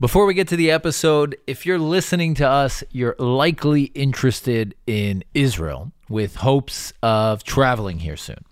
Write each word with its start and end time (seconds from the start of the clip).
Before 0.00 0.26
we 0.26 0.34
get 0.34 0.46
to 0.48 0.56
the 0.56 0.70
episode, 0.70 1.36
if 1.48 1.66
you're 1.66 1.76
listening 1.76 2.34
to 2.34 2.48
us, 2.48 2.84
you're 2.92 3.16
likely 3.18 3.86
interested 3.96 4.76
in 4.86 5.24
Israel 5.34 5.90
with 6.08 6.36
hopes 6.36 6.92
of 7.02 7.42
traveling 7.42 7.98
here 7.98 8.16
soon. 8.16 8.44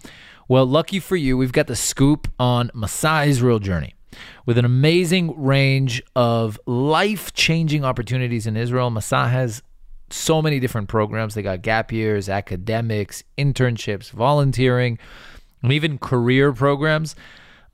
Well, 0.49 0.67
lucky 0.67 0.99
for 0.99 1.15
you, 1.15 1.37
we've 1.39 1.53
got 1.53 1.69
the 1.69 1.77
scoop 1.77 2.27
on 2.41 2.71
Masa 2.71 3.29
Israel 3.29 3.61
Journey. 3.61 3.95
With 4.45 4.59
an 4.59 4.65
amazing 4.65 5.41
range 5.41 6.03
of 6.17 6.59
life 6.67 7.33
changing 7.33 7.85
opportunities 7.85 8.49
in 8.49 8.57
Israel, 8.57 8.91
Masa 8.91 9.31
has 9.31 9.63
so 10.11 10.43
many 10.43 10.59
different 10.59 10.89
programs. 10.89 11.35
They 11.35 11.43
got 11.43 11.63
gap 11.63 11.93
years, 11.93 12.29
academics, 12.29 13.23
internships, 13.39 14.11
volunteering, 14.11 14.99
and 15.63 15.71
even 15.71 15.99
career 15.99 16.53
programs 16.53 17.15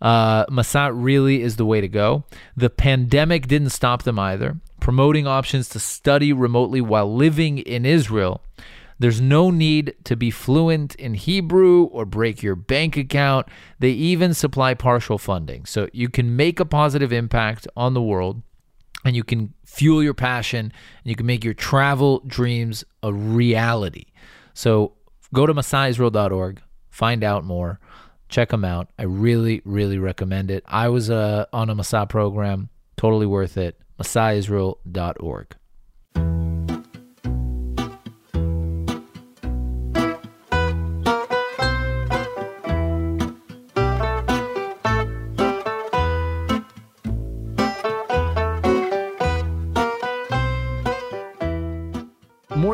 uh, 0.02 0.44
really 0.92 1.42
is 1.42 1.56
the 1.56 1.64
way 1.64 1.80
to 1.80 1.88
go. 1.88 2.24
The 2.56 2.70
pandemic 2.70 3.46
didn't 3.46 3.70
stop 3.70 4.02
them 4.02 4.18
either, 4.18 4.58
promoting 4.80 5.26
options 5.26 5.68
to 5.70 5.78
study 5.78 6.32
remotely 6.32 6.80
while 6.80 7.14
living 7.14 7.58
in 7.58 7.86
Israel. 7.86 8.42
There's 8.98 9.20
no 9.20 9.50
need 9.50 9.94
to 10.04 10.14
be 10.14 10.30
fluent 10.30 10.94
in 10.96 11.14
Hebrew 11.14 11.84
or 11.84 12.04
break 12.04 12.42
your 12.42 12.54
bank 12.54 12.96
account. 12.96 13.48
They 13.78 13.90
even 13.90 14.34
supply 14.34 14.74
partial 14.74 15.18
funding. 15.18 15.64
So 15.66 15.88
you 15.92 16.08
can 16.08 16.36
make 16.36 16.60
a 16.60 16.64
positive 16.64 17.12
impact 17.12 17.66
on 17.76 17.94
the 17.94 18.02
world 18.02 18.42
and 19.04 19.16
you 19.16 19.24
can 19.24 19.54
fuel 19.64 20.02
your 20.02 20.14
passion 20.14 20.66
and 20.66 21.10
you 21.10 21.16
can 21.16 21.26
make 21.26 21.44
your 21.44 21.54
travel 21.54 22.22
dreams 22.26 22.84
a 23.02 23.12
reality. 23.12 24.06
So 24.54 24.92
go 25.34 25.46
to 25.46 25.54
masaisrael.org, 25.54 26.60
find 26.90 27.24
out 27.24 27.44
more. 27.44 27.80
Check 28.32 28.48
them 28.48 28.64
out. 28.64 28.88
I 28.98 29.02
really, 29.04 29.60
really 29.64 29.98
recommend 29.98 30.50
it. 30.50 30.64
I 30.66 30.88
was 30.88 31.10
uh, 31.10 31.44
on 31.52 31.68
a 31.68 31.76
Masa 31.76 32.08
program. 32.08 32.70
Totally 32.96 33.26
worth 33.26 33.58
it. 33.58 33.78
MasaIsrael.org. 34.00 35.56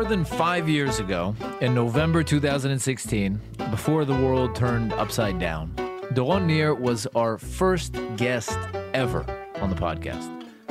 than 0.09 0.25
five 0.25 0.67
years 0.67 0.99
ago, 0.99 1.35
in 1.61 1.75
November 1.75 2.23
2016, 2.23 3.39
before 3.69 4.05
the 4.05 4.13
world 4.15 4.55
turned 4.55 4.91
upside 4.93 5.37
down, 5.37 5.71
Doron 6.13 6.47
Nir 6.47 6.73
was 6.73 7.05
our 7.15 7.37
first 7.37 7.95
guest 8.17 8.57
ever 8.95 9.23
on 9.57 9.69
the 9.69 9.75
podcast. 9.75 10.27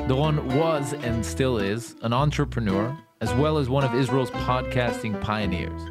Doron 0.09 0.43
was 0.57 0.93
and 0.93 1.25
still 1.25 1.59
is 1.59 1.95
an 2.03 2.13
entrepreneur, 2.13 2.99
as 3.21 3.33
well 3.35 3.59
as 3.59 3.69
one 3.69 3.85
of 3.85 3.95
Israel's 3.95 4.33
podcasting 4.33 5.21
pioneers. 5.21 5.83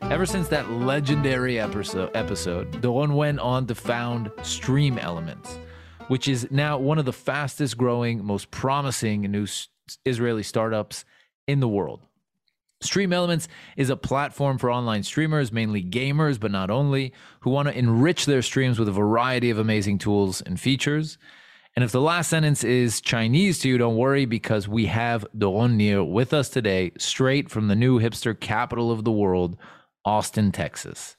Ever 0.00 0.24
since 0.24 0.48
that 0.48 0.70
legendary 0.70 1.60
episode, 1.60 2.10
episode 2.14 2.72
Doron 2.80 3.14
went 3.14 3.38
on 3.38 3.66
to 3.66 3.74
found 3.74 4.30
Stream 4.42 4.96
Elements, 4.96 5.58
which 6.06 6.26
is 6.26 6.50
now 6.50 6.78
one 6.78 6.98
of 6.98 7.04
the 7.04 7.12
fastest 7.12 7.76
growing, 7.76 8.24
most 8.24 8.50
promising 8.50 9.30
new 9.30 9.46
Israeli 10.06 10.42
startups 10.42 11.04
in 11.46 11.60
the 11.60 11.68
world. 11.68 12.07
Stream 12.80 13.12
Elements 13.12 13.48
is 13.76 13.90
a 13.90 13.96
platform 13.96 14.56
for 14.56 14.70
online 14.70 15.02
streamers, 15.02 15.50
mainly 15.50 15.82
gamers, 15.82 16.38
but 16.38 16.52
not 16.52 16.70
only, 16.70 17.12
who 17.40 17.50
want 17.50 17.66
to 17.66 17.76
enrich 17.76 18.24
their 18.24 18.42
streams 18.42 18.78
with 18.78 18.88
a 18.88 18.92
variety 18.92 19.50
of 19.50 19.58
amazing 19.58 19.98
tools 19.98 20.40
and 20.42 20.60
features. 20.60 21.18
And 21.74 21.84
if 21.84 21.90
the 21.90 22.00
last 22.00 22.30
sentence 22.30 22.62
is 22.62 23.00
Chinese 23.00 23.58
to 23.60 23.68
you, 23.68 23.78
don't 23.78 23.96
worry 23.96 24.26
because 24.26 24.68
we 24.68 24.86
have 24.86 25.26
Doron 25.36 25.76
Nir 25.76 26.04
with 26.04 26.32
us 26.32 26.48
today, 26.48 26.92
straight 26.98 27.50
from 27.50 27.66
the 27.66 27.76
new 27.76 28.00
hipster 28.00 28.38
capital 28.38 28.92
of 28.92 29.02
the 29.02 29.12
world, 29.12 29.56
Austin, 30.04 30.52
Texas. 30.52 31.16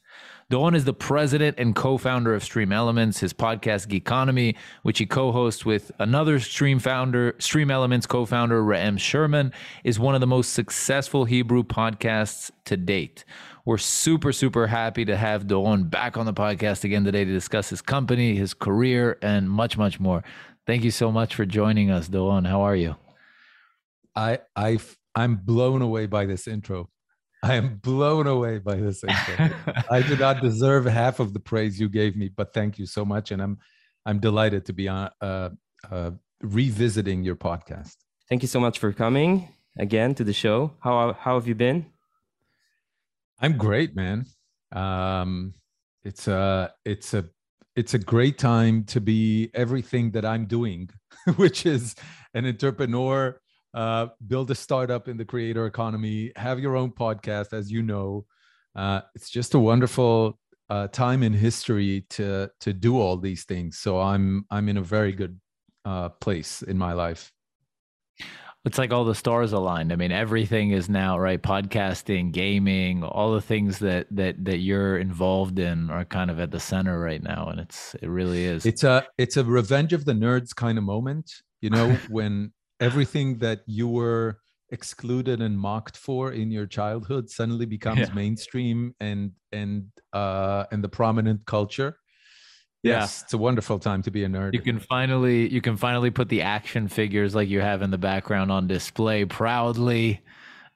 Doron 0.49 0.75
is 0.75 0.83
the 0.83 0.93
president 0.93 1.59
and 1.59 1.75
co-founder 1.75 2.33
of 2.33 2.43
Stream 2.43 2.71
Elements, 2.71 3.19
his 3.19 3.33
podcast 3.33 3.87
Geekonomy, 3.87 4.55
which 4.81 4.97
he 4.97 5.05
co-hosts 5.05 5.63
with 5.63 5.91
another 5.99 6.39
Stream 6.39 6.79
founder, 6.79 7.35
Stream 7.37 7.69
Elements 7.69 8.07
co-founder 8.07 8.63
Ram 8.63 8.97
Sherman, 8.97 9.53
is 9.83 9.99
one 9.99 10.15
of 10.15 10.21
the 10.21 10.27
most 10.27 10.53
successful 10.53 11.25
Hebrew 11.25 11.61
podcasts 11.61 12.49
to 12.65 12.75
date. 12.77 13.25
We're 13.63 13.77
super, 13.77 14.31
super 14.31 14.65
happy 14.65 15.05
to 15.05 15.15
have 15.15 15.45
Doron 15.45 15.87
back 15.87 16.17
on 16.17 16.25
the 16.25 16.33
podcast 16.33 16.83
again 16.83 17.03
today 17.03 17.25
to 17.25 17.31
discuss 17.31 17.69
his 17.69 17.83
company, 17.83 18.35
his 18.35 18.55
career, 18.55 19.19
and 19.21 19.47
much, 19.51 19.77
much 19.77 19.99
more. 19.99 20.23
Thank 20.65 20.83
you 20.83 20.89
so 20.89 21.11
much 21.11 21.35
for 21.35 21.45
joining 21.45 21.91
us, 21.91 22.09
Doron. 22.09 22.47
How 22.47 22.61
are 22.61 22.75
you? 22.75 22.95
I 24.15 24.39
I 24.55 24.79
I'm 25.13 25.35
blown 25.35 25.83
away 25.83 26.07
by 26.07 26.25
this 26.25 26.47
intro. 26.47 26.89
I 27.41 27.55
am 27.55 27.77
blown 27.77 28.27
away 28.27 28.59
by 28.59 28.75
this. 28.75 29.03
I 29.89 30.01
do 30.01 30.17
not 30.17 30.41
deserve 30.41 30.85
half 30.85 31.19
of 31.19 31.33
the 31.33 31.39
praise 31.39 31.79
you 31.79 31.89
gave 31.89 32.15
me, 32.15 32.29
but 32.29 32.53
thank 32.53 32.77
you 32.77 32.85
so 32.85 33.05
much, 33.05 33.31
and 33.31 33.41
I'm 33.41 33.57
I'm 34.05 34.19
delighted 34.19 34.65
to 34.65 34.73
be 34.73 34.87
on 34.87 35.09
uh, 35.21 35.49
uh, 35.89 36.11
revisiting 36.41 37.23
your 37.23 37.35
podcast. 37.35 37.95
Thank 38.27 38.41
you 38.41 38.47
so 38.47 38.59
much 38.59 38.79
for 38.79 38.91
coming 38.91 39.49
again 39.77 40.15
to 40.15 40.23
the 40.23 40.33
show. 40.33 40.73
How 40.81 41.13
how 41.13 41.35
have 41.35 41.47
you 41.47 41.55
been? 41.55 41.85
I'm 43.39 43.57
great, 43.57 43.95
man. 43.95 44.25
Um, 44.71 45.53
it's 46.03 46.27
a 46.27 46.73
it's 46.83 47.13
a 47.13 47.25
it's 47.75 47.93
a 47.93 47.99
great 47.99 48.37
time 48.37 48.83
to 48.85 48.99
be 48.99 49.49
everything 49.53 50.11
that 50.11 50.25
I'm 50.25 50.45
doing, 50.45 50.89
which 51.37 51.65
is 51.65 51.95
an 52.33 52.45
entrepreneur 52.45 53.39
uh, 53.73 54.07
build 54.25 54.49
a 54.51 54.55
startup 54.55 55.07
in 55.07 55.17
the 55.17 55.25
creator 55.25 55.65
economy, 55.65 56.31
have 56.35 56.59
your 56.59 56.75
own 56.75 56.91
podcast, 56.91 57.53
as 57.53 57.71
you 57.71 57.81
know. 57.81 58.25
Uh, 58.75 59.01
it's 59.15 59.29
just 59.29 59.53
a 59.53 59.59
wonderful 59.59 60.39
uh, 60.69 60.87
time 60.87 61.23
in 61.23 61.33
history 61.33 62.05
to 62.09 62.49
to 62.61 62.73
do 62.73 62.99
all 62.99 63.17
these 63.17 63.43
things. 63.45 63.77
So 63.77 63.99
I'm 63.99 64.45
I'm 64.51 64.69
in 64.69 64.77
a 64.77 64.81
very 64.81 65.11
good 65.11 65.39
uh, 65.85 66.09
place 66.09 66.61
in 66.61 66.77
my 66.77 66.93
life. 66.93 67.31
It's 68.65 68.77
like 68.77 68.91
all 68.91 69.05
the 69.05 69.15
stars 69.15 69.53
aligned. 69.53 69.93
I 69.93 69.95
mean, 69.95 70.11
everything 70.11 70.71
is 70.71 70.89
now 70.89 71.17
right. 71.17 71.41
Podcasting, 71.41 72.33
gaming, 72.33 73.03
all 73.03 73.33
the 73.33 73.41
things 73.41 73.79
that 73.79 74.07
that 74.11 74.43
that 74.45 74.57
you're 74.57 74.97
involved 74.97 75.59
in 75.59 75.89
are 75.89 76.05
kind 76.05 76.29
of 76.29 76.39
at 76.39 76.51
the 76.51 76.59
center 76.59 76.99
right 76.99 77.23
now, 77.23 77.47
and 77.49 77.59
it's 77.59 77.95
it 78.01 78.09
really 78.09 78.43
is. 78.43 78.65
It's 78.65 78.83
a 78.83 79.05
it's 79.17 79.37
a 79.37 79.43
revenge 79.43 79.93
of 79.93 80.05
the 80.05 80.13
nerds 80.13 80.53
kind 80.53 80.77
of 80.77 80.83
moment. 80.83 81.31
You 81.61 81.69
know, 81.69 81.93
when 82.09 82.51
everything 82.79 83.37
that 83.39 83.61
you 83.65 83.87
were 83.87 84.39
excluded 84.71 85.41
and 85.41 85.57
mocked 85.57 85.97
for 85.97 86.31
in 86.31 86.51
your 86.51 86.65
childhood 86.65 87.29
suddenly 87.29 87.65
becomes 87.65 87.99
yeah. 87.99 88.13
mainstream 88.13 88.93
and 88.99 89.31
and 89.51 89.85
uh 90.13 90.65
and 90.71 90.83
the 90.83 90.89
prominent 90.89 91.45
culture? 91.45 91.97
Yes 92.83 93.23
it's 93.23 93.33
a 93.33 93.37
wonderful 93.37 93.79
time 93.79 94.01
to 94.03 94.11
be 94.11 94.23
a 94.23 94.27
nerd. 94.27 94.53
You 94.53 94.61
can 94.61 94.79
finally 94.79 95.49
you 95.49 95.61
can 95.61 95.75
finally 95.75 96.11
put 96.11 96.29
the 96.29 96.41
action 96.41 96.87
figures 96.87 97.35
like 97.35 97.49
you 97.49 97.61
have 97.61 97.81
in 97.81 97.91
the 97.91 97.97
background 97.97 98.51
on 98.51 98.67
display 98.67 99.25
proudly. 99.25 100.21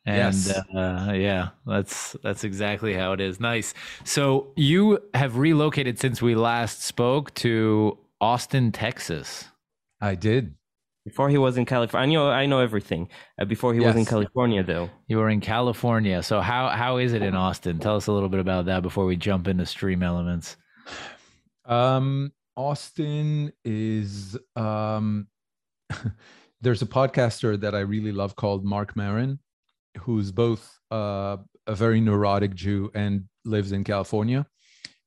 And 0.05 0.35
yes. 0.35 0.57
uh, 0.75 1.13
yeah 1.15 1.49
that's 1.65 2.17
that's 2.23 2.43
exactly 2.43 2.93
how 2.93 3.13
it 3.13 3.21
is. 3.21 3.39
Nice. 3.39 3.73
So 4.03 4.51
you 4.57 4.99
have 5.13 5.37
relocated 5.37 5.97
since 5.99 6.21
we 6.21 6.35
last 6.35 6.83
spoke 6.83 7.33
to 7.35 7.97
austin 8.19 8.71
texas. 8.71 9.45
I 10.01 10.15
did 10.15 10.55
before 11.05 11.29
he 11.29 11.37
was 11.37 11.57
in 11.57 11.65
California, 11.65 12.01
I 12.01 12.13
know, 12.13 12.29
I 12.29 12.45
know 12.45 12.59
everything. 12.59 13.09
Uh, 13.39 13.45
before 13.45 13.73
he 13.73 13.81
yes. 13.81 13.87
was 13.87 13.95
in 13.97 14.05
California, 14.05 14.63
though. 14.63 14.89
You 15.07 15.17
were 15.17 15.29
in 15.29 15.41
California. 15.41 16.23
So 16.23 16.39
how 16.39 16.69
how 16.69 16.97
is 16.97 17.13
it 17.13 17.21
in 17.21 17.35
Austin? 17.35 17.79
Tell 17.79 17.95
us 17.95 18.07
a 18.07 18.11
little 18.11 18.29
bit 18.29 18.39
about 18.39 18.65
that 18.65 18.83
before 18.83 19.05
we 19.05 19.15
jump 19.17 19.47
into 19.47 19.65
stream 19.65 20.01
elements. 20.01 20.55
Um, 21.65 22.31
Austin 22.55 23.51
is 23.65 24.37
um, 24.55 25.27
there's 26.61 26.81
a 26.81 26.87
podcaster 26.87 27.59
that 27.59 27.75
I 27.75 27.79
really 27.79 28.11
love 28.11 28.35
called 28.35 28.63
Marc 28.63 28.95
Maron, 28.95 29.39
who's 29.99 30.31
both 30.31 30.79
uh, 30.89 31.37
a 31.67 31.75
very 31.75 31.99
neurotic 31.99 32.55
Jew 32.55 32.91
and 32.95 33.25
lives 33.43 33.73
in 33.73 33.83
California, 33.83 34.45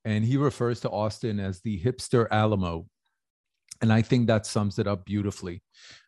and 0.04 0.24
he 0.24 0.36
refers 0.36 0.80
to 0.80 0.90
Austin 0.90 1.40
as 1.40 1.62
the 1.62 1.80
hipster 1.80 2.26
Alamo 2.30 2.86
and 3.80 3.92
I 3.92 4.02
think 4.02 4.26
that 4.26 4.46
sums 4.46 4.78
it 4.78 4.86
up 4.86 5.04
beautifully. 5.04 5.62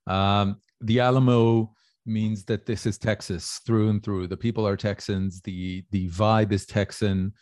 Um, 0.06 0.60
the 0.80 1.00
Alamo 1.00 1.74
means 2.06 2.44
that 2.44 2.66
this 2.66 2.86
is 2.86 2.98
Texas 2.98 3.60
through 3.66 3.90
and 3.90 4.02
through. 4.02 4.26
The 4.26 4.36
people 4.36 4.66
are 4.66 4.76
Texans. 4.76 5.40
The 5.42 5.84
the 5.90 6.08
vibe 6.08 6.52
is 6.52 6.66
Texan, 6.66 7.32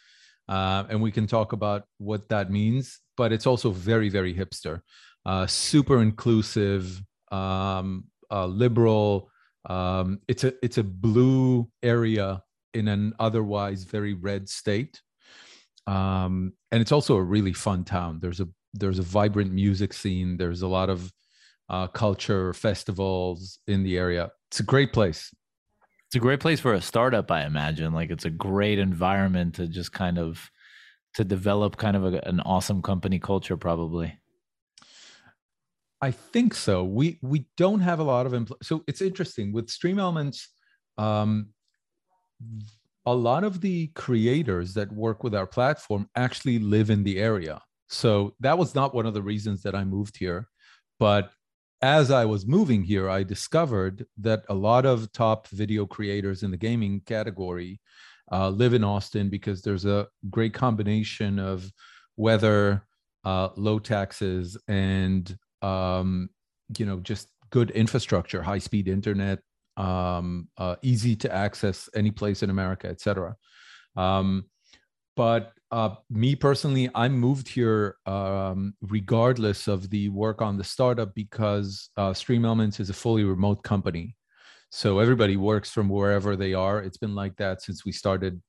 uh, 0.49 0.84
and 0.88 1.00
we 1.00 1.12
can 1.12 1.26
talk 1.26 1.52
about 1.52 1.84
what 1.99 2.28
that 2.28 2.50
means. 2.50 3.00
But 3.17 3.32
it's 3.32 3.46
also 3.46 3.70
very 3.70 4.08
very 4.08 4.34
hipster, 4.34 4.81
uh, 5.25 5.46
super 5.46 6.02
inclusive, 6.02 7.00
um, 7.32 8.05
uh, 8.31 8.46
liberal. 8.46 9.31
Um, 9.69 10.20
it's 10.28 10.44
a 10.44 10.52
it's 10.62 10.78
a 10.78 10.84
blue 10.84 11.69
area 11.82 12.43
in 12.75 12.88
an 12.88 13.14
otherwise 13.19 13.84
very 13.84 14.14
red 14.14 14.49
state, 14.49 15.00
um, 15.87 16.52
and 16.70 16.82
it's 16.82 16.93
also 16.93 17.17
a 17.17 17.23
really 17.23 17.52
fun 17.52 17.84
town. 17.84 18.19
There's 18.20 18.40
a 18.40 18.49
there's 18.78 18.99
a 18.99 19.02
vibrant 19.02 19.52
music 19.52 19.93
scene. 19.93 20.37
There's 20.37 20.62
a 20.62 20.69
lot 20.69 20.90
of 20.90 21.12
uh, 21.69 21.88
culture, 21.88 22.52
festivals 22.52 23.58
in 23.67 23.82
the 23.82 23.99
area. 23.99 24.31
It's 24.49 24.61
a 24.61 24.64
great 24.64 24.93
place. 24.93 25.34
It's 26.06 26.14
a 26.14 26.20
great 26.20 26.40
place 26.40 26.61
for 26.61 26.75
a 26.75 26.81
startup, 26.81 27.31
I 27.31 27.44
imagine. 27.44 27.93
Like 27.93 28.11
it's 28.11 28.25
a 28.25 28.31
great 28.31 28.78
environment 28.78 29.55
to 29.56 29.67
just 29.67 29.93
kind 29.93 30.19
of 30.19 30.50
to 31.14 31.25
develop 31.25 31.76
kind 31.76 31.96
of 31.96 32.05
a, 32.05 32.28
an 32.28 32.40
awesome 32.40 32.82
company 32.82 33.19
culture, 33.19 33.56
probably. 33.56 34.19
I 36.00 36.11
think 36.11 36.55
so. 36.55 36.84
We 36.84 37.19
we 37.23 37.46
don't 37.56 37.81
have 37.81 37.99
a 37.99 38.05
lot 38.05 38.26
of 38.26 38.32
empl- 38.32 38.62
so 38.62 38.84
it's 38.87 39.00
interesting 39.00 39.52
with 39.52 39.70
Stream 39.70 39.99
Elements. 39.99 40.49
Um, 40.99 41.49
a 43.06 43.14
lot 43.14 43.44
of 43.44 43.61
the 43.61 43.87
creators 43.88 44.75
that 44.75 44.93
work 44.93 45.25
with 45.25 45.34
our 45.34 45.46
platform 45.46 46.08
actually 46.14 46.58
live 46.58 46.90
in 46.90 47.02
the 47.02 47.19
area. 47.19 47.61
So 47.88 48.35
that 48.41 48.59
was 48.59 48.75
not 48.75 48.94
one 48.94 49.06
of 49.06 49.15
the 49.15 49.23
reasons 49.23 49.62
that 49.62 49.75
I 49.75 49.85
moved 49.85 50.17
here, 50.17 50.49
but 50.99 51.31
as 51.83 52.11
I 52.11 52.25
was 52.25 52.47
moving 52.47 52.83
here, 52.83 53.09
I 53.09 53.23
discovered 53.23 54.06
that 54.19 54.44
a 54.49 54.55
lot 54.55 54.87
of 54.87 55.12
top 55.12 55.47
video 55.49 55.87
creators 55.87 56.43
in 56.43 56.50
the 56.50 56.56
gaming 56.56 57.03
category 57.05 57.81
uh, 58.33 58.49
live 58.49 58.75
in 58.75 58.83
Austin 58.83 59.29
because 59.29 59.62
there's 59.62 59.85
a 59.85 60.09
great 60.31 60.55
combination 60.55 61.38
of 61.38 61.71
weather, 62.17 62.87
uh, 63.25 63.50
low 63.56 63.79
taxes, 63.79 64.56
and 64.69 65.37
um, 65.62 66.31
you 66.79 66.87
know 66.87 66.99
just 67.00 67.29
good 67.50 67.71
infrastructure, 67.71 68.43
high 68.43 68.59
speed 68.59 68.88
internet, 68.88 69.41
um, 69.77 70.49
uh, 70.56 70.77
easy 70.83 71.15
to 71.15 71.33
access 71.33 71.88
any 71.94 72.11
place 72.11 72.43
in 72.43 72.50
America, 72.50 72.88
etc. 72.88 73.37
Um, 73.97 74.47
but 75.15 75.53
uh, 75.70 75.94
me 76.10 76.36
personally, 76.36 76.88
I 76.94 77.08
moved 77.08 77.48
here 77.48 77.96
um, 78.06 78.74
regardless 78.82 79.66
of 79.66 79.90
the 79.90 80.08
work 80.10 80.40
on 80.40 80.56
the 80.56 80.64
startup 80.64 81.14
because 81.14 81.90
uh, 81.96 82.14
Stream 82.14 82.44
Elements 82.44 82.78
is 82.78 82.90
a 82.90 82.94
fully 82.94 83.24
remote 83.24 83.62
company. 83.62 84.14
So 84.70 84.98
everybody 84.98 85.36
works 85.36 85.70
from 85.70 85.88
wherever 85.88 86.36
they 86.36 86.54
are. 86.54 86.82
It's 86.82 86.98
been 86.98 87.14
like 87.14 87.36
that 87.36 87.62
since 87.62 87.84
we 87.84 87.92
started, 87.92 88.40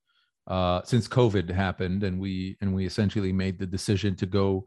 uh, 0.45 0.81
since 0.83 1.07
COVID 1.07 1.49
happened, 1.49 2.03
and 2.03 2.19
we 2.19 2.57
and 2.61 2.73
we 2.73 2.85
essentially 2.85 3.31
made 3.31 3.59
the 3.59 3.67
decision 3.67 4.15
to 4.17 4.25
go 4.25 4.65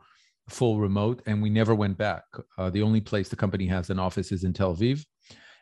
full 0.49 0.81
remote, 0.81 1.23
and 1.27 1.43
we 1.43 1.51
never 1.51 1.75
went 1.75 1.99
back. 1.99 2.25
Uh, 2.59 2.71
the 2.71 2.83
only 2.83 3.01
place 3.01 3.29
the 3.29 3.37
company 3.37 3.67
has 3.67 3.91
an 3.91 3.99
office 3.99 4.33
is 4.33 4.45
in 4.45 4.53
Tel 4.53 4.75
Aviv, 4.75 5.05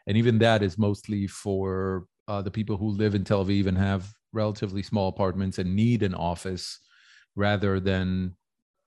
and 0.06 0.16
even 0.16 0.38
that 0.38 0.62
is 0.62 0.78
mostly 0.78 1.26
for 1.26 2.06
uh, 2.28 2.42
the 2.42 2.50
people 2.50 2.76
who 2.76 2.90
live 2.90 3.14
in 3.14 3.24
Tel 3.24 3.44
Aviv 3.44 3.66
and 3.66 3.76
have 3.76 4.12
relatively 4.32 4.82
small 4.82 5.08
apartments 5.08 5.58
and 5.58 5.74
need 5.74 6.02
an 6.02 6.14
office 6.14 6.80
rather 7.36 7.80
than 7.80 8.34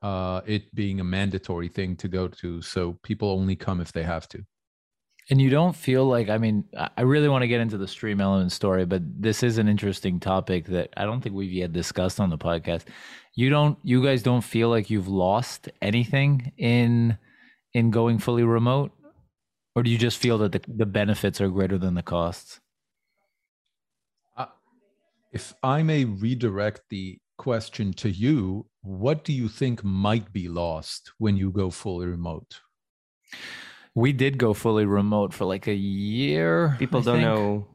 uh, 0.02 0.42
it 0.46 0.74
being 0.74 1.00
a 1.00 1.04
mandatory 1.04 1.68
thing 1.68 1.96
to 1.98 2.08
go 2.08 2.28
to. 2.28 2.62
So 2.62 2.98
people 3.04 3.30
only 3.30 3.56
come 3.56 3.82
if 3.82 3.92
they 3.92 4.04
have 4.04 4.28
to. 4.30 4.44
And 5.30 5.42
you 5.42 5.50
don't 5.50 5.76
feel 5.76 6.06
like, 6.06 6.30
I 6.30 6.38
mean, 6.38 6.66
I 6.98 7.04
really 7.04 7.30
want 7.30 7.44
to 7.44 7.48
get 7.48 7.62
into 7.62 7.78
the 7.78 7.88
stream 7.88 8.20
element 8.20 8.52
story, 8.52 8.86
but 8.86 9.02
this 9.06 9.44
is 9.44 9.60
an 9.60 9.68
interesting 9.68 10.20
topic 10.20 10.66
that 10.68 10.90
I 10.98 11.06
don't 11.06 11.22
think 11.22 11.36
we've 11.36 11.52
yet 11.52 11.72
discussed 11.72 12.20
on 12.20 12.30
the 12.30 12.38
podcast. 12.38 12.86
You 13.36 13.50
don't, 13.50 13.78
you 13.84 14.04
guys 14.04 14.24
don't 14.24 14.44
feel 14.44 14.70
like 14.70 14.90
you've 14.90 15.08
lost 15.08 15.70
anything 15.82 16.52
in, 16.58 17.18
in 17.74 17.92
going 17.92 18.18
fully 18.18 18.44
remote? 18.44 18.92
Or 19.76 19.84
do 19.84 19.92
you 19.92 19.98
just 19.98 20.18
feel 20.18 20.40
that 20.40 20.52
the, 20.52 20.62
the 20.68 20.86
benefits 20.86 21.40
are 21.40 21.50
greater 21.50 21.78
than 21.78 21.94
the 21.94 22.04
costs? 22.04 22.60
If 25.31 25.54
I 25.63 25.81
may 25.81 26.04
redirect 26.04 26.81
the 26.89 27.18
question 27.38 27.94
to 27.94 28.10
you, 28.10 28.66
what 28.81 29.24
do 29.24 29.31
you 29.31 29.48
think 29.48 29.83
might 29.83 30.33
be 30.33 30.50
lost 30.50 31.13
when 31.19 31.38
you 31.38 31.51
go 31.51 31.69
fully 31.69 32.07
remote? 32.07 32.60
We 33.95 34.12
did 34.12 34.38
go 34.38 34.54
fully 34.54 34.86
remote 34.86 35.33
for 35.33 35.45
like 35.45 35.68
a 35.68 35.74
year. 35.74 36.75
People 36.80 37.00
I 37.00 37.04
don't 37.04 37.16
think. 37.16 37.25
know 37.25 37.68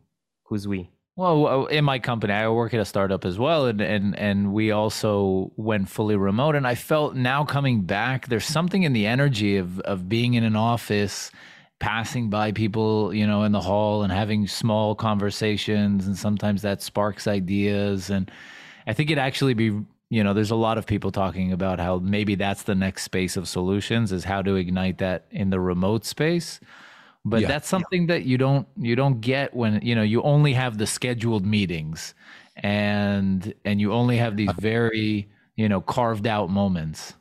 who's 0.44 0.69
we. 0.69 0.91
Well, 1.17 1.47
uh, 1.47 1.64
in 1.64 1.85
my 1.85 1.99
company, 1.99 2.35
I 2.35 2.47
work 2.50 2.75
at 2.75 2.81
a 2.81 2.85
startup 2.85 3.25
as 3.25 3.38
well, 3.38 3.64
and 3.64 3.81
and 3.81 4.19
and 4.19 4.52
we 4.52 4.70
also 4.70 5.50
went 5.56 5.88
fully 5.88 6.17
remote. 6.17 6.55
And 6.56 6.67
I 6.67 6.75
felt 6.75 7.14
now 7.14 7.44
coming 7.44 7.82
back, 7.82 8.29
there's 8.29 8.44
something 8.44 8.82
in 8.82 8.93
the 8.93 9.06
energy 9.06 9.56
of 9.56 9.81
of 9.81 10.11
being 10.11 10.35
in 10.35 10.44
an 10.44 10.56
office 10.56 11.31
passing 11.78 12.31
by 12.31 12.52
people, 12.52 13.12
you 13.12 13.26
know, 13.26 13.43
in 13.43 13.52
the 13.52 13.61
hall 13.61 14.02
and 14.02 14.12
having 14.12 14.46
small 14.46 14.94
conversations. 14.94 16.06
And 16.06 16.17
sometimes 16.17 16.62
that 16.62 16.82
sparks 16.82 17.26
ideas. 17.26 18.11
And 18.11 18.31
I 18.87 18.93
think 18.93 19.11
it 19.11 19.19
actually 19.19 19.55
be, 19.55 19.78
you 20.08 20.25
know, 20.25 20.32
there's 20.32 20.50
a 20.50 20.56
lot 20.56 20.78
of 20.78 20.87
people 20.87 21.12
talking 21.12 21.52
about 21.52 21.78
how 21.78 21.99
maybe 21.99 22.34
that's 22.34 22.62
the 22.62 22.75
next 22.75 23.02
space 23.02 23.37
of 23.37 23.49
solutions 23.49 24.12
is 24.12 24.25
how 24.25 24.43
to 24.43 24.55
ignite 24.55 24.99
that 24.99 25.26
in 25.31 25.50
the 25.50 25.61
remote 25.61 26.05
space. 26.05 26.61
But 27.25 27.43
yeah, 27.43 27.49
that's 27.49 27.69
something 27.69 28.02
yeah. 28.02 28.14
that 28.14 28.25
you 28.25 28.38
don't 28.38 28.69
you 28.78 28.94
don't 28.94 29.20
get 29.20 29.52
when 29.52 29.81
you 29.82 29.96
know 29.96 30.02
you 30.02 30.23
only 30.23 30.52
have 30.52 30.78
the 30.78 30.87
scheduled 30.87 31.44
meetings 31.44 32.14
and 32.55 33.52
and 33.64 33.81
you 33.81 33.93
only 33.93 34.17
have 34.17 34.37
these 34.37 34.52
very 34.58 35.28
you 35.56 35.69
know 35.69 35.81
carved 35.81 36.28
out 36.28 36.50
moments. 36.50 37.14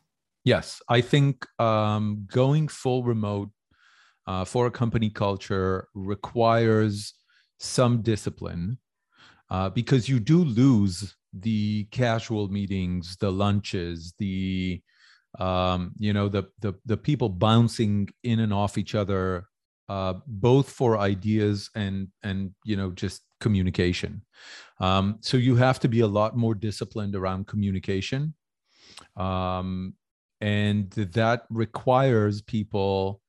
Yes, 0.43 0.79
I 0.87 1.01
think 1.01 1.47
um, 1.59 2.27
going 2.31 2.67
full 2.67 3.03
remote 3.03 3.49
uh, 4.27 4.45
for 4.45 4.67
a 4.67 4.71
company 4.71 5.09
culture 5.09 5.87
requires 5.93 7.13
some 7.59 8.01
discipline 8.01 8.77
uh, 9.49 9.69
because 9.69 10.09
you 10.09 10.19
do 10.19 10.43
lose 10.43 11.15
the 11.33 11.85
casual 11.91 12.47
meetings, 12.47 13.17
the 13.19 13.31
lunches, 13.31 14.13
the 14.17 14.81
um, 15.39 15.91
you 15.97 16.13
know 16.13 16.29
the, 16.29 16.43
the 16.59 16.73
the 16.85 16.97
people 16.97 17.29
bouncing 17.29 18.07
in 18.23 18.39
and 18.39 18.53
off 18.53 18.77
each 18.77 18.95
other, 18.95 19.45
uh, 19.89 20.13
both 20.25 20.69
for 20.69 20.97
ideas 20.97 21.69
and 21.75 22.07
and 22.23 22.51
you 22.63 22.75
know 22.75 22.91
just 22.91 23.21
communication. 23.41 24.23
Um, 24.79 25.17
so 25.21 25.37
you 25.37 25.55
have 25.55 25.79
to 25.81 25.87
be 25.89 25.99
a 25.99 26.07
lot 26.07 26.37
more 26.37 26.55
disciplined 26.55 27.15
around 27.15 27.47
communication, 27.47 28.33
um, 29.17 29.93
and 30.41 30.89
that 30.91 31.43
requires 31.49 32.41
people 32.41 33.21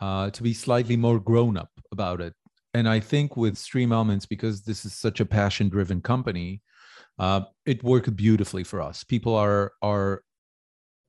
uh, 0.00 0.30
to 0.30 0.42
be 0.42 0.54
slightly 0.54 0.96
more 0.96 1.18
grown 1.18 1.56
up 1.56 1.70
about 1.92 2.20
it. 2.20 2.34
And 2.74 2.88
I 2.88 3.00
think 3.00 3.36
with 3.36 3.56
Stream 3.56 3.92
Elements, 3.92 4.26
because 4.26 4.62
this 4.62 4.84
is 4.84 4.94
such 4.94 5.20
a 5.20 5.26
passion 5.26 5.68
driven 5.68 6.00
company, 6.00 6.62
uh, 7.18 7.42
it 7.66 7.82
worked 7.82 8.14
beautifully 8.14 8.64
for 8.64 8.80
us. 8.80 9.04
People 9.04 9.34
are 9.34 9.72
are 9.82 10.22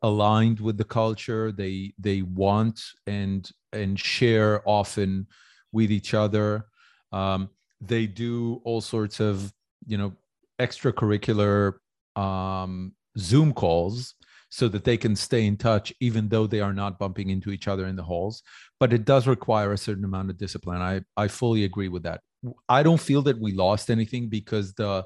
aligned 0.02 0.60
with 0.60 0.78
the 0.78 0.84
culture. 0.86 1.52
They 1.52 1.94
they 2.00 2.22
want 2.22 2.82
and 3.06 3.50
and 3.74 4.00
share 4.00 4.62
often 4.68 5.28
with 5.72 5.92
each 5.92 6.14
other. 6.14 6.66
Um, 7.12 7.50
they 7.82 8.08
do 8.08 8.62
all 8.64 8.82
sorts 8.82 9.20
of 9.20 9.54
you 9.86 9.98
know 9.98 10.14
extracurricular 10.60 11.74
um, 12.16 12.94
Zoom 13.18 13.54
calls 13.54 14.16
so 14.50 14.68
that 14.68 14.84
they 14.84 14.98
can 14.98 15.16
stay 15.16 15.46
in 15.46 15.56
touch 15.56 15.94
even 16.00 16.28
though 16.28 16.48
they 16.48 16.60
are 16.60 16.74
not 16.74 16.98
bumping 16.98 17.30
into 17.30 17.52
each 17.52 17.68
other 17.68 17.86
in 17.86 17.96
the 17.96 18.04
halls. 18.04 18.42
But 18.80 18.94
it 18.94 19.06
does 19.06 19.28
require 19.28 19.72
a 19.74 19.78
certain 19.78 20.06
amount 20.06 20.30
of 20.30 20.38
discipline. 20.38 20.82
I 20.82 21.02
i 21.16 21.28
fully 21.28 21.64
agree 21.64 21.88
with 21.88 22.04
that. 22.04 22.22
I 22.68 22.84
don't 22.84 23.00
feel 23.00 23.22
that 23.24 23.40
we 23.40 23.52
lost 23.52 23.90
anything 23.90 24.28
because 24.28 24.74
the 24.74 25.06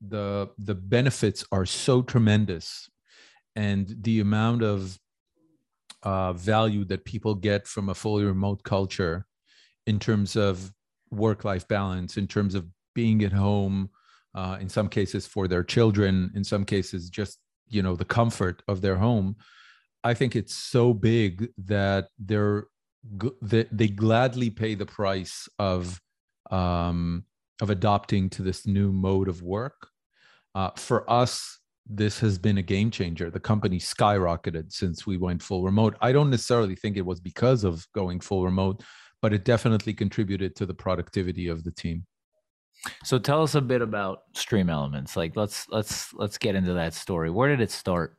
the 0.00 0.48
the 0.58 0.74
benefits 0.74 1.44
are 1.52 1.66
so 1.66 2.02
tremendous. 2.02 2.88
And 3.56 3.94
the 4.00 4.18
amount 4.20 4.62
of 4.62 4.98
uh, 6.02 6.32
value 6.32 6.84
that 6.84 7.04
people 7.04 7.34
get 7.34 7.66
from 7.66 7.88
a 7.88 7.94
fully 7.94 8.24
remote 8.24 8.62
culture 8.64 9.26
in 9.86 9.98
terms 9.98 10.36
of 10.36 10.72
work 11.10 11.44
life 11.44 11.66
balance 11.68 12.16
in 12.16 12.26
terms 12.26 12.54
of 12.54 12.66
being 12.94 13.24
at 13.24 13.32
home 13.32 13.88
uh, 14.34 14.58
in 14.60 14.68
some 14.68 14.88
cases 14.88 15.26
for 15.26 15.46
their 15.48 15.62
children 15.62 16.30
in 16.34 16.42
some 16.44 16.64
cases 16.64 17.08
just 17.08 17.38
you 17.68 17.82
know 17.82 17.96
the 17.96 18.04
comfort 18.04 18.62
of 18.68 18.80
their 18.80 18.96
home 18.96 19.36
i 20.02 20.14
think 20.14 20.36
it's 20.36 20.54
so 20.54 20.92
big 20.92 21.48
that 21.58 22.08
they're 22.18 22.66
they, 23.42 23.66
they 23.70 23.88
gladly 23.88 24.50
pay 24.50 24.74
the 24.74 24.86
price 24.86 25.48
of 25.58 26.00
um 26.50 27.24
of 27.60 27.70
adopting 27.70 28.28
to 28.28 28.42
this 28.42 28.66
new 28.66 28.90
mode 28.90 29.28
of 29.28 29.40
work. 29.42 29.88
Uh, 30.54 30.70
for 30.76 31.08
us 31.10 31.60
this 31.86 32.18
has 32.18 32.38
been 32.38 32.56
a 32.56 32.62
game 32.62 32.90
changer. 32.90 33.30
The 33.30 33.38
company 33.38 33.78
skyrocketed 33.78 34.72
since 34.72 35.06
we 35.06 35.18
went 35.18 35.42
full 35.42 35.62
remote. 35.62 35.94
I 36.00 36.12
don't 36.12 36.30
necessarily 36.30 36.74
think 36.74 36.96
it 36.96 37.04
was 37.04 37.20
because 37.20 37.62
of 37.62 37.86
going 37.92 38.20
full 38.20 38.42
remote 38.42 38.82
but 39.20 39.32
it 39.32 39.44
definitely 39.44 39.94
contributed 39.94 40.54
to 40.54 40.66
the 40.66 40.74
productivity 40.74 41.48
of 41.48 41.64
the 41.64 41.70
team 41.70 42.04
so 43.02 43.18
tell 43.18 43.42
us 43.42 43.54
a 43.54 43.60
bit 43.60 43.82
about 43.82 44.22
Stream 44.34 44.70
Elements. 44.70 45.16
Like 45.16 45.36
let's 45.36 45.68
let's 45.68 46.12
let's 46.14 46.38
get 46.38 46.54
into 46.54 46.74
that 46.74 46.94
story. 46.94 47.30
Where 47.30 47.48
did 47.48 47.60
it 47.60 47.70
start? 47.70 48.16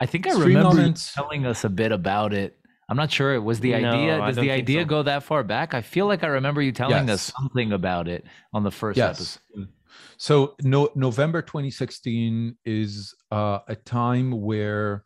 I 0.00 0.06
think 0.06 0.26
I 0.26 0.30
Stream 0.30 0.48
remember 0.48 0.68
Elements. 0.70 1.12
telling 1.12 1.46
us 1.46 1.64
a 1.64 1.68
bit 1.68 1.92
about 1.92 2.32
it. 2.32 2.56
I'm 2.88 2.96
not 2.96 3.12
sure. 3.12 3.34
It 3.34 3.38
was 3.38 3.60
the 3.60 3.70
no, 3.72 3.90
idea. 3.90 4.18
Does 4.18 4.36
the 4.36 4.50
idea 4.50 4.82
so. 4.82 4.86
go 4.86 5.02
that 5.04 5.22
far 5.22 5.44
back? 5.44 5.74
I 5.74 5.80
feel 5.80 6.06
like 6.06 6.24
I 6.24 6.28
remember 6.28 6.60
you 6.60 6.72
telling 6.72 7.06
yes. 7.06 7.28
us 7.28 7.32
something 7.38 7.72
about 7.72 8.08
it 8.08 8.24
on 8.52 8.64
the 8.64 8.70
first 8.70 8.96
yes. 8.96 9.38
episode. 9.54 9.68
So 10.16 10.54
no, 10.62 10.90
November 10.94 11.40
2016 11.40 12.56
is 12.64 13.14
uh, 13.30 13.60
a 13.68 13.76
time 13.76 14.32
where 14.42 15.04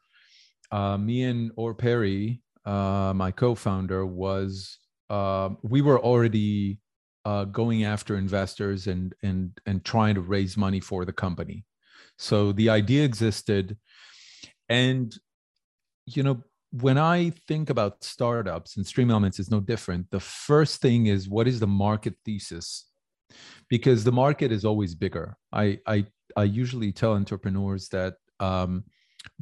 uh, 0.73 0.97
me 0.97 1.25
and 1.25 1.53
Or 1.57 1.75
Perry, 1.75 2.43
uh, 2.65 3.13
my 3.15 3.31
co-founder, 3.31 4.07
was 4.07 4.79
uh, 5.11 5.51
we 5.63 5.83
were 5.83 6.01
already 6.01 6.81
uh, 7.25 7.45
going 7.45 7.85
after 7.85 8.17
investors 8.17 8.87
and 8.87 9.15
and 9.23 9.59
and 9.67 9.85
trying 9.85 10.15
to 10.15 10.21
raise 10.21 10.57
money 10.57 10.81
for 10.81 11.05
the 11.05 11.13
company. 11.13 11.65
So 12.19 12.53
the 12.53 12.69
idea 12.71 13.05
existed, 13.05 13.77
and 14.69 15.15
you 16.07 16.23
know 16.23 16.43
when 16.71 16.99
I 16.99 17.31
think 17.47 17.71
about 17.71 18.03
startups 18.03 18.77
and 18.77 18.87
Stream 18.87 19.11
Elements 19.11 19.39
is 19.39 19.51
no 19.51 19.61
different. 19.61 20.11
The 20.11 20.21
first 20.21 20.81
thing 20.81 21.07
is 21.07 21.29
what 21.29 21.47
is 21.47 21.61
the 21.61 21.67
market 21.67 22.15
thesis, 22.25 22.87
because 23.69 24.05
the 24.05 24.13
market 24.13 24.51
is 24.53 24.65
always 24.65 24.95
bigger. 24.95 25.37
I 25.53 25.79
I 25.87 26.07
I 26.37 26.45
usually 26.45 26.93
tell 26.93 27.15
entrepreneurs 27.15 27.89
that. 27.89 28.15
Um, 28.41 28.85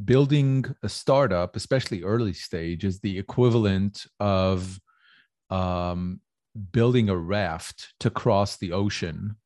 building 0.05 0.65
a 0.83 0.89
startup, 0.89 1.57
especially 1.57 2.03
early 2.03 2.33
stage, 2.33 2.85
is 2.85 3.01
the 3.01 3.19
equivalent 3.19 4.07
of 4.21 4.81
um, 5.51 6.21
building 6.73 7.09
a 7.09 7.17
raft 7.17 7.95
to 8.01 8.11
cross 8.11 8.57
the 8.57 8.73
ocean. 8.73 9.37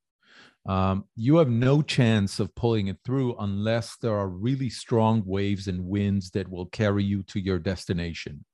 Um, 0.66 1.04
you 1.14 1.36
have 1.36 1.48
no 1.48 1.80
chance 1.80 2.40
of 2.40 2.54
pulling 2.56 2.88
it 2.88 2.98
through 3.04 3.36
unless 3.38 3.96
there 3.96 4.16
are 4.16 4.28
really 4.28 4.68
strong 4.68 5.22
waves 5.24 5.68
and 5.68 5.86
winds 5.86 6.30
that 6.30 6.48
will 6.48 6.66
carry 6.66 7.04
you 7.04 7.22
to 7.24 7.40
your 7.40 7.60
destination. 7.60 8.44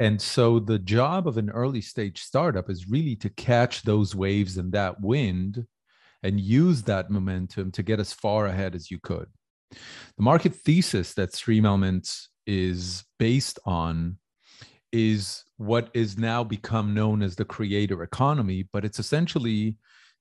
And 0.00 0.20
so, 0.20 0.58
the 0.58 0.80
job 0.80 1.28
of 1.28 1.38
an 1.38 1.50
early 1.50 1.80
stage 1.80 2.20
startup 2.20 2.68
is 2.68 2.88
really 2.88 3.14
to 3.16 3.30
catch 3.30 3.82
those 3.82 4.14
waves 4.14 4.56
and 4.56 4.72
that 4.72 5.00
wind 5.00 5.64
and 6.24 6.40
use 6.40 6.82
that 6.82 7.10
momentum 7.10 7.70
to 7.70 7.82
get 7.84 8.00
as 8.00 8.12
far 8.12 8.46
ahead 8.46 8.74
as 8.74 8.90
you 8.90 8.98
could. 8.98 9.28
The 9.70 10.22
market 10.22 10.54
thesis 10.54 11.14
that 11.14 11.32
Stream 11.32 11.64
Elements 11.64 12.28
is 12.46 13.04
based 13.18 13.60
on 13.64 14.18
is 14.90 15.43
what 15.56 15.88
is 15.94 16.18
now 16.18 16.42
become 16.42 16.94
known 16.94 17.22
as 17.22 17.36
the 17.36 17.44
creator 17.44 18.02
economy, 18.02 18.68
but 18.72 18.84
it's 18.84 18.98
essentially 18.98 19.76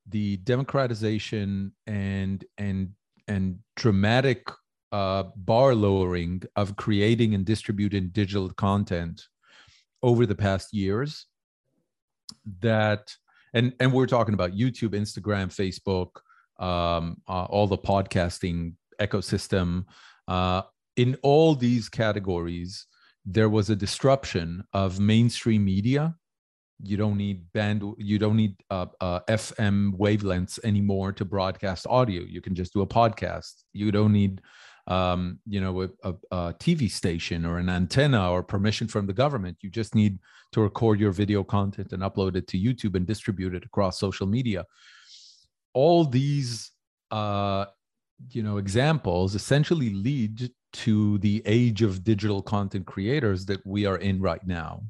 the 0.10 0.38
democratization 0.38 1.74
and 1.88 2.44
and 2.58 2.92
and 3.28 3.60
dramatic 3.76 4.50
uh, 4.92 5.24
bar 5.36 5.74
lowering 5.74 6.44
of 6.56 6.76
creating 6.76 7.34
and 7.34 7.46
distributing 7.46 8.10
digital 8.10 8.50
content 8.50 9.24
over 10.04 10.26
the 10.26 10.36
past 10.36 10.74
years 10.74 11.26
that 12.60 13.16
and 13.54 13.74
and 13.80 13.94
we're 13.94 14.06
talking 14.06 14.34
about 14.34 14.52
youtube 14.52 14.90
instagram 14.90 15.48
facebook 15.48 16.10
um, 16.60 17.22
uh, 17.28 17.46
all 17.46 17.68
the 17.68 17.78
podcasting 17.78 18.74
ecosystem. 19.00 19.86
Uh, 20.28 20.64
in 20.96 21.18
all 21.24 21.56
these 21.56 21.90
categories, 21.90 22.86
there 23.26 23.50
was 23.50 23.70
a 23.70 23.76
disruption 23.76 24.64
of 24.74 25.00
mainstream 25.00 25.64
media. 25.64 26.16
You 26.82 26.98
don't 26.98 27.18
need 27.18 27.52
band, 27.54 27.84
you 27.98 28.20
don't 28.20 28.36
need 28.36 28.56
uh, 28.70 28.88
uh, 29.00 29.22
FM 29.30 29.98
wavelengths 29.98 30.60
anymore 30.64 31.14
to 31.14 31.24
broadcast 31.24 31.88
audio. 31.88 32.24
You 32.24 32.42
can 32.42 32.56
just 32.56 32.74
do 32.74 32.82
a 32.82 32.88
podcast. 32.88 33.64
You 33.72 33.92
don't 33.92 34.12
need, 34.12 34.42
um, 34.88 35.40
you 35.48 35.62
know, 35.62 35.84
a, 35.84 35.90
a, 36.04 36.14
a 36.32 36.54
TV 36.56 36.92
station 36.92 37.46
or 37.46 37.58
an 37.58 37.70
antenna 37.70 38.30
or 38.30 38.44
permission 38.44 38.88
from 38.88 39.08
the 39.08 39.14
government. 39.14 39.58
You 39.62 39.70
just 39.70 39.96
need 39.96 40.20
to 40.52 40.62
record 40.62 41.00
your 41.00 41.12
video 41.12 41.44
content 41.44 41.94
and 41.94 42.04
upload 42.04 42.36
it 42.36 42.48
to 42.48 42.60
YouTube 42.60 42.96
and 42.96 43.06
distribute 43.06 43.56
it 43.56 43.64
across 43.64 43.98
social 43.98 44.28
media. 44.28 44.66
All 45.74 46.04
these 46.04 46.72
uh, 47.12 47.66
you 48.30 48.44
know 48.44 48.58
examples 48.58 49.36
essentially 49.36 49.92
lead 49.94 50.50
to 50.72 51.18
the 51.20 51.42
age 51.46 51.82
of 51.82 52.04
digital 52.04 52.42
content 52.42 52.86
creators 52.86 53.46
that 53.46 53.66
we 53.66 53.86
are 53.86 53.98
in 53.98 54.22
right 54.22 54.46
now 54.46 54.82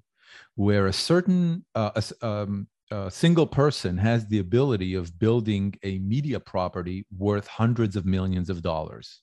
where 0.56 0.88
a 0.88 0.94
certain 0.94 1.66
uh, 1.76 1.92
a, 1.96 2.26
um, 2.26 2.68
a 2.92 3.10
single 3.10 3.48
person 3.48 3.98
has 3.98 4.28
the 4.28 4.40
ability 4.40 4.94
of 4.94 5.18
building 5.20 5.74
a 5.84 6.00
media 6.00 6.40
property 6.40 7.06
worth 7.18 7.48
hundreds 7.48 7.96
of 7.96 8.06
millions 8.06 8.50
of 8.50 8.62
dollars 8.62 9.22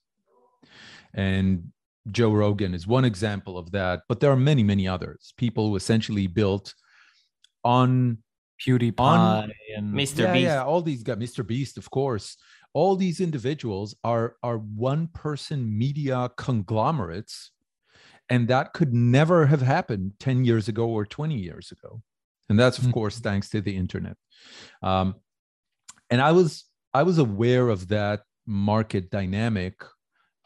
and 1.14 1.62
joe 2.10 2.30
rogan 2.30 2.74
is 2.74 2.86
one 2.86 3.04
example 3.04 3.56
of 3.56 3.70
that 3.70 4.02
but 4.08 4.20
there 4.20 4.30
are 4.30 4.36
many 4.36 4.62
many 4.62 4.88
others 4.88 5.32
people 5.36 5.68
who 5.68 5.76
essentially 5.76 6.26
built 6.26 6.74
on 7.64 8.18
PewDiePie 8.60 9.00
on, 9.00 9.50
and 9.76 9.94
Mr. 9.94 10.18
Yeah, 10.18 10.32
Beast. 10.32 10.44
yeah, 10.44 10.64
all 10.64 10.82
these 10.82 11.02
guys, 11.02 11.16
Mr. 11.16 11.46
Beast, 11.46 11.78
of 11.78 11.90
course, 11.90 12.36
all 12.72 12.96
these 12.96 13.20
individuals 13.20 13.94
are 14.04 14.36
are 14.42 14.58
one 14.58 15.08
person 15.08 15.78
media 15.78 16.30
conglomerates 16.36 17.50
and 18.28 18.46
that 18.48 18.72
could 18.72 18.94
never 18.94 19.46
have 19.46 19.62
happened 19.62 20.12
10 20.20 20.44
years 20.44 20.68
ago 20.68 20.88
or 20.88 21.04
20 21.04 21.34
years 21.34 21.72
ago 21.72 22.00
and 22.48 22.58
that's 22.58 22.78
of 22.78 22.84
mm-hmm. 22.84 22.92
course 22.92 23.18
thanks 23.18 23.48
to 23.50 23.60
the 23.60 23.76
internet 23.76 24.16
um, 24.82 25.14
and 26.10 26.20
i 26.20 26.32
was 26.32 26.66
i 26.94 27.02
was 27.02 27.18
aware 27.18 27.68
of 27.68 27.88
that 27.88 28.22
market 28.46 29.10
dynamic 29.10 29.74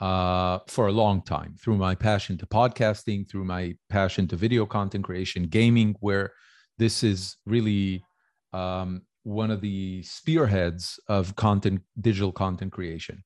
uh, 0.00 0.58
for 0.66 0.88
a 0.88 0.92
long 0.92 1.22
time 1.22 1.54
through 1.62 1.76
my 1.76 1.94
passion 1.94 2.36
to 2.36 2.46
podcasting 2.46 3.28
through 3.28 3.44
my 3.44 3.74
passion 3.88 4.26
to 4.26 4.36
video 4.36 4.66
content 4.66 5.04
creation 5.04 5.44
gaming 5.44 5.94
where 6.00 6.32
this 6.78 7.04
is 7.04 7.36
really 7.46 8.04
um, 8.52 9.02
one 9.24 9.50
of 9.50 9.60
the 9.60 10.02
spearheads 10.02 10.98
of 11.08 11.34
content 11.36 11.82
digital 12.00 12.32
content 12.32 12.72
creation. 12.72 13.24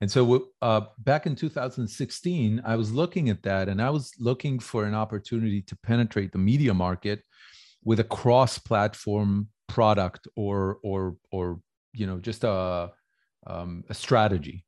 And 0.00 0.10
so 0.10 0.48
uh, 0.62 0.82
back 0.98 1.26
in 1.26 1.36
2016 1.36 2.62
i 2.64 2.74
was 2.74 2.90
looking 2.90 3.28
at 3.28 3.42
that 3.42 3.68
and 3.68 3.80
i 3.80 3.90
was 3.90 4.12
looking 4.18 4.58
for 4.58 4.84
an 4.84 4.94
opportunity 4.94 5.60
to 5.62 5.76
penetrate 5.76 6.32
the 6.32 6.38
media 6.38 6.74
market 6.74 7.22
with 7.84 8.00
a 8.00 8.04
cross 8.04 8.58
platform 8.58 9.48
product 9.68 10.26
or 10.36 10.78
or 10.82 11.16
or 11.30 11.60
you 11.92 12.06
know 12.06 12.18
just 12.18 12.44
a 12.44 12.90
um, 13.46 13.84
a 13.88 13.94
strategy. 13.94 14.64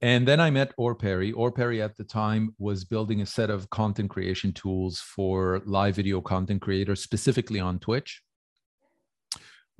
And 0.00 0.28
then 0.28 0.40
I 0.40 0.50
met 0.50 0.72
Or 0.76 0.94
Perry. 0.94 1.32
Or 1.32 1.50
Perry 1.50 1.80
at 1.80 1.96
the 1.96 2.04
time 2.04 2.54
was 2.58 2.84
building 2.84 3.22
a 3.22 3.26
set 3.26 3.48
of 3.50 3.70
content 3.70 4.10
creation 4.10 4.52
tools 4.52 5.00
for 5.00 5.62
live 5.64 5.96
video 5.96 6.20
content 6.20 6.60
creators, 6.60 7.02
specifically 7.02 7.60
on 7.60 7.78
Twitch 7.78 8.22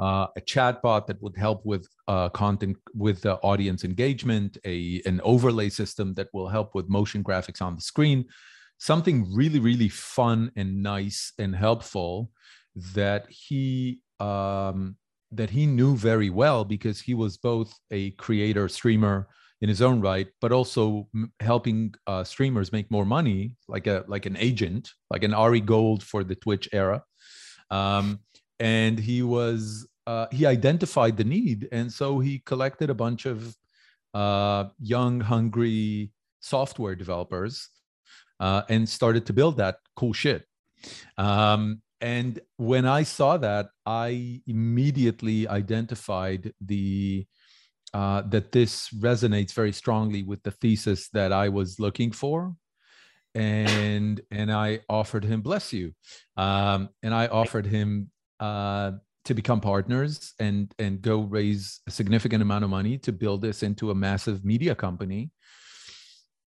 uh, 0.01 0.27
a 0.37 0.41
chatbot 0.41 1.07
that 1.07 1.21
would 1.23 1.37
help 1.37 1.65
with 1.65 1.89
uh, 2.09 2.29
content 2.31 2.77
with 2.95 3.25
uh, 3.27 3.39
audience 3.43 3.85
engagement, 3.85 4.59
a 4.65 5.01
an 5.07 5.21
overlay 5.23 5.69
system 5.69 6.15
that 6.15 6.29
will 6.33 6.49
help 6.49 6.75
with 6.75 6.89
motion 6.89 7.23
graphics 7.23 7.63
on 7.63 7.77
the 7.77 7.83
screen, 7.83 8.25
something 8.79 9.33
really 9.35 9.61
really 9.61 9.89
fun 9.89 10.51
and 10.57 10.83
nice 10.83 11.33
and 11.39 11.55
helpful 11.55 12.31
that 12.95 13.27
he 13.29 14.01
um, 14.21 14.97
that 15.31 15.51
he 15.51 15.67
knew 15.67 15.97
very 15.97 16.31
well 16.31 16.65
because 16.65 17.01
he 17.01 17.15
was 17.15 17.37
both 17.37 17.73
a 17.91 18.11
creator 18.13 18.69
streamer 18.69 19.29
in 19.61 19.69
his 19.69 19.81
own 19.81 20.01
right, 20.01 20.29
but 20.41 20.53
also 20.53 21.09
m- 21.15 21.33
helping 21.41 21.95
uh, 22.07 22.23
streamers 22.25 22.73
make 22.73 22.91
more 22.91 23.07
money, 23.07 23.57
like 23.69 23.87
a 23.87 24.05
like 24.09 24.27
an 24.27 24.37
agent, 24.37 24.91
like 25.11 25.23
an 25.25 25.33
Ari 25.35 25.61
Gold 25.61 26.03
for 26.03 26.25
the 26.25 26.35
Twitch 26.35 26.69
era. 26.73 27.03
Um, 27.71 28.21
and 28.61 28.99
he 28.99 29.23
was 29.23 29.87
uh, 30.07 30.27
he 30.31 30.47
identified 30.47 31.17
the 31.17 31.25
need. 31.25 31.69
And 31.73 31.91
so 31.91 32.19
he 32.19 32.41
collected 32.41 32.91
a 32.91 32.95
bunch 32.95 33.27
of 33.27 33.57
uh, 34.13 34.67
young 34.79 35.21
hungry 35.21 36.13
software 36.41 36.95
developers 36.95 37.69
uh, 38.39 38.63
and 38.69 38.89
started 38.89 39.27
to 39.27 39.33
build 39.33 39.57
that 39.57 39.79
cool 39.97 40.13
shit. 40.13 40.45
Um, 41.17 41.81
and 42.01 42.41
when 42.57 42.85
i 42.87 43.03
saw 43.03 43.37
that 43.39 43.69
i 43.87 44.41
immediately 44.47 45.49
identified 45.49 46.53
the 46.61 47.27
uh, 47.95 48.23
that 48.23 48.51
this 48.51 48.91
resonates 48.91 49.53
very 49.53 49.73
strongly 49.73 50.25
with 50.25 50.43
the 50.43 50.51
thesis 50.51 51.09
that 51.11 51.33
i 51.33 51.49
was 51.49 51.79
looking 51.79 52.11
for. 52.11 52.55
And 53.37 54.21
and 54.31 54.53
i 54.53 54.81
offered 54.89 55.25
him 55.25 55.41
bless 55.41 55.73
you. 55.73 55.93
Um, 56.37 56.91
and 57.03 57.15
i 57.15 57.27
offered 57.29 57.67
him 57.67 58.11
uh, 58.41 58.93
to 59.25 59.35
become 59.35 59.61
partners 59.61 60.35
and 60.39 60.75
and 60.79 61.01
go 61.01 61.21
raise 61.21 61.81
a 61.87 61.91
significant 61.91 62.43
amount 62.43 62.65
of 62.65 62.71
money 62.71 62.99
to 62.99 63.13
build 63.13 63.41
this 63.43 63.63
into 63.63 63.91
a 63.91 63.95
massive 63.95 64.45
media 64.45 64.75
company. 64.75 65.31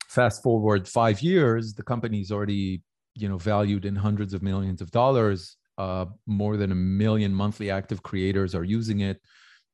Fast 0.07 0.43
forward 0.43 0.87
five 0.87 1.21
years 1.21 1.73
the 1.73 1.83
company 1.83 2.21
is 2.21 2.31
already 2.31 2.81
you 3.15 3.27
know 3.27 3.37
valued 3.37 3.85
in 3.85 3.95
hundreds 3.95 4.33
of 4.33 4.41
millions 4.41 4.81
of 4.81 4.91
dollars. 4.91 5.57
Uh, 5.77 6.05
more 6.25 6.57
than 6.57 6.71
a 6.71 6.75
million 6.75 7.31
monthly 7.31 7.69
active 7.69 8.01
creators 8.01 8.55
are 8.55 8.63
using 8.63 9.01
it. 9.01 9.21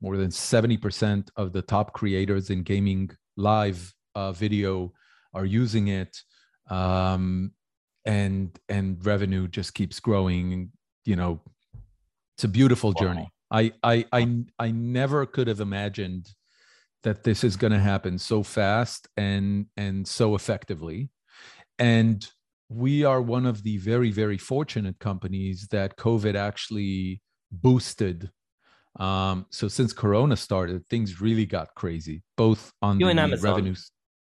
More 0.01 0.17
than 0.17 0.31
70% 0.31 1.29
of 1.37 1.53
the 1.53 1.61
top 1.61 1.93
creators 1.93 2.49
in 2.49 2.63
gaming 2.63 3.09
live 3.37 3.93
uh, 4.15 4.33
video 4.33 4.91
are 5.33 5.45
using 5.45 5.87
it. 5.87 6.17
Um, 6.69 7.53
and 8.05 8.59
and 8.67 9.03
revenue 9.05 9.47
just 9.47 9.73
keeps 9.73 9.99
growing 9.99 10.71
you 11.05 11.15
know 11.15 11.41
it's 12.35 12.43
a 12.43 12.47
beautiful 12.47 12.93
wow. 12.95 13.01
journey. 13.01 13.29
I, 13.51 13.71
I 13.83 14.05
I 14.11 14.43
I 14.57 14.71
never 14.71 15.25
could 15.25 15.47
have 15.47 15.59
imagined 15.59 16.27
that 17.03 17.23
this 17.23 17.43
is 17.43 17.55
going 17.55 17.73
to 17.73 17.79
happen 17.79 18.17
so 18.17 18.41
fast 18.43 19.07
and 19.15 19.67
and 19.77 20.07
so 20.07 20.35
effectively. 20.35 21.09
And 21.77 22.25
we 22.69 23.03
are 23.03 23.21
one 23.21 23.45
of 23.45 23.63
the 23.63 23.77
very, 23.77 24.11
very 24.11 24.37
fortunate 24.37 24.99
companies 24.99 25.67
that 25.71 25.97
COVID 25.97 26.35
actually 26.35 27.21
boosted. 27.51 28.31
Um, 28.99 29.45
so 29.49 29.67
since 29.67 29.93
Corona 29.93 30.35
started, 30.35 30.87
things 30.87 31.21
really 31.21 31.45
got 31.45 31.73
crazy, 31.75 32.23
both 32.37 32.71
on 32.81 32.99
you 32.99 33.07
the 33.13 33.39
revenues. 33.41 33.91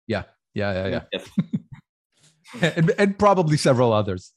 Yeah, 0.06 0.24
yeah, 0.54 0.88
yeah, 0.88 1.00
yeah. 1.12 2.62
and, 2.76 2.92
and, 2.98 3.18
probably 3.18 3.56
several 3.56 3.92
others. 3.92 4.32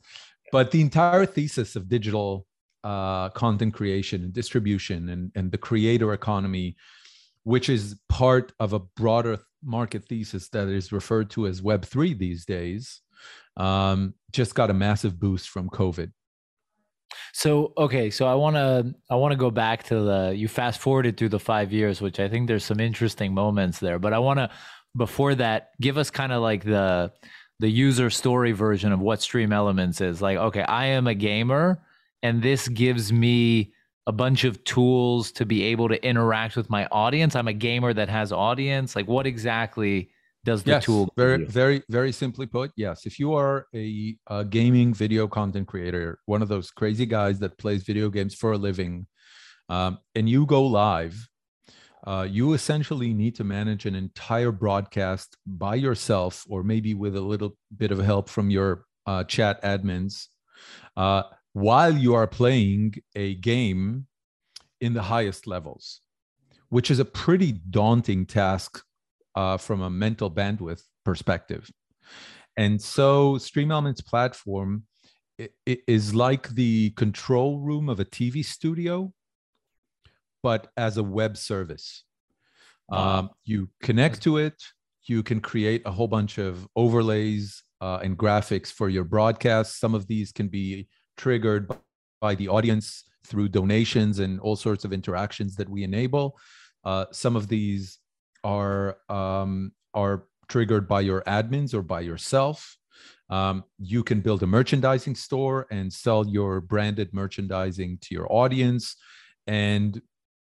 But 0.51 0.71
the 0.71 0.81
entire 0.81 1.25
thesis 1.25 1.75
of 1.75 1.87
digital 1.87 2.47
uh, 2.87 3.27
content 3.31 3.73
creation 3.73 4.23
and 4.23 4.31
distribution 4.31 5.09
and, 5.09 5.29
and 5.35 5.51
the 5.51 5.57
creator 5.57 6.13
economy, 6.13 6.77
which 7.43 7.67
is 7.67 7.99
part 8.07 8.53
of 8.61 8.71
a 8.71 8.79
broader 8.79 9.37
market 9.61 10.05
thesis 10.05 10.47
that 10.49 10.69
is 10.69 10.93
referred 10.93 11.29
to 11.29 11.47
as 11.47 11.61
Web3 11.61 12.17
these 12.17 12.45
days, 12.45 13.01
um, 13.57 14.13
just 14.31 14.55
got 14.55 14.69
a 14.69 14.73
massive 14.73 15.19
boost 15.19 15.49
from 15.49 15.69
COVID. 15.69 16.13
So 17.33 17.73
okay, 17.77 18.09
so 18.09 18.25
I 18.25 18.35
want 18.35 18.55
to 18.55 18.95
I 19.09 19.15
want 19.15 19.33
to 19.33 19.37
go 19.37 19.51
back 19.51 19.83
to 19.87 19.99
the 19.99 20.33
you 20.33 20.47
fast 20.47 20.79
forwarded 20.79 21.17
through 21.17 21.29
the 21.29 21.39
5 21.39 21.73
years 21.73 22.01
which 22.01 22.21
I 22.21 22.29
think 22.29 22.47
there's 22.47 22.65
some 22.65 22.79
interesting 22.79 23.33
moments 23.33 23.79
there 23.79 23.99
but 23.99 24.13
I 24.13 24.19
want 24.19 24.39
to 24.39 24.49
before 24.95 25.35
that 25.35 25.71
give 25.79 25.97
us 25.97 26.09
kind 26.09 26.31
of 26.31 26.41
like 26.41 26.63
the 26.63 27.11
the 27.59 27.69
user 27.69 28.09
story 28.09 28.51
version 28.51 28.91
of 28.91 28.99
what 28.99 29.21
stream 29.21 29.53
elements 29.53 30.01
is 30.01 30.21
like 30.21 30.37
okay 30.37 30.63
I 30.63 30.87
am 30.87 31.07
a 31.07 31.15
gamer 31.15 31.81
and 32.23 32.41
this 32.41 32.67
gives 32.67 33.11
me 33.11 33.73
a 34.05 34.11
bunch 34.11 34.45
of 34.45 34.63
tools 34.63 35.31
to 35.33 35.45
be 35.45 35.63
able 35.63 35.89
to 35.89 36.03
interact 36.03 36.55
with 36.55 36.69
my 36.69 36.87
audience. 36.87 37.35
I'm 37.35 37.47
a 37.47 37.53
gamer 37.53 37.93
that 37.93 38.09
has 38.09 38.31
audience. 38.31 38.95
Like 38.95 39.07
what 39.07 39.27
exactly 39.27 40.09
does 40.47 40.63
the 40.63 40.71
yes, 40.71 40.85
tool 40.85 41.11
very 41.17 41.43
very 41.43 41.83
very 41.89 42.11
simply 42.13 42.45
put 42.45 42.71
yes 42.77 43.05
if 43.05 43.19
you 43.19 43.33
are 43.33 43.67
a, 43.75 44.15
a, 44.27 44.45
gaming 44.45 44.93
video 44.93 45.27
content 45.27 45.67
creator 45.67 46.19
one 46.25 46.41
of 46.41 46.47
those 46.47 46.71
crazy 46.71 47.05
guys 47.05 47.37
that 47.39 47.57
plays 47.57 47.83
video 47.83 48.09
games 48.09 48.33
for 48.33 48.53
a 48.53 48.57
living 48.57 49.05
um, 49.67 49.97
and 50.15 50.29
you 50.29 50.45
go 50.45 50.63
live 50.63 51.27
uh, 52.05 52.25
you 52.29 52.53
essentially 52.53 53.13
need 53.13 53.35
to 53.35 53.43
manage 53.43 53.85
an 53.85 53.93
entire 53.93 54.53
broadcast 54.53 55.35
by 55.45 55.75
yourself 55.75 56.45
or 56.47 56.63
maybe 56.63 56.93
with 56.93 57.17
a 57.17 57.21
little 57.33 57.57
bit 57.75 57.91
of 57.91 57.99
help 57.99 58.29
from 58.29 58.49
your 58.49 58.85
uh, 59.05 59.25
chat 59.25 59.61
admins 59.63 60.27
uh, 60.95 61.23
while 61.65 61.95
you 61.97 62.13
are 62.13 62.27
playing 62.27 62.93
a 63.15 63.35
game 63.35 64.05
in 64.79 64.93
the 64.93 65.01
highest 65.01 65.47
levels 65.47 66.01
which 66.69 66.91
is 66.91 66.99
a 66.99 67.05
pretty 67.05 67.53
daunting 67.69 68.25
task 68.25 68.83
uh, 69.35 69.57
from 69.57 69.81
a 69.81 69.89
mental 69.89 70.29
bandwidth 70.29 70.81
perspective. 71.05 71.69
And 72.57 72.81
so 72.81 73.37
Stream 73.37 73.71
Elements 73.71 74.01
platform 74.01 74.83
is 75.65 76.15
like 76.15 76.49
the 76.49 76.89
control 76.91 77.59
room 77.59 77.89
of 77.89 77.99
a 77.99 78.05
TV 78.05 78.43
studio, 78.43 79.13
but 80.41 80.67
as 80.75 80.97
a 80.97 81.03
web 81.03 81.37
service. 81.37 82.03
Um, 82.89 83.29
you 83.43 83.69
connect 83.83 84.21
to 84.23 84.37
it, 84.37 84.55
you 85.03 85.21
can 85.21 85.41
create 85.41 85.81
a 85.85 85.91
whole 85.91 86.07
bunch 86.07 86.37
of 86.37 86.67
overlays 86.75 87.61
uh, 87.81 87.99
and 88.01 88.17
graphics 88.17 88.71
for 88.71 88.89
your 88.89 89.03
broadcast. 89.03 89.79
Some 89.79 89.93
of 89.93 90.07
these 90.07 90.31
can 90.31 90.47
be 90.47 90.87
triggered 91.17 91.71
by 92.21 92.35
the 92.35 92.47
audience 92.47 93.03
through 93.25 93.49
donations 93.49 94.19
and 94.19 94.39
all 94.39 94.55
sorts 94.55 94.85
of 94.85 94.93
interactions 94.93 95.55
that 95.55 95.69
we 95.69 95.83
enable. 95.83 96.37
Uh, 96.83 97.05
some 97.11 97.35
of 97.35 97.47
these 97.47 97.99
are 98.43 98.97
um, 99.09 99.71
are 99.93 100.23
triggered 100.47 100.87
by 100.87 101.01
your 101.01 101.21
admins 101.23 101.73
or 101.73 101.81
by 101.81 101.99
yourself. 101.99 102.77
Um, 103.29 103.65
you 103.77 104.03
can 104.03 104.21
build 104.21 104.41
a 104.43 104.47
merchandising 104.47 105.15
store 105.15 105.67
and 105.69 105.91
sell 105.91 106.25
your 106.25 106.61
branded 106.61 107.13
merchandising 107.13 107.97
to 108.03 108.15
your 108.15 108.31
audience, 108.31 108.95
and 109.45 110.01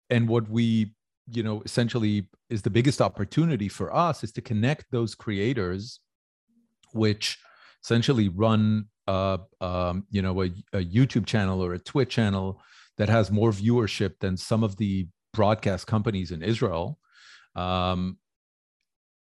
and 0.09 0.27
what 0.27 0.49
we 0.49 0.93
you 1.31 1.41
know 1.41 1.61
essentially 1.63 2.27
is 2.49 2.61
the 2.61 2.69
biggest 2.69 3.01
opportunity 3.01 3.69
for 3.69 3.95
us 3.95 4.23
is 4.23 4.31
to 4.33 4.41
connect 4.41 4.85
those 4.91 5.15
creators, 5.15 6.01
which 6.91 7.37
essentially 7.81 8.27
run 8.29 8.87
uh, 9.07 9.37
um, 9.61 10.05
you 10.09 10.21
know 10.21 10.41
a, 10.41 10.45
a 10.73 10.83
YouTube 10.83 11.25
channel 11.25 11.63
or 11.63 11.73
a 11.73 11.79
Twitch 11.79 12.09
channel 12.09 12.61
that 12.97 13.09
has 13.09 13.31
more 13.31 13.51
viewership 13.51 14.19
than 14.19 14.37
some 14.37 14.63
of 14.63 14.77
the 14.77 15.07
broadcast 15.33 15.87
companies 15.87 16.31
in 16.31 16.41
Israel 16.41 16.97
um, 17.55 18.17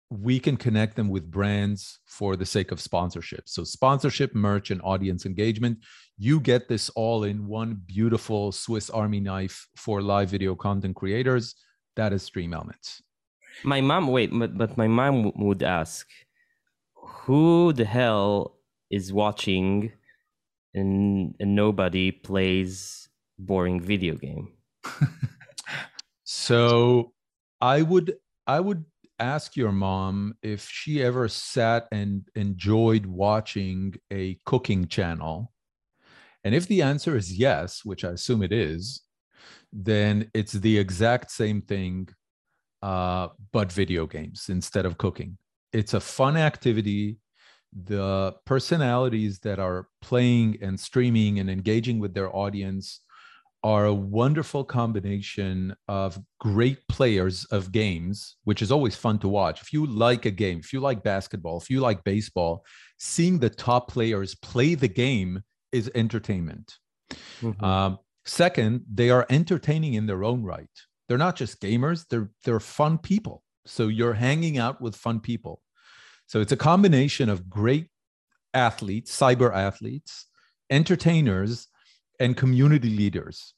we 0.09 0.39
can 0.39 0.55
connect 0.55 0.95
them 0.95 1.09
with 1.09 1.29
brands 1.29 1.99
for 2.05 2.35
the 2.35 2.45
sake 2.45 2.71
of 2.71 2.79
sponsorship. 2.79 3.49
So, 3.49 3.63
sponsorship, 3.63 4.33
merch, 4.33 4.71
and 4.71 4.81
audience 4.83 5.25
engagement. 5.25 5.79
You 6.17 6.39
get 6.39 6.67
this 6.67 6.89
all 6.91 7.25
in 7.25 7.47
one 7.47 7.81
beautiful 7.85 8.51
Swiss 8.51 8.89
Army 8.89 9.19
knife 9.19 9.67
for 9.75 10.01
live 10.01 10.29
video 10.29 10.55
content 10.55 10.95
creators. 10.95 11.55
That 11.95 12.13
is 12.13 12.23
Stream 12.23 12.53
Elements. 12.53 13.01
My 13.63 13.81
mom, 13.81 14.07
wait, 14.07 14.29
but, 14.31 14.57
but 14.57 14.77
my 14.77 14.87
mom 14.87 15.31
would 15.35 15.63
ask, 15.63 16.07
who 16.93 17.73
the 17.73 17.85
hell 17.85 18.56
is 18.89 19.11
watching 19.13 19.91
and, 20.73 21.35
and 21.39 21.55
nobody 21.55 22.11
plays 22.11 23.09
boring 23.39 23.81
video 23.81 24.15
game? 24.15 24.53
so 26.23 27.13
I 27.61 27.81
would 27.81 28.15
I 28.45 28.59
would 28.59 28.85
ask 29.19 29.55
your 29.55 29.71
mom 29.71 30.35
if 30.41 30.67
she 30.69 31.03
ever 31.03 31.27
sat 31.27 31.87
and 31.91 32.27
enjoyed 32.35 33.05
watching 33.05 33.95
a 34.11 34.37
cooking 34.45 34.87
channel. 34.87 35.51
And 36.43 36.53
if 36.55 36.67
the 36.67 36.81
answer 36.81 37.17
is 37.17 37.37
yes, 37.37 37.83
which 37.83 38.05
I 38.05 38.11
assume 38.11 38.43
it 38.43 38.53
is, 38.53 39.01
then 39.73 40.29
it's 40.33 40.53
the 40.53 40.77
exact 40.77 41.31
same 41.31 41.61
thing, 41.61 42.07
uh, 42.81 43.29
but 43.51 43.71
video 43.71 44.05
games 44.05 44.47
instead 44.49 44.85
of 44.85 44.97
cooking. 44.97 45.37
It's 45.73 45.93
a 45.93 45.99
fun 45.99 46.37
activity. 46.37 47.17
The 47.73 48.35
personalities 48.45 49.39
that 49.39 49.59
are 49.59 49.87
playing 50.01 50.57
and 50.61 50.79
streaming 50.79 51.39
and 51.39 51.49
engaging 51.49 51.99
with 51.99 52.13
their 52.13 52.33
audience 52.35 53.01
are 53.63 53.85
a 53.85 53.93
wonderful 53.93 54.63
combination 54.63 55.75
of 55.87 56.19
great 56.39 56.77
players 56.87 57.45
of 57.45 57.71
games, 57.71 58.37
which 58.43 58.61
is 58.61 58.71
always 58.71 58.95
fun 58.95 59.19
to 59.19 59.27
watch. 59.27 59.61
If 59.61 59.73
you 59.73 59.85
like 59.85 60.25
a 60.25 60.31
game, 60.31 60.59
if 60.59 60.71
you 60.71 60.79
like 60.79 61.03
basketball, 61.03 61.59
if 61.59 61.69
you 61.69 61.79
like 61.79 62.03
baseball, 62.03 62.63
seeing 62.97 63.39
the 63.39 63.49
top 63.49 63.89
players 63.89 64.35
play 64.35 64.75
the 64.75 64.87
game 64.87 65.41
is 65.71 65.91
entertainment. 65.95 66.77
Mm-hmm. 67.41 67.63
Um, 67.63 67.99
second, 68.25 68.85
they 68.93 69.09
are 69.09 69.25
entertaining 69.29 69.95
in 69.95 70.05
their 70.05 70.23
own 70.23 70.43
right. 70.43 70.69
They're 71.07 71.17
not 71.17 71.35
just 71.35 71.61
gamers; 71.61 72.05
they're 72.09 72.29
they're 72.43 72.59
fun 72.59 72.97
people. 72.97 73.43
So 73.65 73.87
you're 73.87 74.13
hanging 74.13 74.57
out 74.57 74.81
with 74.81 74.95
fun 74.95 75.19
people. 75.19 75.61
So 76.27 76.41
it's 76.41 76.51
a 76.51 76.57
combination 76.57 77.29
of 77.29 77.49
great 77.49 77.87
athletes, 78.53 79.17
cyber 79.17 79.53
athletes, 79.53 80.25
entertainers, 80.69 81.67
and 82.19 82.35
community 82.35 82.89
leaders. 82.89 83.53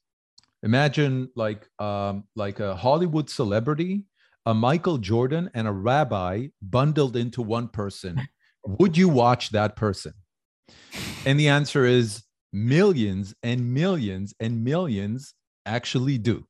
Imagine 0.62 1.29
like 1.36 1.67
um, 1.79 2.25
like 2.36 2.60
a 2.60 2.75
Hollywood 2.75 3.29
celebrity, 3.29 4.03
a 4.45 4.53
Michael 4.53 4.97
Jordan, 4.97 5.49
and 5.53 5.67
a 5.67 5.71
rabbi 5.71 6.47
bundled 6.62 7.15
into 7.15 7.41
one 7.41 7.69
person. 7.69 8.21
Would 8.65 8.97
you 8.97 9.10
watch 9.10 9.49
that 9.51 9.75
person? 9.75 10.13
And 11.25 11.39
the 11.39 11.47
answer 11.47 11.86
is 11.86 12.23
millions 12.51 13.34
and 13.41 13.73
millions 13.73 14.34
and 14.39 14.63
millions 14.63 15.34
actually 15.65 16.17
do. 16.17 16.45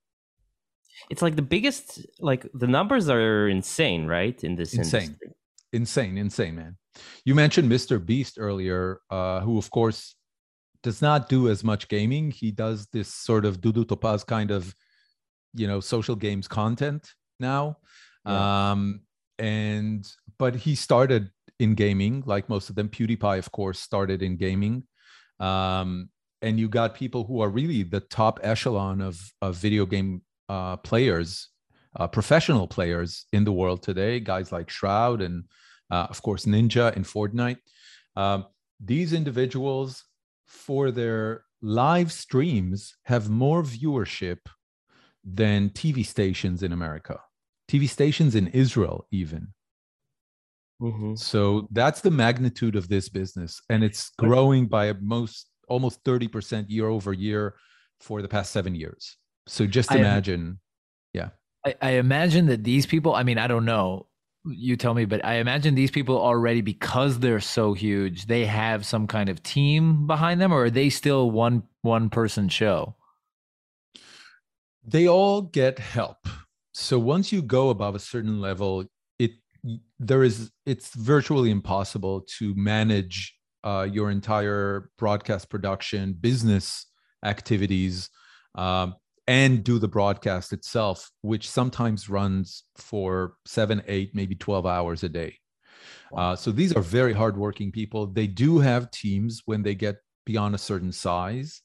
It's 1.09 1.21
like 1.21 1.35
the 1.35 1.41
biggest, 1.41 2.05
like 2.19 2.47
the 2.53 2.67
numbers 2.67 3.09
are 3.09 3.47
insane, 3.47 4.05
right? 4.05 4.43
In 4.43 4.55
this 4.55 4.73
insane, 4.73 5.03
industry. 5.03 5.29
Insane, 5.73 6.17
insane, 6.17 6.55
man. 6.55 6.77
You 7.25 7.35
mentioned 7.35 7.71
Mr. 7.71 8.03
Beast 8.03 8.37
earlier, 8.39 8.99
uh, 9.09 9.41
who 9.41 9.57
of 9.57 9.69
course 9.71 10.15
does 10.83 11.01
not 11.01 11.29
do 11.29 11.49
as 11.49 11.63
much 11.63 11.87
gaming. 11.87 12.31
He 12.31 12.51
does 12.51 12.87
this 12.87 13.13
sort 13.13 13.45
of 13.45 13.61
Dudu 13.61 13.87
Topaz 13.87 14.23
kind 14.23 14.51
of, 14.51 14.73
you 15.53 15.67
know, 15.67 15.79
social 15.79 16.15
games 16.15 16.47
content 16.47 17.13
now. 17.39 17.77
Yeah. 18.25 18.71
Um, 18.71 19.01
and 19.37 20.07
but 20.37 20.55
he 20.55 20.75
started 20.75 21.31
in 21.59 21.75
gaming, 21.75 22.23
like 22.25 22.49
most 22.49 22.69
of 22.69 22.75
them. 22.75 22.89
PewDiePie, 22.89 23.37
of 23.37 23.51
course, 23.51 23.79
started 23.79 24.21
in 24.21 24.37
gaming. 24.37 24.83
Um, 25.39 26.09
and 26.41 26.59
you 26.59 26.69
got 26.69 26.95
people 26.95 27.25
who 27.25 27.41
are 27.41 27.49
really 27.49 27.83
the 27.83 27.99
top 27.99 28.39
echelon 28.43 29.01
of, 29.01 29.19
of 29.41 29.55
video 29.57 29.85
game 29.85 30.21
uh, 30.47 30.77
players, 30.77 31.49
uh, 31.97 32.07
professional 32.07 32.67
players 32.67 33.25
in 33.33 33.43
the 33.43 33.51
world 33.51 33.83
today. 33.83 34.19
Guys 34.19 34.51
like 34.51 34.69
Shroud 34.69 35.21
and, 35.21 35.43
uh, 35.91 36.07
of 36.09 36.21
course, 36.21 36.45
Ninja 36.45 36.95
in 36.95 37.03
Fortnite. 37.03 37.57
Um, 38.15 38.45
these 38.79 39.13
individuals 39.13 40.05
for 40.47 40.91
their 40.91 41.43
live 41.61 42.11
streams 42.11 42.95
have 43.03 43.29
more 43.29 43.63
viewership 43.63 44.39
than 45.23 45.69
TV 45.69 46.05
stations 46.05 46.63
in 46.63 46.71
America, 46.71 47.19
TV 47.67 47.87
stations 47.89 48.35
in 48.35 48.47
Israel, 48.47 49.07
even. 49.11 49.53
Mhm. 50.81 51.17
So 51.17 51.67
that's 51.71 52.01
the 52.01 52.11
magnitude 52.11 52.75
of 52.75 52.87
this 52.87 53.09
business, 53.09 53.61
and 53.69 53.83
it's 53.83 54.11
growing 54.11 54.67
by 54.67 54.93
most 54.93 55.47
almost 55.67 56.03
thirty 56.05 56.27
percent 56.27 56.69
year 56.69 56.87
over 56.87 57.11
year 57.11 57.55
for 57.99 58.21
the 58.21 58.29
past 58.29 58.51
seven 58.51 58.75
years. 58.75 59.17
So 59.47 59.67
just 59.67 59.91
I 59.91 59.95
am- 59.95 60.01
imagine, 60.01 60.59
I, 61.65 61.75
I 61.81 61.89
imagine 61.91 62.45
that 62.47 62.63
these 62.63 62.85
people, 62.85 63.13
I 63.13 63.23
mean, 63.23 63.37
I 63.37 63.47
don't 63.47 63.65
know, 63.65 64.07
you 64.45 64.75
tell 64.75 64.93
me, 64.93 65.05
but 65.05 65.23
I 65.25 65.35
imagine 65.35 65.75
these 65.75 65.91
people 65.91 66.17
already, 66.17 66.61
because 66.61 67.19
they're 67.19 67.39
so 67.39 67.73
huge, 67.73 68.27
they 68.27 68.45
have 68.45 68.85
some 68.85 69.07
kind 69.07 69.29
of 69.29 69.43
team 69.43 70.07
behind 70.07 70.39
them, 70.39 70.51
or 70.53 70.65
are 70.65 70.69
they 70.69 70.89
still 70.89 71.29
one 71.31 71.63
one 71.81 72.09
person 72.09 72.49
show? 72.49 72.95
they 74.89 75.07
all 75.07 75.41
get 75.41 75.79
help. 75.79 76.27
So 76.73 76.97
once 76.97 77.31
you 77.31 77.41
go 77.41 77.69
above 77.69 77.95
a 77.95 77.99
certain 77.99 78.41
level, 78.41 78.85
it 79.17 79.31
there 79.99 80.23
is 80.23 80.51
it's 80.65 80.93
virtually 80.95 81.51
impossible 81.51 82.21
to 82.37 82.55
manage 82.55 83.35
uh, 83.63 83.87
your 83.91 84.09
entire 84.09 84.89
broadcast 84.97 85.49
production, 85.49 86.13
business 86.13 86.85
activities, 87.25 88.09
um, 88.55 88.95
and 89.29 89.63
do 89.63 89.77
the 89.77 89.87
broadcast 89.87 90.51
itself, 90.53 91.11
which 91.21 91.47
sometimes 91.47 92.09
runs 92.09 92.63
for 92.75 93.35
seven, 93.45 93.83
eight, 93.87 94.09
maybe 94.15 94.35
twelve 94.35 94.65
hours 94.65 95.03
a 95.03 95.09
day. 95.09 95.37
Uh, 96.17 96.35
so 96.35 96.51
these 96.51 96.73
are 96.73 96.81
very 96.81 97.13
hardworking 97.13 97.71
people. 97.71 98.07
They 98.07 98.25
do 98.25 98.57
have 98.57 98.89
teams 98.89 99.43
when 99.45 99.61
they 99.61 99.75
get 99.75 99.97
beyond 100.25 100.55
a 100.55 100.57
certain 100.57 100.91
size. 100.91 101.61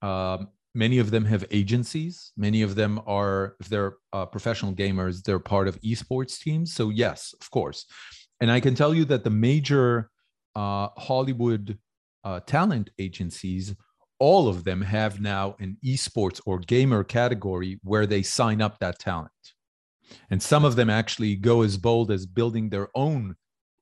Um, 0.00 0.48
many 0.74 0.98
of 0.98 1.10
them 1.10 1.26
have 1.26 1.44
agencies. 1.50 2.32
Many 2.36 2.62
of 2.62 2.74
them 2.74 2.98
are, 3.06 3.56
if 3.60 3.68
they're 3.68 3.94
uh, 4.14 4.26
professional 4.26 4.72
gamers, 4.72 5.22
they're 5.22 5.38
part 5.54 5.68
of 5.68 5.80
esports 5.82 6.40
teams. 6.40 6.74
So 6.74 6.88
yes, 6.88 7.34
of 7.38 7.50
course. 7.50 7.84
And 8.40 8.50
I 8.50 8.60
can 8.60 8.74
tell 8.74 8.94
you 8.94 9.04
that 9.06 9.24
the 9.24 9.30
major 9.50 10.10
uh, 10.56 10.88
Hollywood 10.96 11.78
uh, 12.24 12.40
talent 12.40 12.88
agencies, 12.98 13.74
all 14.18 14.48
of 14.48 14.64
them 14.64 14.80
have 14.82 15.20
now 15.20 15.56
an 15.58 15.76
esports 15.84 16.40
or 16.46 16.58
gamer 16.58 17.04
category 17.04 17.80
where 17.82 18.06
they 18.06 18.22
sign 18.22 18.62
up 18.62 18.78
that 18.78 18.98
talent. 18.98 19.30
And 20.30 20.42
some 20.42 20.64
of 20.64 20.76
them 20.76 20.90
actually 20.90 21.36
go 21.36 21.62
as 21.62 21.76
bold 21.76 22.10
as 22.10 22.26
building 22.26 22.68
their 22.68 22.88
own 22.94 23.34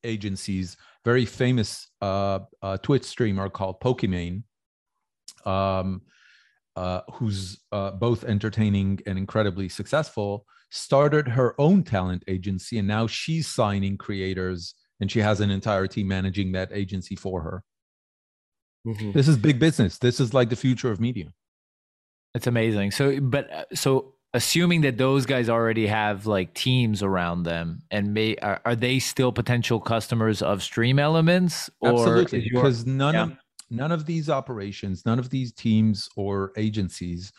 agencies. 0.05 0.77
Very 1.05 1.27
famous 1.27 1.89
uh, 2.01 2.41
uh, 2.63 2.77
Twitch 2.79 3.05
streamer 3.05 3.49
called 3.49 3.81
Pokimane, 3.81 4.43
um, 5.45 6.03
uh, 6.77 7.01
who's 7.15 7.61
uh, 7.73 7.91
both 7.93 8.25
entertaining 8.25 9.01
and 9.07 9.19
incredibly 9.19 9.69
successful, 9.69 10.47
started 10.71 11.29
her 11.29 11.55
own 11.61 11.83
talent 11.83 12.25
agency, 12.29 12.79
and 12.79 12.89
now 12.89 13.07
she's 13.07 13.47
signing 13.47 13.99
creators, 13.99 14.75
and 15.01 15.11
she 15.11 15.19
has 15.19 15.41
an 15.41 15.51
entire 15.51 15.87
team 15.87 16.09
managing 16.09 16.53
that 16.53 16.71
agency 16.73 17.15
for 17.15 17.43
her. 17.43 17.63
Mhm. 18.87 19.13
This 19.13 19.29
is 19.29 19.37
big 19.37 19.59
business. 19.59 19.99
This 19.99 20.21
is 20.21 20.35
like 20.35 20.51
the 20.51 20.57
future 20.57 20.91
of 20.91 21.01
media. 21.01 21.33
It's 22.35 22.47
amazing. 22.47 22.91
So, 22.93 23.21
but 23.21 23.53
uh, 23.53 23.65
so 23.75 24.15
assuming 24.35 24.81
that 24.83 24.97
those 24.97 25.27
guys 25.27 25.49
already 25.49 25.87
have 25.87 26.27
like 26.27 26.55
teams 26.55 27.03
around 27.03 27.45
them, 27.45 27.83
and 27.91 28.15
may 28.15 28.37
are, 28.37 28.61
are 28.65 28.77
they 28.77 28.99
still 28.99 29.33
potential 29.33 29.79
customers 29.79 30.43
of 30.43 30.63
Stream 30.63 30.99
Elements? 30.99 31.71
Or 31.81 31.91
Absolutely, 31.91 32.49
because 32.51 32.87
none 32.87 33.15
yeah. 33.15 33.23
of 33.25 33.37
none 33.71 33.93
of 33.93 34.07
these 34.07 34.29
operations, 34.29 35.05
none 35.07 35.19
of 35.19 35.31
these 35.31 35.53
teams 35.53 36.09
or 36.17 36.53
agencies 36.57 37.33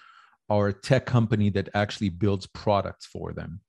are 0.50 0.68
a 0.68 0.74
tech 0.74 1.06
company 1.06 1.50
that 1.50 1.70
actually 1.74 2.10
builds 2.10 2.48
products 2.48 3.06
for 3.06 3.34
them. 3.34 3.60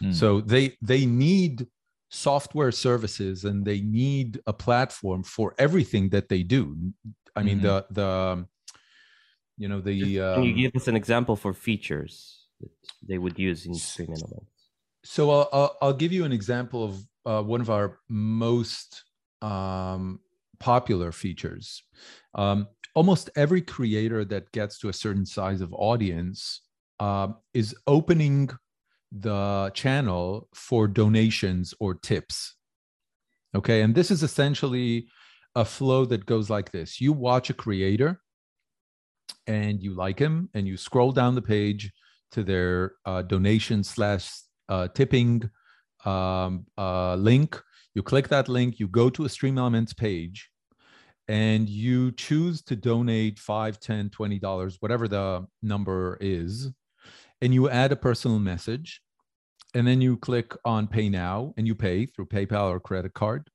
Hmm. 0.00 0.12
So 0.12 0.40
they 0.40 0.76
they 0.80 1.06
need 1.06 1.66
software 2.10 2.72
services 2.72 3.44
and 3.44 3.64
they 3.64 3.80
need 3.80 4.40
a 4.46 4.52
platform 4.52 5.22
for 5.22 5.54
everything 5.58 6.10
that 6.10 6.28
they 6.28 6.42
do. 6.42 6.92
I 7.36 7.42
mean 7.42 7.60
Mhm. 7.60 7.62
the 7.62 7.86
the 7.90 8.46
you 9.56 9.68
know 9.68 9.80
the 9.80 10.20
Can 10.32 10.42
you 10.42 10.52
um, 10.52 10.54
give 10.54 10.74
us 10.74 10.88
an 10.88 10.96
example 10.96 11.36
for 11.36 11.52
features 11.52 12.48
that 12.60 12.70
they 13.02 13.18
would 13.18 13.38
use 13.38 13.66
in 13.66 13.80
Stream 13.80 14.12
Elements? 14.12 14.70
so 15.04 15.30
I'll, 15.30 15.48
I'll, 15.52 15.76
I'll 15.82 15.92
give 15.94 16.12
you 16.12 16.24
an 16.24 16.32
example 16.32 16.84
of 16.84 17.06
uh, 17.26 17.42
one 17.42 17.60
of 17.60 17.70
our 17.70 18.00
most 18.08 19.04
um, 19.42 20.20
popular 20.58 21.12
features. 21.12 21.82
Um, 22.34 22.68
almost 22.94 23.30
every 23.36 23.62
creator 23.62 24.24
that 24.26 24.52
gets 24.52 24.78
to 24.80 24.88
a 24.88 24.92
certain 24.92 25.24
size 25.24 25.60
of 25.60 25.72
audience 25.72 26.62
um, 26.98 27.38
is 27.54 27.74
opening 27.86 28.50
the 29.12 29.70
channel 29.74 30.48
for 30.54 30.86
donations 30.86 31.74
or 31.80 31.94
tips. 31.94 32.54
Okay, 33.54 33.82
and 33.82 33.94
this 33.94 34.10
is 34.10 34.22
essentially 34.22 35.08
a 35.56 35.64
flow 35.64 36.04
that 36.04 36.26
goes 36.26 36.48
like 36.48 36.70
this: 36.70 37.00
you 37.00 37.12
watch 37.12 37.50
a 37.50 37.54
creator, 37.54 38.20
and 39.46 39.82
you 39.82 39.94
like 39.94 40.18
him, 40.18 40.48
and 40.54 40.66
you 40.66 40.76
scroll 40.76 41.12
down 41.12 41.34
the 41.34 41.42
page 41.42 41.92
to 42.32 42.44
their 42.44 42.92
uh, 43.04 43.22
donation 43.22 43.82
slash 43.82 44.30
uh, 44.68 44.88
tipping 44.88 45.50
um, 46.04 46.66
uh, 46.78 47.16
link. 47.16 47.60
You 47.94 48.02
click 48.02 48.28
that 48.28 48.48
link, 48.48 48.78
you 48.78 48.86
go 48.86 49.10
to 49.10 49.24
a 49.24 49.28
Stream 49.28 49.58
Elements 49.58 49.92
page, 49.92 50.48
and 51.26 51.68
you 51.68 52.12
choose 52.12 52.62
to 52.62 52.76
donate 52.76 53.38
5 53.38 53.80
10 53.80 54.10
$20, 54.10 54.76
whatever 54.80 55.08
the 55.08 55.46
number 55.62 56.16
is. 56.20 56.70
And 57.42 57.54
you 57.54 57.68
add 57.68 57.92
a 57.92 57.96
personal 57.96 58.38
message. 58.38 59.00
And 59.74 59.86
then 59.86 60.00
you 60.00 60.16
click 60.16 60.54
on 60.64 60.88
Pay 60.88 61.08
Now 61.08 61.54
and 61.56 61.66
you 61.66 61.74
pay 61.74 62.06
through 62.06 62.26
PayPal 62.26 62.70
or 62.70 62.80
credit 62.80 63.14
card. 63.14 63.48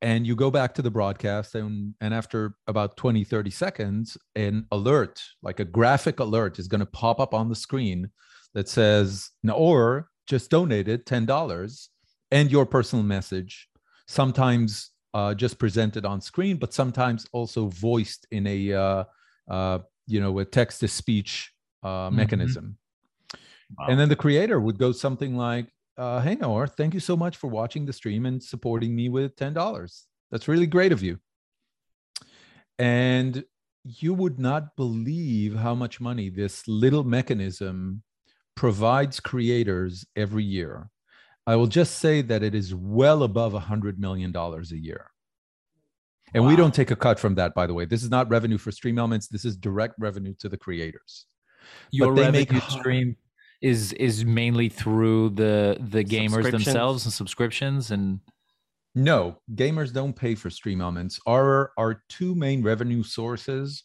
And 0.00 0.26
you 0.26 0.36
go 0.36 0.50
back 0.50 0.74
to 0.74 0.82
the 0.82 0.90
broadcast. 0.90 1.54
And, 1.54 1.94
and 2.00 2.12
after 2.14 2.54
about 2.66 2.96
20, 2.96 3.24
30 3.24 3.50
seconds, 3.50 4.16
an 4.36 4.66
alert, 4.70 5.22
like 5.42 5.58
a 5.58 5.64
graphic 5.64 6.20
alert, 6.20 6.58
is 6.58 6.68
going 6.68 6.80
to 6.80 6.86
pop 6.86 7.18
up 7.18 7.34
on 7.34 7.48
the 7.48 7.56
screen 7.56 8.10
that 8.54 8.68
says, 8.68 9.30
or 9.50 10.10
just 10.26 10.50
donated 10.50 11.06
$10 11.06 11.88
and 12.30 12.52
your 12.52 12.66
personal 12.66 13.02
message, 13.02 13.68
sometimes 14.06 14.90
uh, 15.14 15.34
just 15.34 15.58
presented 15.58 16.04
on 16.04 16.20
screen, 16.20 16.58
but 16.58 16.74
sometimes 16.74 17.26
also 17.32 17.68
voiced 17.68 18.26
in 18.30 18.46
a, 18.46 18.72
uh, 18.72 19.04
uh, 19.50 19.78
you 20.06 20.20
know, 20.20 20.38
a 20.38 20.44
text 20.44 20.80
to 20.80 20.88
speech 20.88 21.52
uh, 21.82 22.10
Mhm. 22.10 22.12
mechanism. 22.12 22.78
Wow. 23.76 23.86
And 23.88 23.98
then 24.00 24.08
the 24.08 24.16
creator 24.16 24.60
would 24.60 24.78
go 24.78 24.92
something 24.92 25.36
like, 25.36 25.66
uh, 25.96 26.20
"Hey 26.20 26.36
Noor, 26.36 26.66
thank 26.66 26.94
you 26.94 27.00
so 27.00 27.16
much 27.16 27.36
for 27.36 27.48
watching 27.48 27.84
the 27.86 27.92
stream 27.92 28.24
and 28.26 28.42
supporting 28.42 28.94
me 28.94 29.08
with 29.08 29.36
ten 29.36 29.52
dollars. 29.52 30.06
That's 30.30 30.48
really 30.48 30.66
great 30.66 30.92
of 30.92 31.02
you." 31.02 31.18
And 32.78 33.44
you 33.84 34.14
would 34.14 34.38
not 34.38 34.76
believe 34.76 35.56
how 35.56 35.74
much 35.74 36.00
money 36.00 36.28
this 36.28 36.66
little 36.68 37.04
mechanism 37.04 38.02
provides 38.54 39.20
creators 39.20 40.06
every 40.16 40.44
year. 40.44 40.90
I 41.46 41.56
will 41.56 41.66
just 41.66 41.98
say 41.98 42.20
that 42.22 42.42
it 42.42 42.54
is 42.54 42.74
well 42.74 43.22
above 43.22 43.54
a 43.54 43.60
hundred 43.60 43.98
million 43.98 44.32
dollars 44.32 44.72
a 44.72 44.78
year. 44.78 45.10
And 46.34 46.46
we 46.46 46.56
don't 46.56 46.74
take 46.74 46.90
a 46.90 46.96
cut 46.96 47.18
from 47.18 47.36
that, 47.36 47.54
by 47.54 47.66
the 47.66 47.72
way. 47.72 47.86
This 47.86 48.02
is 48.02 48.10
not 48.10 48.28
revenue 48.28 48.58
for 48.58 48.70
Stream 48.70 48.98
Elements. 48.98 49.28
This 49.28 49.46
is 49.46 49.56
direct 49.56 49.94
revenue 49.98 50.34
to 50.40 50.48
the 50.50 50.58
creators. 50.58 51.24
your 51.90 52.14
they 52.14 52.22
revenue 52.22 52.52
make- 52.52 52.62
stream 52.64 53.16
is 53.60 53.92
is 53.94 54.24
mainly 54.24 54.68
through 54.68 55.30
the 55.30 55.76
the 55.80 56.04
gamers 56.04 56.34
themselves 56.52 57.04
and 57.04 57.12
subscriptions 57.12 57.90
and 57.90 58.20
No, 58.94 59.38
gamers 59.54 59.92
don't 59.92 60.14
pay 60.14 60.34
for 60.34 60.50
stream 60.50 60.80
elements. 60.80 61.20
Our 61.26 61.72
our 61.78 62.02
two 62.08 62.34
main 62.34 62.62
revenue 62.62 63.02
sources 63.02 63.84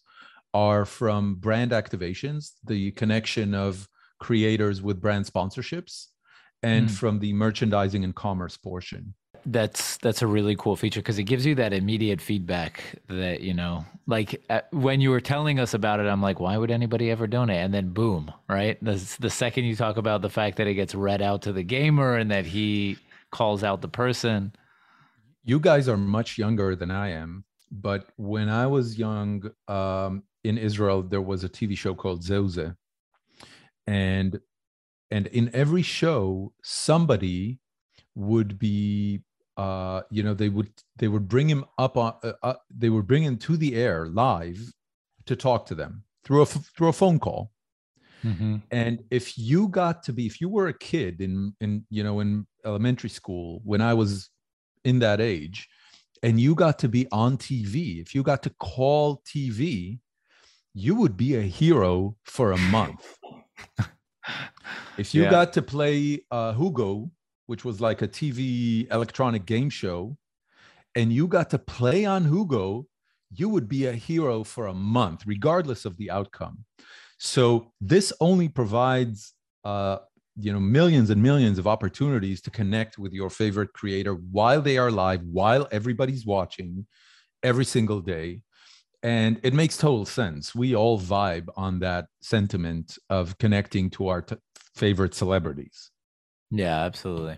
are 0.53 0.85
from 0.85 1.35
brand 1.35 1.71
activations, 1.71 2.53
the 2.63 2.91
connection 2.91 3.53
of 3.55 3.87
creators 4.19 4.81
with 4.81 5.01
brand 5.01 5.25
sponsorships, 5.25 6.07
and 6.61 6.89
Hmm. 6.89 6.95
from 6.95 7.19
the 7.19 7.33
merchandising 7.33 8.03
and 8.03 8.15
commerce 8.15 8.57
portion. 8.57 9.15
That's 9.45 9.97
that's 9.97 10.21
a 10.21 10.27
really 10.27 10.55
cool 10.55 10.75
feature 10.75 10.99
because 10.99 11.19
it 11.19 11.23
gives 11.23 11.45
you 11.45 11.55
that 11.55 11.73
immediate 11.73 12.21
feedback 12.21 12.95
that 13.09 13.41
you 13.41 13.53
know 13.53 13.85
like 14.07 14.41
uh, 14.49 14.61
when 14.71 15.01
you 15.01 15.09
were 15.09 15.21
telling 15.21 15.59
us 15.59 15.73
about 15.73 15.99
it 15.99 16.07
i'm 16.07 16.21
like 16.21 16.39
why 16.39 16.57
would 16.57 16.71
anybody 16.71 17.11
ever 17.11 17.27
donate? 17.27 17.57
And 17.57 17.73
then 17.73 17.89
boom 17.89 18.33
right? 18.53 18.77
The, 18.83 19.17
the 19.19 19.29
second 19.29 19.65
you 19.65 19.75
talk 19.75 19.97
about 19.97 20.21
the 20.21 20.29
fact 20.29 20.57
that 20.57 20.67
it 20.67 20.75
gets 20.75 20.93
read 20.95 21.21
out 21.21 21.41
to 21.43 21.53
the 21.53 21.63
gamer 21.63 22.15
and 22.15 22.29
that 22.31 22.45
he 22.45 22.97
calls 23.31 23.63
out 23.63 23.81
the 23.81 23.87
person. 23.87 24.53
You 25.43 25.59
guys 25.59 25.89
are 25.89 25.97
much 25.97 26.37
younger 26.37 26.75
than 26.75 26.91
I 26.91 27.09
am, 27.11 27.43
but 27.71 28.09
when 28.15 28.47
I 28.47 28.67
was 28.67 28.97
young 28.97 29.49
um, 29.67 30.23
in 30.43 30.57
Israel, 30.57 31.01
there 31.01 31.21
was 31.21 31.43
a 31.43 31.49
TV 31.49 31.77
show 31.77 31.93
called 31.95 32.21
Zeuze, 32.21 32.75
and 33.87 34.39
and 35.11 35.27
in 35.27 35.49
every 35.53 35.81
show, 35.81 36.53
somebody 36.63 37.59
would 38.15 38.57
be 38.57 39.21
uh 39.57 40.01
you 40.09 40.23
know 40.23 40.33
they 40.33 40.49
would 40.49 40.69
they 40.97 41.07
would 41.07 41.27
bring 41.27 41.47
him 41.47 41.63
up 41.77 41.97
on 41.97 42.13
uh, 42.23 42.33
uh, 42.41 42.55
they 42.75 42.89
would 42.89 43.05
bring 43.07 43.23
him 43.23 43.37
to 43.37 43.55
the 43.57 43.75
air 43.75 44.07
live 44.07 44.73
to 45.25 45.35
talk 45.35 45.65
to 45.65 45.75
them 45.75 46.03
through 46.23 46.41
a 46.41 46.45
through 46.45 46.87
a 46.87 46.93
phone 46.93 47.19
call 47.19 47.51
and 48.71 49.03
if 49.11 49.37
you 49.37 49.67
got 49.67 50.01
to 50.03 50.13
be 50.13 50.25
if 50.25 50.41
you 50.41 50.49
were 50.49 50.67
a 50.67 50.77
kid 50.77 51.21
in 51.21 51.53
in 51.61 51.85
you 51.89 52.03
know 52.03 52.19
in 52.19 52.47
elementary 52.65 53.09
school 53.09 53.61
when 53.63 53.81
i 53.81 53.93
was 53.93 54.29
in 54.85 54.99
that 54.99 55.21
age 55.21 55.69
and 56.23 56.39
you 56.39 56.55
got 56.55 56.79
to 56.79 56.87
be 56.87 57.05
on 57.11 57.37
TV, 57.37 58.01
if 58.01 58.15
you 58.15 58.23
got 58.23 58.41
to 58.43 58.49
call 58.51 59.21
TV, 59.27 59.99
you 60.73 60.95
would 60.95 61.17
be 61.17 61.35
a 61.35 61.41
hero 61.41 62.15
for 62.23 62.53
a 62.53 62.57
month. 62.57 63.17
if 64.97 65.13
you 65.13 65.23
Yeah. 65.23 65.29
got 65.29 65.53
to 65.53 65.61
play 65.61 66.21
uh, 66.31 66.53
Hugo, 66.53 67.11
which 67.45 67.65
was 67.65 67.81
like 67.81 68.01
a 68.01 68.07
TV 68.07 68.87
electronic 68.91 69.45
game 69.45 69.69
show, 69.69 70.17
and 70.95 71.11
you 71.11 71.27
got 71.27 71.49
to 71.51 71.59
play 71.59 72.05
on 72.05 72.25
Hugo, 72.25 72.85
you 73.31 73.49
would 73.49 73.67
be 73.67 73.87
a 73.87 73.93
hero 73.93 74.43
for 74.43 74.67
a 74.67 74.73
month, 74.73 75.23
regardless 75.25 75.85
of 75.85 75.97
the 75.97 76.11
outcome. 76.11 76.65
So 77.17 77.71
this 77.81 78.13
only 78.19 78.49
provides 78.49 79.33
uh, 79.63 79.99
you 80.35 80.51
know 80.51 80.59
millions 80.59 81.09
and 81.09 81.21
millions 81.21 81.59
of 81.59 81.67
opportunities 81.67 82.41
to 82.41 82.51
connect 82.51 82.97
with 82.97 83.13
your 83.13 83.29
favorite 83.29 83.73
creator 83.73 84.13
while 84.13 84.61
they 84.61 84.77
are 84.77 84.91
live, 84.91 85.21
while 85.23 85.67
everybody's 85.71 86.25
watching 86.25 86.85
every 87.43 87.65
single 87.65 88.01
day. 88.01 88.41
And 89.03 89.39
it 89.43 89.53
makes 89.53 89.77
total 89.77 90.05
sense. 90.05 90.55
We 90.55 90.75
all 90.75 90.99
vibe 90.99 91.47
on 91.57 91.79
that 91.79 92.05
sentiment 92.21 92.97
of 93.09 93.37
connecting 93.37 93.89
to 93.91 94.07
our 94.07 94.21
t- 94.21 94.37
favorite 94.75 95.13
celebrities. 95.13 95.91
Yeah, 96.53 96.83
absolutely. 96.83 97.37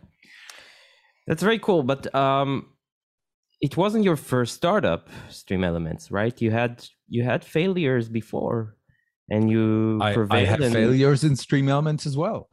That's 1.25 1.41
very 1.41 1.57
cool, 1.59 1.83
but 1.83 2.13
um, 2.13 2.67
it 3.61 3.77
wasn't 3.77 4.03
your 4.03 4.17
first 4.17 4.53
startup, 4.55 5.09
Stream 5.29 5.63
Elements, 5.63 6.11
right? 6.11 6.39
You 6.41 6.51
had 6.51 6.85
you 7.07 7.23
had 7.23 7.43
failures 7.43 8.09
before, 8.09 8.75
and 9.29 9.49
you 9.49 9.99
I, 10.01 10.15
I 10.29 10.39
had 10.43 10.61
and- 10.61 10.73
failures 10.73 11.23
in 11.23 11.35
Stream 11.35 11.69
Elements 11.69 12.05
as 12.05 12.17
well. 12.17 12.49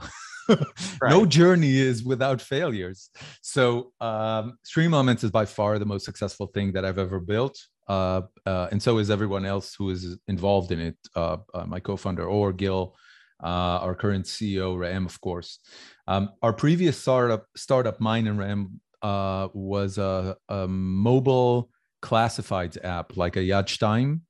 no 1.03 1.27
journey 1.27 1.77
is 1.77 2.05
without 2.05 2.41
failures. 2.41 3.11
So 3.41 3.93
um, 4.01 4.59
Stream 4.63 4.95
Elements 4.95 5.25
is 5.25 5.31
by 5.31 5.45
far 5.45 5.79
the 5.79 5.85
most 5.85 6.05
successful 6.05 6.47
thing 6.47 6.73
that 6.73 6.85
I've 6.85 6.99
ever 6.99 7.19
built, 7.19 7.59
uh, 7.89 8.23
uh, 8.47 8.69
and 8.71 8.81
so 8.81 8.99
is 8.99 9.11
everyone 9.11 9.45
else 9.45 9.75
who 9.75 9.91
is 9.91 10.17
involved 10.29 10.71
in 10.71 10.81
it. 10.81 10.97
Uh, 11.17 11.39
uh, 11.55 11.65
my 11.67 11.81
co-founder 11.81 12.25
or 12.25 12.53
Gil, 12.53 12.95
uh, 13.43 13.81
our 13.83 13.95
current 13.95 14.27
CEO 14.27 14.79
Ram, 14.79 15.07
of 15.07 15.21
course. 15.21 15.59
Um, 16.07 16.31
our 16.43 16.53
previous 16.53 16.99
startup, 16.99 17.47
startup 17.57 18.01
mine 18.01 18.27
and 18.27 18.39
Ram, 18.39 18.81
uh, 19.03 19.49
was 19.53 19.99
a, 19.99 20.37
a 20.49 20.69
mobile 20.69 21.71
classifieds 22.03 22.83
app 22.85 23.17
like 23.17 23.37
a 23.37 23.41
Yad2 23.41 24.21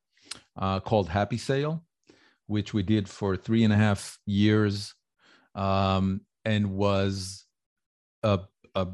uh, 0.56 0.80
called 0.80 1.08
Happy 1.08 1.38
Sale, 1.38 1.84
which 2.46 2.72
we 2.74 2.82
did 2.82 3.08
for 3.08 3.36
three 3.36 3.64
and 3.64 3.72
a 3.72 3.76
half 3.76 4.18
years 4.26 4.94
um, 5.54 6.22
and 6.44 6.72
was 6.72 7.44
a, 8.22 8.40
a 8.74 8.86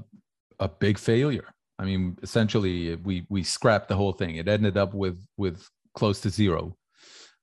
a 0.61 0.69
big 0.69 0.99
failure. 0.99 1.55
I 1.79 1.85
mean, 1.85 2.19
essentially, 2.23 2.97
we 2.97 3.27
we 3.29 3.43
scrapped 3.43 3.89
the 3.89 3.97
whole 3.97 4.13
thing. 4.13 4.37
It 4.37 4.49
ended 4.49 4.77
up 4.77 4.95
with 4.95 5.25
with 5.37 5.69
close 5.95 6.21
to 6.23 6.31
zero. 6.31 6.77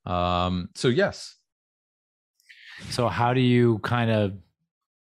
Um, 0.04 0.68
so 0.74 0.88
yes, 0.88 1.35
So 2.90 3.08
how 3.08 3.34
do 3.34 3.40
you 3.40 3.78
kind 3.80 4.10
of 4.10 4.34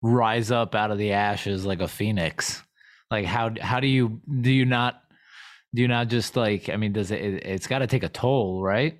rise 0.02 0.50
up 0.50 0.74
out 0.74 0.90
of 0.90 0.98
the 0.98 1.12
ashes 1.12 1.64
like 1.64 1.80
a 1.80 1.88
phoenix? 1.88 2.62
Like 3.10 3.24
how 3.26 3.52
how 3.60 3.80
do 3.80 3.86
you 3.86 4.20
do 4.40 4.52
you 4.52 4.64
not 4.64 5.02
do 5.74 5.82
you 5.82 5.88
not 5.88 6.08
just 6.08 6.36
like 6.36 6.68
I 6.68 6.76
mean 6.76 6.92
does 6.92 7.10
it 7.10 7.20
it- 7.20 7.46
it's 7.46 7.66
got 7.66 7.80
to 7.80 7.86
take 7.86 8.02
a 8.04 8.08
toll, 8.08 8.62
right? 8.62 8.98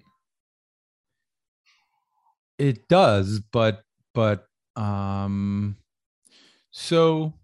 it 2.58 2.88
does, 2.88 3.40
but 3.52 3.84
but 4.14 4.46
um, 4.76 5.76
so 6.70 7.34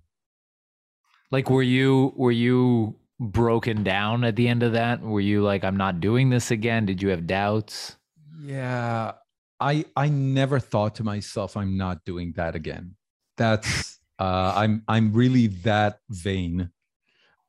Like 1.30 1.50
were 1.50 1.62
you 1.62 2.12
were 2.16 2.32
you 2.32 2.96
broken 3.18 3.82
down 3.82 4.24
at 4.24 4.36
the 4.36 4.48
end 4.48 4.62
of 4.62 4.72
that? 4.72 5.00
Were 5.00 5.20
you 5.20 5.42
like 5.42 5.64
I'm 5.64 5.76
not 5.76 6.00
doing 6.00 6.30
this 6.30 6.50
again? 6.50 6.86
Did 6.86 7.02
you 7.02 7.08
have 7.10 7.26
doubts? 7.26 7.96
yeah, 8.42 9.12
I 9.60 9.84
I 9.96 10.08
never 10.08 10.58
thought 10.58 10.94
to 10.96 11.04
myself 11.04 11.56
I'm 11.56 11.76
not 11.76 12.04
doing 12.04 12.32
that 12.36 12.54
again. 12.54 12.96
That's 13.36 13.98
uh, 14.18 14.54
I'm 14.56 14.82
I'm 14.88 15.12
really 15.12 15.48
that 15.48 16.00
vain 16.08 16.70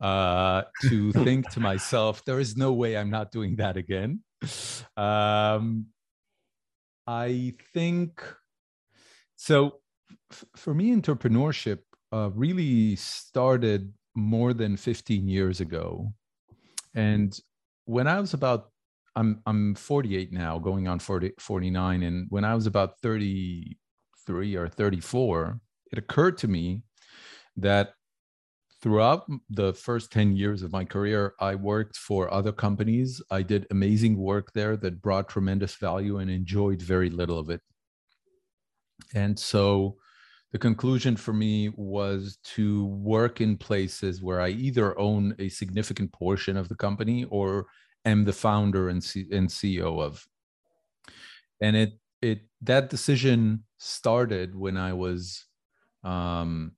uh, 0.02 0.64
to 0.90 1.12
think 1.24 1.50
to 1.52 1.60
myself 1.60 2.26
there 2.26 2.40
is 2.40 2.58
no 2.58 2.74
way 2.74 2.98
I'm 2.98 3.10
not 3.10 3.32
doing 3.32 3.56
that 3.58 3.78
again. 3.78 4.24
Um, 4.98 5.88
I 7.08 7.54
think 7.74 8.24
so. 9.36 9.82
F- 10.32 10.46
for 10.56 10.74
me, 10.74 10.96
entrepreneurship 10.96 11.80
uh, 12.12 12.30
really 12.34 12.96
started 12.96 13.94
more 14.16 14.54
than 14.54 14.78
15 14.78 15.28
years 15.28 15.62
ago, 15.62 16.14
and 16.94 17.40
when 17.86 18.08
I 18.08 18.20
was 18.20 18.34
about 18.34 18.71
I'm 19.16 19.42
I'm 19.46 19.76
48 19.76 20.32
now, 20.32 20.60
going 20.60 20.88
on 20.88 21.00
40, 21.00 21.34
49, 21.40 22.04
and 22.04 22.28
when 22.30 22.46
I 22.46 22.56
was 22.56 22.66
about 22.66 23.00
33 23.02 24.56
or 24.56 24.68
34, 24.68 25.60
it 25.92 25.98
occurred 26.00 26.38
to 26.40 26.48
me 26.48 26.84
that 27.58 27.94
throughout 28.82 29.26
the 29.50 29.74
first 29.74 30.12
10 30.12 30.36
years 30.36 30.64
of 30.64 30.72
my 30.72 30.84
career, 30.84 31.36
I 31.40 31.56
worked 31.56 31.98
for 31.98 32.34
other 32.34 32.52
companies. 32.52 33.22
I 33.30 33.44
did 33.44 33.68
amazing 33.70 34.18
work 34.18 34.54
there 34.54 34.76
that 34.78 35.02
brought 35.02 35.30
tremendous 35.30 35.76
value 35.76 36.18
and 36.18 36.32
enjoyed 36.32 36.82
very 36.82 37.10
little 37.10 37.38
of 37.38 37.50
it. 37.50 37.62
And 39.14 39.38
so 39.38 39.98
the 40.52 40.60
conclusion 40.60 41.16
for 41.16 41.34
me 41.34 41.70
was 41.76 42.40
to 42.56 42.86
work 42.88 43.40
in 43.40 43.56
places 43.56 44.22
where 44.22 44.42
I 44.42 44.50
either 44.50 44.98
own 45.00 45.36
a 45.40 45.50
significant 45.50 46.12
portion 46.12 46.58
of 46.58 46.68
the 46.68 46.76
company 46.76 47.26
or 47.26 47.68
am 48.06 48.24
the 48.24 48.34
founder 48.34 48.90
and, 48.90 49.04
C- 49.04 49.28
and 49.32 49.48
CEO 49.48 50.02
of. 50.02 50.28
And 51.62 51.76
it 51.76 51.94
it 52.22 52.42
that 52.62 52.90
decision 52.90 53.64
started 53.78 54.56
when 54.56 54.78
I 54.78 54.94
was 54.94 55.46
um, 56.04 56.74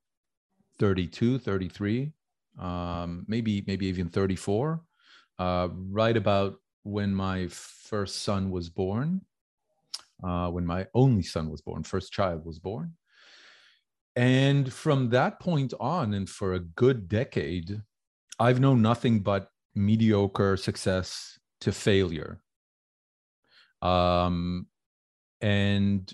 32, 0.80 1.40
33, 1.40 2.14
um, 2.60 3.26
maybe 3.28 3.64
maybe 3.68 3.88
even 3.88 4.10
34, 4.10 4.82
uh, 5.40 5.68
right 5.72 6.18
about 6.18 6.56
when 6.84 7.14
my 7.14 7.48
first 7.48 8.24
son 8.24 8.52
was 8.52 8.70
born, 8.70 9.22
uh, 10.24 10.50
when 10.50 10.66
my 10.66 10.88
only 10.94 11.24
son 11.24 11.50
was 11.50 11.62
born, 11.62 11.84
first 11.84 12.12
child 12.12 12.46
was 12.46 12.60
born. 12.60 12.94
And 14.16 14.72
from 14.72 15.10
that 15.10 15.40
point 15.40 15.74
on, 15.80 16.14
and 16.14 16.30
for 16.30 16.54
a 16.54 16.60
good 16.60 17.08
decade, 17.08 17.82
I've 18.40 18.60
known 18.60 18.82
nothing 18.82 19.22
but 19.22 19.50
mediocre 19.76 20.58
success 20.58 21.40
to 21.62 21.72
failure. 21.72 22.42
Um, 23.82 24.68
and 25.42 26.14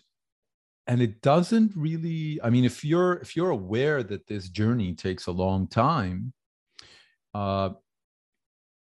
and 0.89 1.03
it 1.03 1.21
doesn't 1.21 1.71
really 1.75 2.39
i 2.43 2.49
mean 2.49 2.65
if 2.65 2.83
you're 2.83 3.13
if 3.19 3.35
you're 3.35 3.51
aware 3.51 4.01
that 4.01 4.25
this 4.27 4.49
journey 4.49 4.93
takes 4.93 5.27
a 5.27 5.31
long 5.31 5.67
time 5.67 6.33
uh 7.35 7.69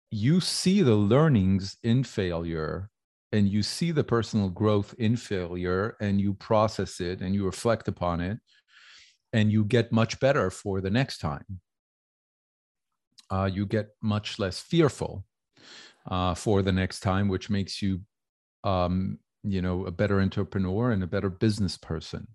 you 0.09 0.39
see 0.39 0.81
the 0.81 0.95
learnings 0.95 1.77
in 1.83 2.03
failure 2.03 2.89
and 3.33 3.47
you 3.47 3.61
see 3.61 3.91
the 3.91 4.03
personal 4.03 4.49
growth 4.49 4.95
in 4.99 5.15
failure 5.17 5.97
and 5.99 6.19
you 6.19 6.33
process 6.33 7.01
it 7.01 7.21
and 7.21 7.35
you 7.35 7.45
reflect 7.45 7.89
upon 7.89 8.21
it 8.21 8.39
and 9.33 9.51
you 9.51 9.63
get 9.65 9.91
much 9.91 10.19
better 10.21 10.49
for 10.49 10.79
the 10.79 10.89
next 10.89 11.17
time 11.17 11.59
uh, 13.31 13.49
you 13.51 13.65
get 13.65 13.95
much 14.01 14.37
less 14.37 14.59
fearful 14.59 15.25
uh, 16.09 16.33
for 16.35 16.61
the 16.61 16.71
next 16.71 16.99
time 16.99 17.27
which 17.27 17.49
makes 17.49 17.81
you 17.81 18.01
um, 18.63 19.17
you 19.43 19.61
know 19.61 19.85
a 19.85 19.91
better 19.91 20.19
entrepreneur 20.21 20.91
and 20.91 21.03
a 21.03 21.07
better 21.07 21.29
business 21.29 21.77
person. 21.77 22.27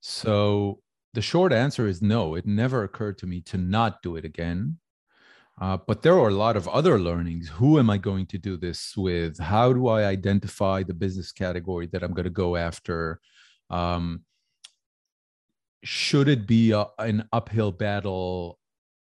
So 0.00 0.80
the 1.14 1.22
short 1.22 1.52
answer 1.52 1.86
is 1.86 2.00
no 2.00 2.34
it 2.36 2.46
never 2.46 2.84
occurred 2.84 3.18
to 3.18 3.26
me 3.26 3.40
to 3.42 3.58
not 3.58 4.02
do 4.02 4.16
it 4.16 4.24
again. 4.24 4.78
Uh, 5.58 5.78
but 5.86 6.02
there 6.02 6.18
are 6.18 6.28
a 6.28 6.34
lot 6.34 6.54
of 6.54 6.68
other 6.68 6.98
learnings. 6.98 7.48
Who 7.48 7.78
am 7.78 7.88
i 7.88 7.96
going 7.98 8.26
to 8.26 8.38
do 8.38 8.56
this 8.56 8.96
with? 8.96 9.38
How 9.38 9.72
do 9.72 9.88
i 9.88 10.04
identify 10.04 10.82
the 10.82 10.94
business 10.94 11.32
category 11.32 11.86
that 11.88 12.02
i'm 12.02 12.12
going 12.12 12.24
to 12.24 12.30
go 12.30 12.56
after? 12.56 13.20
Um, 13.70 14.24
should 15.82 16.28
it 16.28 16.46
be 16.46 16.72
a, 16.72 16.86
an 16.98 17.28
uphill 17.32 17.72
battle 17.72 18.58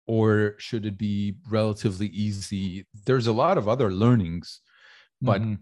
or 0.06 0.54
should 0.58 0.84
it 0.86 0.98
be 0.98 1.36
relatively 1.48 2.08
easy 2.08 2.86
there's 3.06 3.26
a 3.26 3.32
lot 3.32 3.56
of 3.58 3.68
other 3.68 3.90
learnings 3.90 4.60
but 5.22 5.40
Mhm. 5.42 5.58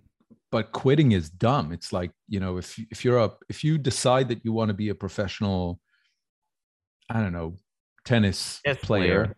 but 0.50 0.72
quitting 0.72 1.12
is 1.12 1.31
dumb 1.31 1.72
it's 1.72 1.92
like 1.92 2.11
you 2.28 2.40
know 2.40 2.57
if 2.59 2.78
if 2.90 3.05
you're 3.05 3.18
a 3.18 3.31
if 3.48 3.62
you 3.64 3.78
decide 3.78 4.28
that 4.28 4.44
you 4.44 4.52
want 4.52 4.68
to 4.68 4.74
be 4.74 4.88
a 4.90 4.94
professional 4.94 5.81
i 7.11 7.20
don't 7.20 7.33
know 7.33 7.57
tennis 8.05 8.61
Yes, 8.64 8.78
player, 8.81 9.24
player. 9.24 9.37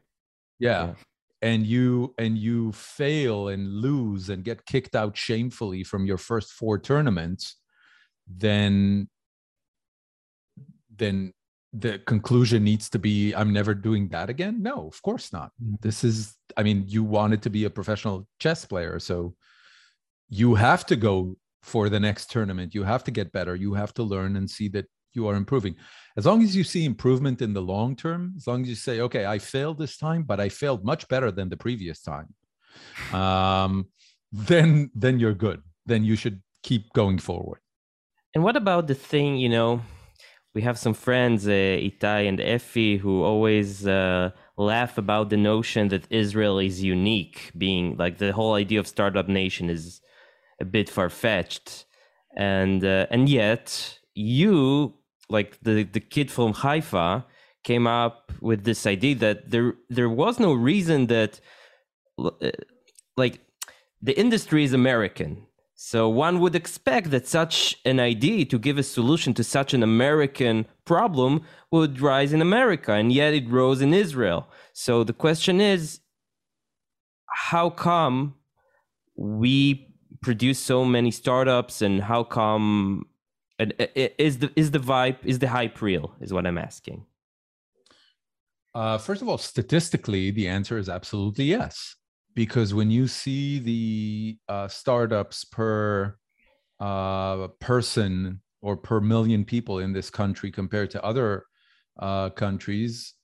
Yeah. 0.58 0.86
Yeah. 0.86 0.94
and 1.42 1.66
you 1.66 2.14
and 2.18 2.38
you 2.38 2.72
fail 2.72 3.48
and 3.48 3.68
lose 3.68 4.30
and 4.30 4.42
get 4.44 4.64
kicked 4.64 4.96
out 4.96 5.16
shamefully 5.16 5.84
from 5.84 6.06
your 6.06 6.16
first 6.18 6.52
four 6.52 6.78
tournaments 6.78 7.56
then 8.26 9.10
then 10.96 11.33
the 11.76 11.98
conclusion 12.00 12.62
needs 12.64 12.88
to 12.88 12.98
be 12.98 13.34
i'm 13.34 13.52
never 13.52 13.74
doing 13.74 14.08
that 14.08 14.30
again? 14.30 14.62
No 14.62 14.88
of 14.88 15.00
course 15.02 15.32
not. 15.32 15.50
Mm-hmm. 15.62 15.76
this 15.80 16.04
is 16.04 16.36
i 16.56 16.62
mean 16.62 16.84
you 16.86 17.02
wanted 17.02 17.42
to 17.42 17.50
be 17.50 17.64
a 17.64 17.70
professional 17.70 18.26
chess 18.38 18.64
player 18.64 18.98
so 18.98 19.34
you 20.28 20.54
have 20.54 20.86
to 20.86 20.96
go 20.96 21.36
for 21.62 21.88
the 21.88 22.00
next 22.00 22.30
tournament. 22.30 22.74
You 22.74 22.82
have 22.82 23.04
to 23.04 23.10
get 23.10 23.32
better. 23.32 23.54
You 23.54 23.72
have 23.72 23.94
to 23.94 24.02
learn 24.02 24.36
and 24.36 24.50
see 24.50 24.68
that 24.68 24.86
you 25.14 25.26
are 25.28 25.34
improving. 25.34 25.76
As 26.16 26.26
long 26.26 26.42
as 26.42 26.54
you 26.54 26.64
see 26.64 26.84
improvement 26.84 27.40
in 27.40 27.54
the 27.54 27.62
long 27.62 27.96
term 27.96 28.34
as 28.36 28.46
long 28.46 28.62
as 28.62 28.68
you 28.68 28.74
say 28.74 29.00
okay 29.00 29.24
i 29.26 29.38
failed 29.38 29.78
this 29.78 29.96
time 29.96 30.22
but 30.22 30.40
i 30.40 30.48
failed 30.48 30.84
much 30.84 31.08
better 31.08 31.30
than 31.30 31.48
the 31.48 31.56
previous 31.56 32.00
time 32.00 32.28
um, 33.12 33.86
then 34.32 34.90
then 34.94 35.20
you're 35.20 35.34
good. 35.34 35.62
Then 35.86 36.04
you 36.04 36.16
should 36.16 36.42
keep 36.62 36.92
going 36.92 37.18
forward. 37.18 37.60
And 38.34 38.42
what 38.42 38.56
about 38.56 38.86
the 38.88 38.94
thing, 38.94 39.36
you 39.36 39.48
know, 39.48 39.82
we 40.54 40.62
have 40.62 40.78
some 40.78 40.94
friends, 40.94 41.46
uh, 41.46 41.50
Itai 41.50 42.28
and 42.28 42.40
Effie, 42.40 42.96
who 42.96 43.22
always 43.22 43.86
uh, 43.86 44.30
laugh 44.56 44.96
about 44.98 45.28
the 45.30 45.36
notion 45.36 45.88
that 45.88 46.06
Israel 46.10 46.58
is 46.60 46.82
unique, 46.82 47.50
being 47.58 47.96
like 47.96 48.18
the 48.18 48.32
whole 48.32 48.54
idea 48.54 48.78
of 48.78 48.86
startup 48.86 49.28
nation 49.28 49.68
is 49.68 50.00
a 50.60 50.64
bit 50.64 50.88
far 50.88 51.10
fetched, 51.10 51.86
and 52.36 52.84
uh, 52.84 53.06
and 53.10 53.28
yet 53.28 53.98
you, 54.14 54.94
like 55.28 55.58
the 55.62 55.82
the 55.82 56.00
kid 56.00 56.30
from 56.30 56.52
Haifa, 56.52 57.26
came 57.64 57.86
up 57.86 58.32
with 58.40 58.64
this 58.64 58.86
idea 58.86 59.16
that 59.16 59.50
there 59.50 59.74
there 59.90 60.08
was 60.08 60.38
no 60.38 60.52
reason 60.52 61.08
that, 61.08 61.40
uh, 62.18 62.30
like, 63.16 63.40
the 64.00 64.16
industry 64.18 64.62
is 64.62 64.72
American. 64.72 65.46
So 65.90 66.08
one 66.08 66.40
would 66.40 66.54
expect 66.54 67.10
that 67.10 67.26
such 67.26 67.76
an 67.84 68.00
idea 68.00 68.46
to 68.46 68.58
give 68.58 68.78
a 68.78 68.82
solution 68.82 69.34
to 69.34 69.44
such 69.44 69.74
an 69.74 69.82
American 69.82 70.64
problem 70.86 71.42
would 71.70 72.00
rise 72.00 72.32
in 72.32 72.40
America, 72.40 72.92
and 72.94 73.12
yet 73.12 73.34
it 73.34 73.46
rose 73.50 73.82
in 73.82 73.92
Israel. 73.92 74.48
So 74.72 75.04
the 75.04 75.12
question 75.12 75.60
is, 75.60 76.00
how 77.50 77.68
come 77.68 78.34
we 79.14 79.94
produce 80.22 80.58
so 80.58 80.86
many 80.86 81.10
startups, 81.10 81.82
and 81.82 82.00
how 82.10 82.24
come 82.24 83.04
and 83.58 83.74
i- 83.78 83.90
i- 84.02 84.14
is 84.16 84.38
the 84.38 84.50
is 84.56 84.70
the 84.70 84.84
vibe 84.92 85.18
is 85.22 85.38
the 85.38 85.48
hype 85.48 85.82
real? 85.82 86.06
Is 86.24 86.32
what 86.32 86.46
I'm 86.46 86.56
asking. 86.70 87.04
Uh, 88.74 88.96
first 88.96 89.20
of 89.20 89.28
all, 89.28 89.38
statistically, 89.38 90.30
the 90.30 90.48
answer 90.48 90.78
is 90.78 90.88
absolutely 90.88 91.44
yes. 91.44 91.96
Because 92.34 92.74
when 92.74 92.90
you 92.90 93.06
see 93.06 93.58
the 93.58 94.38
uh, 94.48 94.68
startups 94.68 95.44
per 95.44 96.16
uh, 96.80 97.48
person 97.60 98.40
or 98.60 98.76
per 98.76 99.00
million 99.00 99.44
people 99.44 99.78
in 99.78 99.92
this 99.92 100.10
country 100.10 100.50
compared 100.50 100.90
to 100.90 101.04
other 101.04 101.44
uh, 101.98 102.30
countries, 102.30 103.14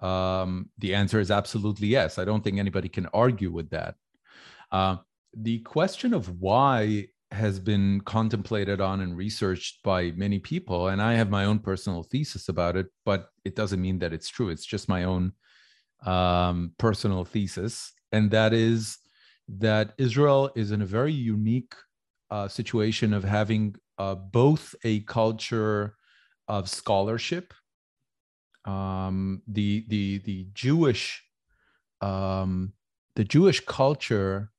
um, 0.00 0.70
the 0.78 0.94
answer 0.94 1.20
is 1.20 1.30
absolutely 1.30 1.88
yes. 1.88 2.18
I 2.18 2.24
don't 2.24 2.42
think 2.42 2.58
anybody 2.58 2.88
can 2.88 3.06
argue 3.12 3.50
with 3.52 3.70
that. 3.70 3.94
Uh, 4.72 4.96
the 5.36 5.58
question 5.60 6.14
of 6.14 6.40
why 6.40 7.08
has 7.30 7.58
been 7.58 8.00
contemplated 8.02 8.80
on 8.80 9.00
and 9.00 9.16
researched 9.16 9.82
by 9.82 10.12
many 10.12 10.38
people 10.38 10.88
and 10.88 11.02
i 11.02 11.14
have 11.14 11.30
my 11.30 11.44
own 11.44 11.58
personal 11.58 12.02
thesis 12.04 12.48
about 12.48 12.76
it 12.76 12.86
but 13.04 13.28
it 13.44 13.56
doesn't 13.56 13.80
mean 13.80 13.98
that 13.98 14.12
it's 14.12 14.28
true 14.28 14.50
it's 14.50 14.64
just 14.64 14.88
my 14.88 15.04
own 15.04 15.32
um, 16.06 16.72
personal 16.78 17.24
thesis 17.24 17.92
and 18.14 18.24
that 18.36 18.52
is 18.68 18.78
that 19.66 19.86
israel 20.06 20.42
is 20.62 20.68
in 20.74 20.80
a 20.82 20.90
very 20.98 21.12
unique 21.34 21.74
uh, 22.34 22.48
situation 22.58 23.08
of 23.18 23.22
having 23.38 23.64
uh, 23.98 24.14
both 24.14 24.64
a 24.92 24.94
culture 25.18 25.78
of 26.56 26.62
scholarship 26.80 27.46
um, 28.64 29.42
the 29.56 29.84
the 29.88 30.18
the 30.28 30.38
jewish 30.64 31.04
um, 32.00 32.72
the 33.18 33.24
jewish 33.34 33.60
culture 33.80 34.50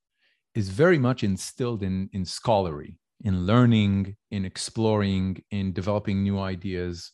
is 0.59 0.69
very 0.83 0.99
much 1.07 1.23
instilled 1.23 1.81
in 1.89 2.09
in 2.17 2.23
scholarly 2.37 2.91
in 3.29 3.35
learning 3.51 4.15
in 4.35 4.41
exploring 4.51 5.41
in 5.51 5.65
developing 5.73 6.17
new 6.27 6.37
ideas 6.39 7.11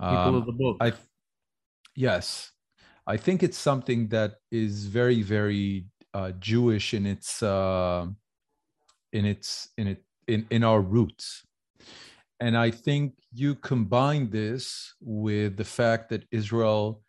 People 0.00 0.32
Um, 0.32 0.34
of 0.40 0.46
the 0.50 0.56
book. 0.62 0.76
i 0.86 0.88
yes 2.08 2.26
i 3.06 3.16
think 3.16 3.42
it's 3.42 3.58
something 3.58 4.08
that 4.08 4.36
is 4.50 4.86
very 4.86 5.22
very 5.22 5.86
uh, 6.14 6.30
jewish 6.38 6.94
in 6.94 7.06
its 7.06 7.42
uh, 7.42 8.06
in 9.12 9.24
its 9.24 9.68
in 9.78 9.86
it 9.88 10.04
in, 10.28 10.46
in 10.50 10.64
our 10.64 10.80
roots 10.80 11.44
and 12.40 12.56
i 12.56 12.70
think 12.70 13.14
you 13.32 13.54
combine 13.54 14.30
this 14.30 14.94
with 15.00 15.56
the 15.56 15.64
fact 15.64 16.08
that 16.08 16.24
israel 16.30 17.04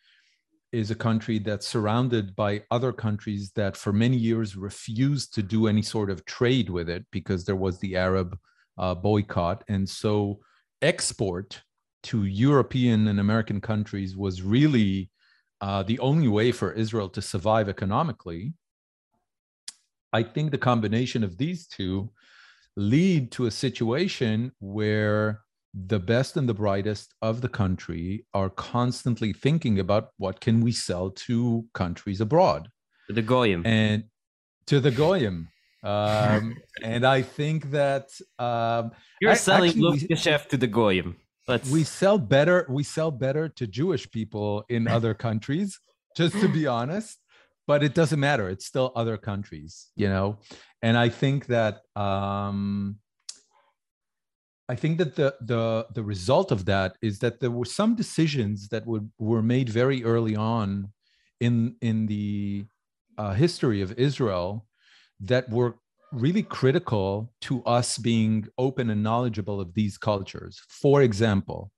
is 0.76 0.92
a 0.92 0.96
country 0.96 1.40
that's 1.40 1.66
surrounded 1.66 2.36
by 2.36 2.62
other 2.70 2.92
countries 2.92 3.50
that 3.56 3.78
for 3.78 3.94
many 3.94 4.18
years 4.18 4.58
refused 4.58 5.34
to 5.34 5.42
do 5.42 5.68
any 5.68 5.82
sort 5.82 6.10
of 6.10 6.26
trade 6.26 6.70
with 6.70 6.90
it 6.90 7.06
because 7.12 7.46
there 7.46 7.56
was 7.56 7.80
the 7.80 7.96
Arab 7.96 8.38
uh, 8.78 8.94
boycott. 8.94 9.64
And 9.70 9.88
so 9.88 10.40
export 10.82 11.62
to 12.04 12.26
European 12.26 13.08
and 13.08 13.22
American 13.22 13.62
countries 13.62 14.18
was 14.18 14.42
really 14.42 15.10
uh, 15.66 15.82
the 15.82 15.98
only 16.00 16.28
way 16.28 16.52
for 16.52 16.72
Israel 16.84 17.10
to 17.10 17.22
survive 17.34 17.68
economically. 17.68 18.54
I 20.14 20.22
think 20.22 20.52
the 20.52 20.60
combination 20.72 21.24
of 21.24 21.32
these 21.38 21.66
two 21.66 22.12
lead 22.78 23.32
to 23.32 23.48
a 23.48 23.52
situation 23.66 24.52
where 24.60 25.42
the 25.74 26.00
best 26.14 26.38
and 26.38 26.48
the 26.48 26.54
brightest 26.54 27.08
of 27.30 27.42
the 27.42 27.50
country 27.50 28.26
are 28.34 28.50
constantly 28.50 29.34
thinking 29.34 29.80
about 29.80 30.10
what 30.18 30.40
can 30.40 30.62
we 30.62 30.72
sell 30.72 31.10
to 31.28 31.66
countries 31.74 32.22
abroad 32.22 32.70
the 33.10 33.22
Goyim. 33.22 33.62
and 33.66 34.04
to 34.68 34.80
the 34.80 34.92
goyim 34.92 35.50
um, 35.84 36.56
and 36.84 37.06
i 37.06 37.22
think 37.22 37.72
that 37.72 38.08
um, 38.40 38.92
You're 39.20 39.32
I- 39.32 39.46
selling 39.50 39.72
actually, 39.72 40.00
Luftgeschäft 40.00 40.48
to 40.50 40.58
the 40.58 40.68
Goyim. 40.68 41.18
Let's 41.48 41.70
we 41.70 41.84
sell 41.84 42.18
better 42.18 42.66
we 42.70 42.84
sell 42.84 43.12
better 43.12 43.50
to 43.50 43.68
jewish 43.68 44.10
people 44.10 44.66
in 44.70 44.88
other 44.98 45.14
countries 45.14 45.80
just 46.18 46.40
to 46.40 46.48
be 46.48 46.66
honest 46.68 47.20
but 47.68 47.84
it 47.84 47.96
doesn't 47.96 48.20
matter. 48.20 48.48
It's 48.48 48.66
still 48.66 48.92
other 48.96 49.18
countries 49.18 49.92
you 49.96 50.08
know? 50.08 50.38
And 50.82 50.98
i 50.98 51.10
think 51.10 51.48
that 51.48 51.82
um 51.96 52.98
i 54.70 54.76
think 54.76 54.98
that 54.98 55.16
the 55.16 55.36
the 55.42 55.88
the 55.94 56.04
result 56.04 56.52
of 56.52 56.66
that 56.66 56.98
is 57.02 57.20
that 57.20 57.40
there 57.40 57.52
were 57.52 57.66
some 57.66 57.96
decisions 57.96 58.68
that 58.70 58.86
would, 58.86 59.10
were 59.20 59.42
made 59.44 59.70
very 59.70 60.04
early 60.04 60.36
on 60.36 60.92
in 61.40 61.76
in 61.82 62.06
the 62.08 62.66
uh, 63.18 63.34
history 63.34 63.82
of 63.82 63.92
israel 63.94 64.66
that 65.20 65.50
were 65.50 65.76
really 66.12 66.44
critical 66.44 67.32
to 67.42 67.64
us 67.64 67.98
being 67.98 68.48
open 68.58 68.90
and 68.90 69.04
knowledgeable 69.04 69.60
of 69.60 69.74
these 69.74 69.98
cultures. 69.98 70.62
For 70.70 71.02
example, 71.02 71.72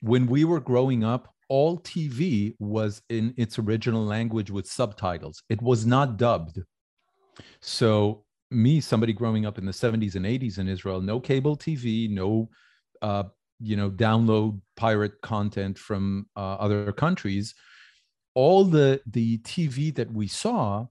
when 0.00 0.26
we 0.26 0.44
were 0.44 0.60
growing 0.60 1.04
up, 1.04 1.32
all 1.48 1.78
TV 1.78 2.54
was 2.58 3.02
in 3.08 3.32
its 3.36 3.58
original 3.58 4.04
language 4.04 4.50
with 4.50 4.66
subtitles, 4.66 5.42
it 5.48 5.62
was 5.62 5.86
not 5.86 6.16
dubbed. 6.16 6.60
So, 7.60 8.24
me, 8.50 8.80
somebody 8.80 9.12
growing 9.12 9.46
up 9.46 9.58
in 9.58 9.66
the 9.66 9.72
70s 9.72 10.14
and 10.14 10.24
80s 10.24 10.58
in 10.58 10.68
Israel, 10.68 11.00
no 11.00 11.20
cable 11.20 11.56
TV, 11.56 12.08
no 12.10 12.48
uh, 13.02 13.24
you 13.60 13.76
know, 13.76 13.90
download 13.90 14.60
pirate 14.76 15.20
content 15.22 15.78
from 15.78 16.26
uh, 16.36 16.54
other 16.54 16.92
countries. 16.92 17.54
All 18.34 18.64
the 18.64 19.00
the 19.06 19.38
TV 19.38 19.94
that 19.94 20.12
we 20.12 20.28
saw 20.28 20.86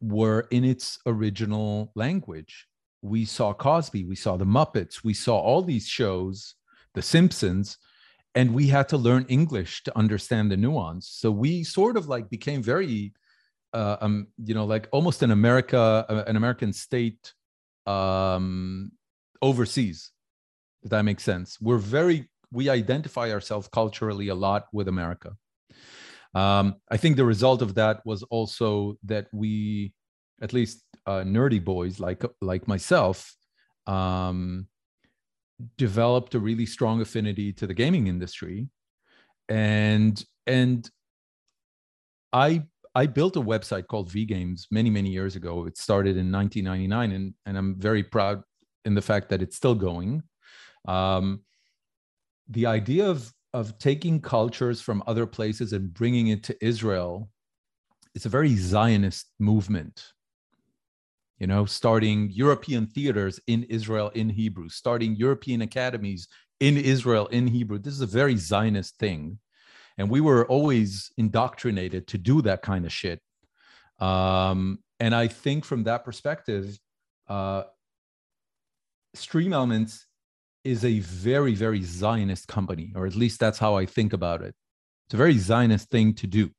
were 0.00 0.46
in 0.50 0.64
its 0.64 0.98
original 1.06 1.92
language. 1.94 2.66
We 3.02 3.24
saw 3.24 3.52
Cosby, 3.52 4.04
we 4.04 4.16
saw 4.16 4.36
the 4.36 4.44
Muppets, 4.44 5.04
we 5.04 5.14
saw 5.14 5.38
all 5.38 5.62
these 5.62 5.86
shows, 5.86 6.54
The 6.94 7.02
Simpsons, 7.02 7.78
and 8.34 8.54
we 8.54 8.68
had 8.68 8.88
to 8.90 8.96
learn 8.96 9.26
English 9.28 9.82
to 9.84 9.98
understand 9.98 10.50
the 10.50 10.56
nuance. 10.56 11.08
So 11.08 11.30
we 11.30 11.64
sort 11.64 11.96
of 11.96 12.08
like 12.08 12.30
became 12.30 12.62
very, 12.62 13.12
uh, 13.72 13.96
um, 14.00 14.28
you 14.44 14.54
know, 14.54 14.64
like 14.64 14.88
almost 14.92 15.22
an 15.22 15.30
America, 15.30 16.06
uh, 16.08 16.24
an 16.26 16.36
American 16.36 16.72
state 16.72 17.32
um, 17.86 18.92
overseas. 19.42 20.12
Does 20.82 20.90
that 20.90 21.02
makes 21.02 21.24
sense? 21.24 21.58
We're 21.60 21.78
very, 21.78 22.28
we 22.52 22.68
identify 22.68 23.32
ourselves 23.32 23.68
culturally 23.68 24.28
a 24.28 24.34
lot 24.34 24.66
with 24.72 24.88
America. 24.88 25.36
Um, 26.34 26.76
I 26.90 26.96
think 26.96 27.16
the 27.16 27.24
result 27.24 27.62
of 27.62 27.74
that 27.74 28.04
was 28.04 28.22
also 28.24 28.96
that 29.04 29.26
we, 29.32 29.92
at 30.40 30.52
least 30.52 30.84
uh, 31.06 31.22
nerdy 31.24 31.62
boys 31.62 31.98
like 31.98 32.24
like 32.40 32.68
myself, 32.68 33.34
um, 33.86 34.66
developed 35.76 36.34
a 36.34 36.38
really 36.38 36.66
strong 36.66 37.00
affinity 37.00 37.52
to 37.54 37.66
the 37.66 37.74
gaming 37.74 38.06
industry, 38.06 38.68
and 39.48 40.24
and 40.46 40.88
I 42.32 42.62
I 42.94 43.06
built 43.06 43.36
a 43.36 43.40
website 43.40 43.86
called 43.88 44.10
V 44.10 44.24
Games 44.24 44.68
many 44.70 44.90
many 44.90 45.10
years 45.10 45.36
ago. 45.36 45.66
It 45.66 45.76
started 45.76 46.16
in 46.16 46.30
1999, 46.30 47.12
and 47.12 47.34
and 47.46 47.58
I'm 47.58 47.74
very 47.78 48.04
proud 48.04 48.42
in 48.84 48.94
the 48.94 49.02
fact 49.02 49.28
that 49.30 49.42
it's 49.42 49.56
still 49.56 49.74
going. 49.74 50.22
Um, 50.86 51.42
the 52.48 52.66
idea 52.66 53.08
of 53.08 53.32
of 53.52 53.78
taking 53.78 54.20
cultures 54.20 54.80
from 54.80 55.02
other 55.06 55.26
places 55.26 55.72
and 55.72 55.92
bringing 55.92 56.28
it 56.28 56.42
to 56.44 56.64
Israel. 56.64 57.28
It's 58.14 58.26
a 58.26 58.30
very 58.30 58.54
Zionist 58.54 59.26
movement. 59.38 60.12
You 61.38 61.46
know, 61.46 61.64
starting 61.64 62.30
European 62.30 62.86
theaters 62.86 63.40
in 63.46 63.64
Israel 63.64 64.10
in 64.10 64.28
Hebrew, 64.28 64.68
starting 64.68 65.16
European 65.16 65.62
academies 65.62 66.28
in 66.60 66.76
Israel 66.76 67.26
in 67.28 67.46
Hebrew. 67.46 67.78
This 67.78 67.94
is 67.94 68.02
a 68.02 68.06
very 68.06 68.36
Zionist 68.36 68.98
thing. 68.98 69.38
And 69.96 70.10
we 70.10 70.20
were 70.20 70.46
always 70.46 71.10
indoctrinated 71.16 72.06
to 72.08 72.18
do 72.18 72.42
that 72.42 72.62
kind 72.62 72.84
of 72.84 72.92
shit. 72.92 73.20
Um, 73.98 74.78
and 74.98 75.14
I 75.14 75.28
think 75.28 75.64
from 75.64 75.84
that 75.84 76.04
perspective, 76.04 76.78
uh, 77.28 77.64
Stream 79.14 79.52
Elements 79.52 80.06
is 80.64 80.84
a 80.84 81.00
very, 81.00 81.54
very 81.54 81.82
Zionist 81.82 82.48
company, 82.48 82.92
or 82.94 83.06
at 83.06 83.14
least 83.14 83.40
that's 83.40 83.58
how 83.58 83.76
I 83.76 83.86
think 83.86 84.12
about 84.12 84.42
it. 84.42 84.54
It's 85.06 85.14
a 85.14 85.16
very 85.16 85.38
Zionist 85.38 85.90
thing 85.90 86.14
to 86.14 86.26
do. 86.26 86.50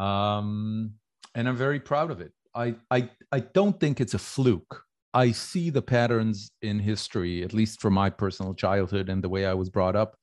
Um, 0.00 0.94
and 1.34 1.48
I'm 1.48 1.56
very 1.56 1.80
proud 1.80 2.10
of 2.10 2.20
it. 2.20 2.32
I, 2.54 2.76
I, 2.90 3.10
I 3.32 3.40
don't 3.40 3.78
think 3.78 4.00
it's 4.00 4.14
a 4.14 4.18
fluke. 4.18 4.82
I 5.14 5.32
see 5.32 5.70
the 5.70 5.82
patterns 5.82 6.50
in 6.62 6.78
history, 6.78 7.42
at 7.42 7.52
least 7.52 7.80
from 7.80 7.94
my 7.94 8.10
personal 8.10 8.54
childhood 8.54 9.08
and 9.08 9.22
the 9.22 9.28
way 9.28 9.46
I 9.46 9.54
was 9.54 9.70
brought 9.70 9.96
up, 9.96 10.16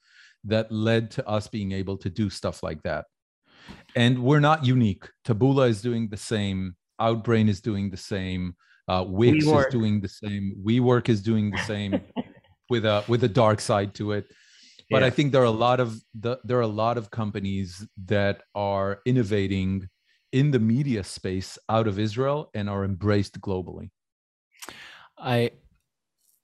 that 0.45 0.71
led 0.71 1.11
to 1.11 1.27
us 1.27 1.47
being 1.47 1.71
able 1.71 1.97
to 1.97 2.09
do 2.09 2.29
stuff 2.29 2.63
like 2.63 2.81
that. 2.83 3.05
And 3.95 4.23
we're 4.23 4.39
not 4.39 4.65
unique. 4.65 5.09
Taboola 5.25 5.69
is 5.69 5.81
doing 5.81 6.07
the 6.09 6.17
same. 6.17 6.75
Outbrain 7.01 7.49
is 7.49 7.61
doing 7.61 7.89
the 7.89 7.97
same. 7.97 8.55
Uh, 8.87 9.03
Wix 9.07 9.45
is 9.45 9.65
doing 9.71 10.01
the 10.01 10.07
same. 10.07 10.55
WeWork 10.63 11.09
is 11.09 11.21
doing 11.21 11.51
the 11.51 11.57
same. 11.59 11.99
with 12.69 12.85
a 12.85 13.03
with 13.07 13.23
a 13.23 13.29
dark 13.29 13.61
side 13.61 13.93
to 13.95 14.11
it. 14.13 14.25
But 14.89 15.01
yeah. 15.01 15.07
i 15.07 15.09
think 15.09 15.31
there 15.31 15.41
are 15.41 15.45
a 15.45 15.51
lot 15.67 15.79
of 15.79 15.99
the, 16.13 16.39
there 16.43 16.57
are 16.57 16.61
a 16.61 16.67
lot 16.67 16.97
of 16.97 17.09
companies 17.09 17.85
that 18.05 18.43
are 18.53 18.99
innovating 19.05 19.89
in 20.31 20.51
the 20.51 20.59
media 20.59 21.03
space 21.03 21.57
out 21.69 21.87
of 21.87 21.97
israel 21.97 22.51
and 22.53 22.69
are 22.69 22.83
embraced 22.83 23.39
globally. 23.39 23.89
I 25.17 25.51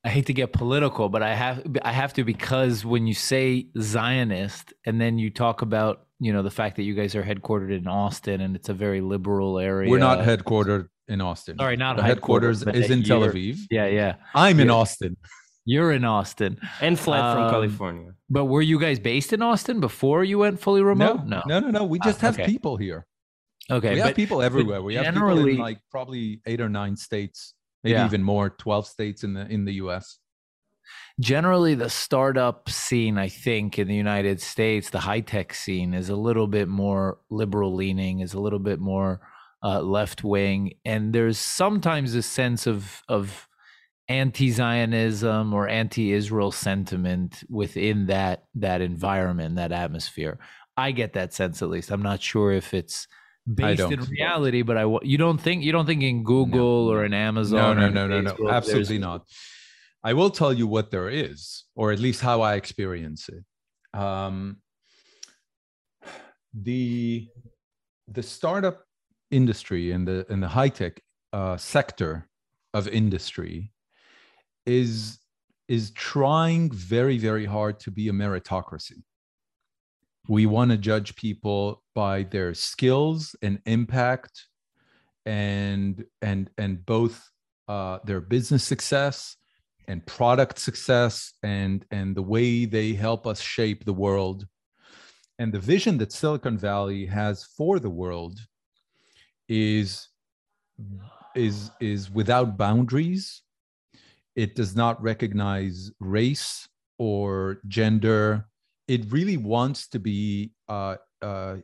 i 0.04 0.10
hate 0.10 0.26
to 0.26 0.34
get 0.34 0.52
political 0.52 1.10
but 1.10 1.22
i 1.22 1.36
have 1.36 1.64
i 1.84 1.92
have 1.92 2.14
to 2.14 2.24
because 2.24 2.84
when 2.84 3.06
you 3.06 3.14
say 3.14 3.68
zionist 3.80 4.74
and 4.86 5.00
then 5.00 5.20
you 5.20 5.30
talk 5.30 5.62
about 5.62 6.08
you 6.20 6.34
know 6.34 6.42
the 6.42 6.50
fact 6.50 6.76
that 6.78 6.84
you 6.84 6.96
guys 6.96 7.14
are 7.16 7.24
headquartered 7.24 7.76
in 7.76 7.88
austin 7.88 8.42
and 8.42 8.56
it's 8.56 8.70
a 8.70 8.74
very 8.74 9.02
liberal 9.02 9.60
area. 9.60 9.90
We're 9.90 10.00
not 10.00 10.20
headquartered 10.20 10.88
in 11.08 11.22
austin. 11.22 11.58
Sorry 11.60 11.78
not 11.78 11.98
the 11.98 12.04
headquarters, 12.04 12.60
headquarters 12.60 12.86
is 12.86 12.92
in 12.92 13.04
tel 13.04 13.22
aviv. 13.22 13.58
Yeah 13.70 13.88
yeah. 13.88 14.16
I'm 14.34 14.60
in 14.60 14.72
austin 14.72 15.18
you're 15.66 15.92
in 15.92 16.06
Austin 16.06 16.60
and 16.80 17.00
fled 17.00 17.22
um, 17.22 17.38
from 17.38 17.50
California. 17.52 18.14
But 18.30 18.46
were 18.46 18.62
you 18.62 18.80
guys 18.80 19.00
based 19.00 19.34
in 19.34 19.42
Austin 19.42 19.80
before 19.80 20.24
you 20.24 20.40
went 20.40 20.60
fully 20.60 20.82
remote? 20.82 21.26
No, 21.26 21.42
no, 21.46 21.60
no, 21.60 21.68
no. 21.68 21.80
no. 21.80 21.84
We 21.86 22.00
just 22.00 22.24
ah, 22.24 22.28
have 22.28 22.40
okay. 22.40 22.46
people 22.46 22.78
here. 22.78 23.06
Okay, 23.70 23.94
we 23.94 24.00
have 24.00 24.16
people 24.16 24.42
everywhere. 24.42 24.82
We 24.82 24.96
have 24.96 25.14
people 25.14 25.48
in 25.48 25.58
like 25.58 25.80
probably 25.90 26.42
eight 26.46 26.60
or 26.60 26.70
nine 26.70 26.98
states, 26.98 27.54
maybe 27.84 27.94
yeah. 27.94 28.06
even 28.06 28.24
more, 28.24 28.50
twelve 28.50 28.88
states 28.88 29.24
in 29.24 29.34
the 29.34 29.48
in 29.48 29.66
the 29.66 29.74
U.S. 29.74 30.18
Generally, 31.20 31.76
the 31.76 31.90
startup 31.90 32.70
scene, 32.70 33.18
I 33.18 33.30
think, 33.30 33.78
in 33.78 33.88
the 33.88 33.96
United 33.96 34.42
States, 34.42 34.90
the 34.90 35.00
high 35.00 35.20
tech 35.20 35.54
scene 35.54 35.94
is 35.94 36.10
a 36.10 36.16
little 36.16 36.48
bit 36.48 36.68
more 36.68 37.20
liberal 37.30 37.74
leaning, 37.76 38.20
is 38.20 38.34
a 38.34 38.40
little 38.40 38.60
bit 38.60 38.80
more 38.80 39.22
uh, 39.64 39.82
left 39.82 40.24
wing, 40.24 40.74
and 40.84 41.14
there's 41.14 41.38
sometimes 41.38 42.16
a 42.16 42.24
sense 42.24 42.66
of 42.66 43.04
of 43.08 43.48
anti-Zionism 44.12 45.54
or 45.54 45.68
anti-Israel 45.68 46.52
sentiment 46.52 47.44
within 47.50 48.08
that 48.08 48.44
that 48.56 48.82
environment, 48.82 49.56
that 49.56 49.72
atmosphere. 49.72 50.38
I 50.76 50.92
get 50.92 51.14
that 51.14 51.34
sense 51.34 51.62
at 51.62 51.70
least. 51.70 51.92
I'm 51.92 52.02
not 52.02 52.22
sure 52.22 52.52
if 52.52 52.74
it's 52.74 53.08
based 53.52 53.82
in 53.82 54.02
reality, 54.02 54.62
but 54.62 54.78
I 54.78 54.86
you 55.04 55.18
don't 55.18 55.40
think 55.40 55.64
you 55.64 55.72
don't 55.72 55.86
think 55.86 56.04
in 56.04 56.24
Google 56.24 56.86
no. 56.86 56.92
or 56.92 57.06
in 57.06 57.14
Amazon. 57.14 57.78
No, 57.78 57.90
no, 57.90 58.08
no, 58.08 58.22
no, 58.22 58.36
no, 58.38 58.50
absolutely 58.50 59.00
not. 59.00 59.26
I 60.04 60.14
will 60.14 60.30
tell 60.32 60.52
you 60.52 60.68
what 60.68 60.92
there 60.92 61.10
is, 61.10 61.64
or 61.76 61.92
at 61.92 62.00
least 62.00 62.22
how 62.22 62.42
I 62.42 62.56
experience 62.56 63.30
it. 63.30 63.44
Um, 63.98 64.58
the 66.54 67.28
the 68.08 68.24
startup 68.24 68.84
industry 69.30 69.92
and 69.92 70.08
the 70.08 70.26
and 70.30 70.44
the 70.44 70.50
high 70.50 70.70
tech 70.70 71.02
uh, 71.32 71.56
sector 71.58 72.28
of 72.74 72.88
industry 72.88 73.71
is 74.66 75.20
is 75.68 75.92
trying 75.92 76.72
very 76.72 77.18
very 77.18 77.46
hard 77.46 77.80
to 77.80 77.92
be 77.92 78.10
a 78.10 78.12
meritocracy. 78.12 79.04
We 80.28 80.46
want 80.46 80.72
to 80.72 80.78
judge 80.78 81.16
people 81.16 81.84
by 81.96 82.24
their 82.24 82.54
skills 82.54 83.36
and 83.42 83.60
impact 83.66 84.48
and 85.26 86.06
and 86.22 86.50
and 86.58 86.86
both 86.86 87.30
uh, 87.68 88.00
their 88.04 88.22
business 88.22 88.64
success 88.64 89.38
and 89.88 90.06
product 90.06 90.60
success 90.60 91.34
and 91.44 91.86
and 91.92 92.16
the 92.16 92.22
way 92.22 92.66
they 92.66 92.94
help 92.94 93.26
us 93.28 93.42
shape 93.42 93.86
the 93.86 93.94
world. 93.94 94.48
And 95.40 95.52
the 95.52 95.60
vision 95.60 95.98
that 95.98 96.12
silicon 96.12 96.58
valley 96.58 97.06
has 97.08 97.44
for 97.44 97.80
the 97.80 97.90
world 97.90 98.40
is 99.50 100.08
is 101.36 101.72
is 101.80 102.12
without 102.12 102.58
boundaries 102.58 103.42
it 104.36 104.56
does 104.56 104.76
not 104.76 105.02
recognize 105.02 105.92
race 106.00 106.68
or 106.98 107.60
gender. 107.68 108.48
It 108.88 109.12
really 109.12 109.38
wants 109.38 109.88
to 109.90 110.00
be 110.00 110.52
uh, 110.70 110.98
uh, 111.22 111.58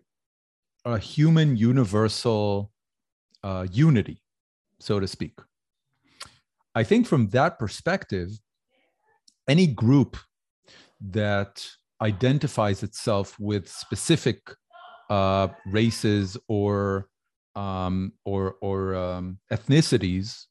a 0.86 0.98
human 0.98 1.58
universal 1.58 2.72
uh, 3.44 3.68
unity, 3.72 4.22
so 4.80 5.00
to 5.00 5.08
speak. 5.08 5.40
I 6.76 6.84
think 6.84 7.08
from 7.08 7.30
that 7.30 7.58
perspective, 7.58 8.30
any 9.48 9.68
group 9.68 10.18
that 11.00 11.66
identifies 12.02 12.84
itself 12.84 13.36
with 13.40 13.70
specific 13.70 14.40
uh, 15.10 15.48
races 15.66 16.38
or 16.48 17.08
um, 17.56 18.14
or 18.26 18.56
or 18.62 18.96
um, 18.96 19.40
ethnicities 19.52 20.46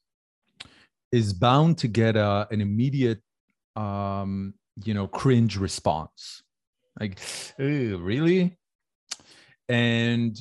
is 1.11 1.33
bound 1.33 1.77
to 1.79 1.87
get 1.87 2.15
a, 2.15 2.47
an 2.51 2.61
immediate 2.61 3.21
um, 3.75 4.53
you 4.83 4.93
know 4.93 5.07
cringe 5.07 5.57
response. 5.57 6.43
Like 6.99 7.19
really? 7.57 8.57
And 9.69 10.37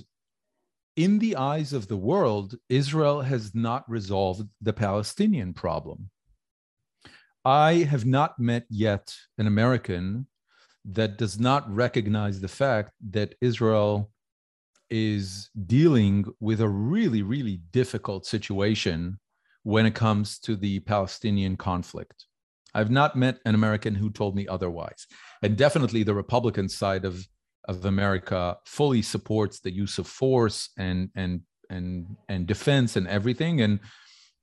in 0.97 1.19
the 1.19 1.37
eyes 1.37 1.73
of 1.73 1.89
the 1.89 1.97
world 1.97 2.55
israel 2.69 3.21
has 3.21 3.55
not 3.55 3.89
resolved 3.89 4.49
the 4.63 4.73
palestinian 4.73 5.53
problem. 5.53 6.11
I 7.45 7.75
have 7.85 8.05
not 8.05 8.39
met 8.39 8.65
yet 8.71 9.15
an 9.39 9.47
american 9.47 10.27
that 10.85 11.19
does 11.19 11.39
not 11.39 11.69
recognize 11.73 12.41
the 12.41 12.49
fact 12.49 12.93
that 13.11 13.35
israel 13.41 14.11
is 14.89 15.51
dealing 15.67 16.25
with 16.41 16.61
a 16.61 16.69
really 16.69 17.23
really 17.23 17.61
difficult 17.73 18.25
situation 18.25 19.19
when 19.67 19.85
it 19.85 19.97
comes 19.97 20.39
to 20.39 20.55
the 20.55 20.79
Palestinian 20.79 21.57
conflict. 21.57 22.27
I've 22.73 22.89
not 22.89 23.17
met 23.17 23.41
an 23.45 23.57
American 23.57 23.97
who 23.97 24.11
told 24.11 24.37
me 24.37 24.47
otherwise. 24.47 25.09
And 25.43 25.57
definitely 25.57 26.05
the 26.05 26.15
Republican 26.15 26.69
side 26.69 27.05
of, 27.05 27.27
of 27.67 27.85
America 27.85 28.59
fully 28.65 29.03
supports 29.03 29.59
the 29.59 29.73
use 29.73 29.99
of 29.99 30.07
force 30.07 30.71
and 30.79 31.11
and 31.17 31.41
and 31.69 32.07
and 32.29 32.47
defense 32.47 32.95
and 32.95 33.09
everything. 33.09 33.61
And 33.61 33.81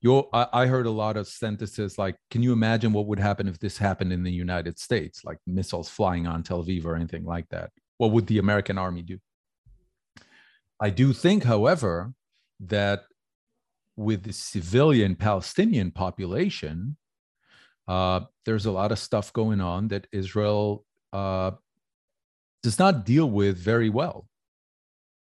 you 0.01 0.27
I, 0.33 0.47
I 0.51 0.65
heard 0.65 0.87
a 0.87 0.97
lot 1.03 1.15
of 1.15 1.25
sentences 1.25 1.97
like, 1.97 2.17
can 2.29 2.43
you 2.43 2.51
imagine 2.51 2.91
what 2.91 3.05
would 3.05 3.19
happen 3.19 3.47
if 3.47 3.59
this 3.59 3.77
happened 3.77 4.11
in 4.11 4.23
the 4.23 4.37
United 4.45 4.77
States, 4.77 5.23
like 5.23 5.37
missiles 5.47 5.87
flying 5.87 6.27
on 6.27 6.43
Tel 6.43 6.61
Aviv 6.61 6.83
or 6.83 6.97
anything 6.97 7.23
like 7.23 7.47
that? 7.51 7.69
What 7.97 8.11
would 8.11 8.27
the 8.27 8.39
American 8.39 8.77
army 8.77 9.03
do? 9.03 9.19
I 10.81 10.89
do 10.89 11.13
think, 11.13 11.45
however, 11.45 12.11
that 12.59 13.03
with 13.95 14.23
the 14.23 14.33
civilian 14.33 15.15
Palestinian 15.15 15.91
population, 15.91 16.97
uh, 17.87 18.21
there's 18.45 18.65
a 18.65 18.71
lot 18.71 18.91
of 18.91 18.99
stuff 18.99 19.31
going 19.33 19.61
on 19.61 19.89
that 19.89 20.07
Israel 20.11 20.85
uh, 21.11 21.51
does 22.61 22.79
not 22.79 23.05
deal 23.05 23.29
with 23.29 23.57
very 23.57 23.89
well. 23.89 24.27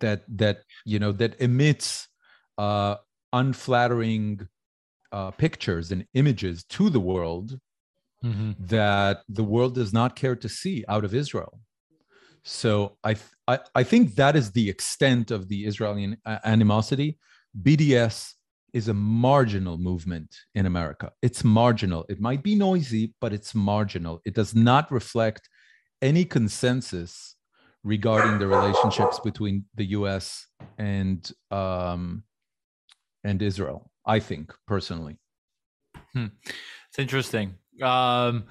That 0.01 0.25
that 0.37 0.63
you 0.85 0.99
know 0.99 1.13
that 1.13 1.41
emits 1.41 2.09
uh, 2.59 2.97
unflattering 3.33 4.49
uh, 5.13 5.31
pictures 5.33 5.93
and 5.93 6.07
images 6.15 6.65
to 6.65 6.91
the 6.91 7.01
world 7.01 7.59
mm-hmm. 8.25 8.53
that 8.59 9.23
the 9.29 9.45
world 9.45 9.75
does 9.75 9.93
not 9.93 10.17
care 10.17 10.35
to 10.37 10.49
see 10.49 10.85
out 10.89 11.05
of 11.05 11.15
Israel. 11.15 11.61
So 12.45 12.97
I, 13.05 13.17
I 13.47 13.61
I 13.75 13.83
think 13.85 14.17
that 14.17 14.35
is 14.35 14.51
the 14.51 14.69
extent 14.69 15.31
of 15.31 15.49
the 15.49 15.65
Israeli 15.67 16.17
animosity. 16.45 17.19
BDS 17.61 18.35
is 18.73 18.89
a 18.89 18.95
marginal 18.95 19.77
movement 19.79 20.35
in 20.55 20.67
America. 20.67 21.13
It's 21.23 21.45
marginal. 21.45 22.05
It 22.09 22.21
might 22.21 22.43
be 22.43 22.55
noisy, 22.55 23.15
but 23.21 23.33
it's 23.33 23.55
marginal. 23.55 24.21
It 24.25 24.35
does 24.35 24.55
not 24.55 24.91
reflect 24.91 25.49
any 26.01 26.25
consensus 26.25 27.37
regarding 27.85 28.39
the 28.39 28.47
relationships 28.47 29.21
between 29.21 29.65
the 29.75 29.85
U.S. 29.87 30.47
and 30.79 31.31
um, 31.51 32.25
and 33.25 33.43
Israel. 33.43 33.91
I 34.07 34.19
think 34.21 34.53
personally. 34.67 35.19
Hmm. 36.15 36.27
It's 36.89 36.99
interesting. 36.99 37.55
Um, 37.81 38.45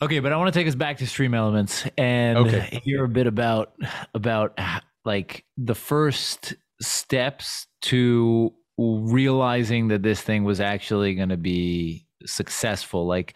okay, 0.00 0.20
but 0.20 0.32
I 0.32 0.36
want 0.36 0.52
to 0.52 0.58
take 0.58 0.68
us 0.68 0.74
back 0.74 0.98
to 0.98 1.06
Stream 1.06 1.34
Elements 1.34 1.86
and 1.98 2.38
Okay. 2.38 2.80
hear 2.84 3.04
a 3.04 3.08
bit 3.08 3.26
about 3.26 3.72
about 4.14 4.58
like 5.04 5.44
the 5.56 5.74
first 5.74 6.54
steps 6.80 7.66
to 7.82 8.54
realizing 8.78 9.88
that 9.88 10.02
this 10.02 10.22
thing 10.22 10.44
was 10.44 10.60
actually 10.60 11.14
going 11.14 11.28
to 11.30 11.36
be 11.36 12.06
successful. 12.24 13.06
Like, 13.06 13.34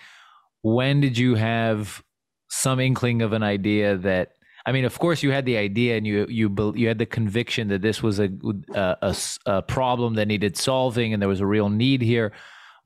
when 0.63 1.01
did 1.01 1.19
you 1.19 1.35
have 1.35 2.03
some 2.49 2.81
inkling 2.81 3.23
of 3.23 3.33
an 3.33 3.43
idea 3.43 3.97
that? 3.99 4.33
I 4.65 4.71
mean, 4.71 4.85
of 4.85 4.97
course, 5.01 5.25
you 5.25 5.33
had 5.33 5.45
the 5.45 5.57
idea 5.57 5.97
and 5.97 6.07
you 6.07 6.25
you 6.29 6.73
you 6.77 6.87
had 6.87 6.99
the 6.99 7.07
conviction 7.07 7.67
that 7.69 7.83
this 7.83 8.01
was 8.01 8.21
a 8.21 8.31
a, 8.75 9.17
a 9.47 9.63
problem 9.63 10.15
that 10.15 10.29
needed 10.29 10.57
solving 10.57 11.13
and 11.13 11.21
there 11.21 11.29
was 11.29 11.41
a 11.41 11.47
real 11.47 11.69
need 11.69 12.01
here 12.01 12.33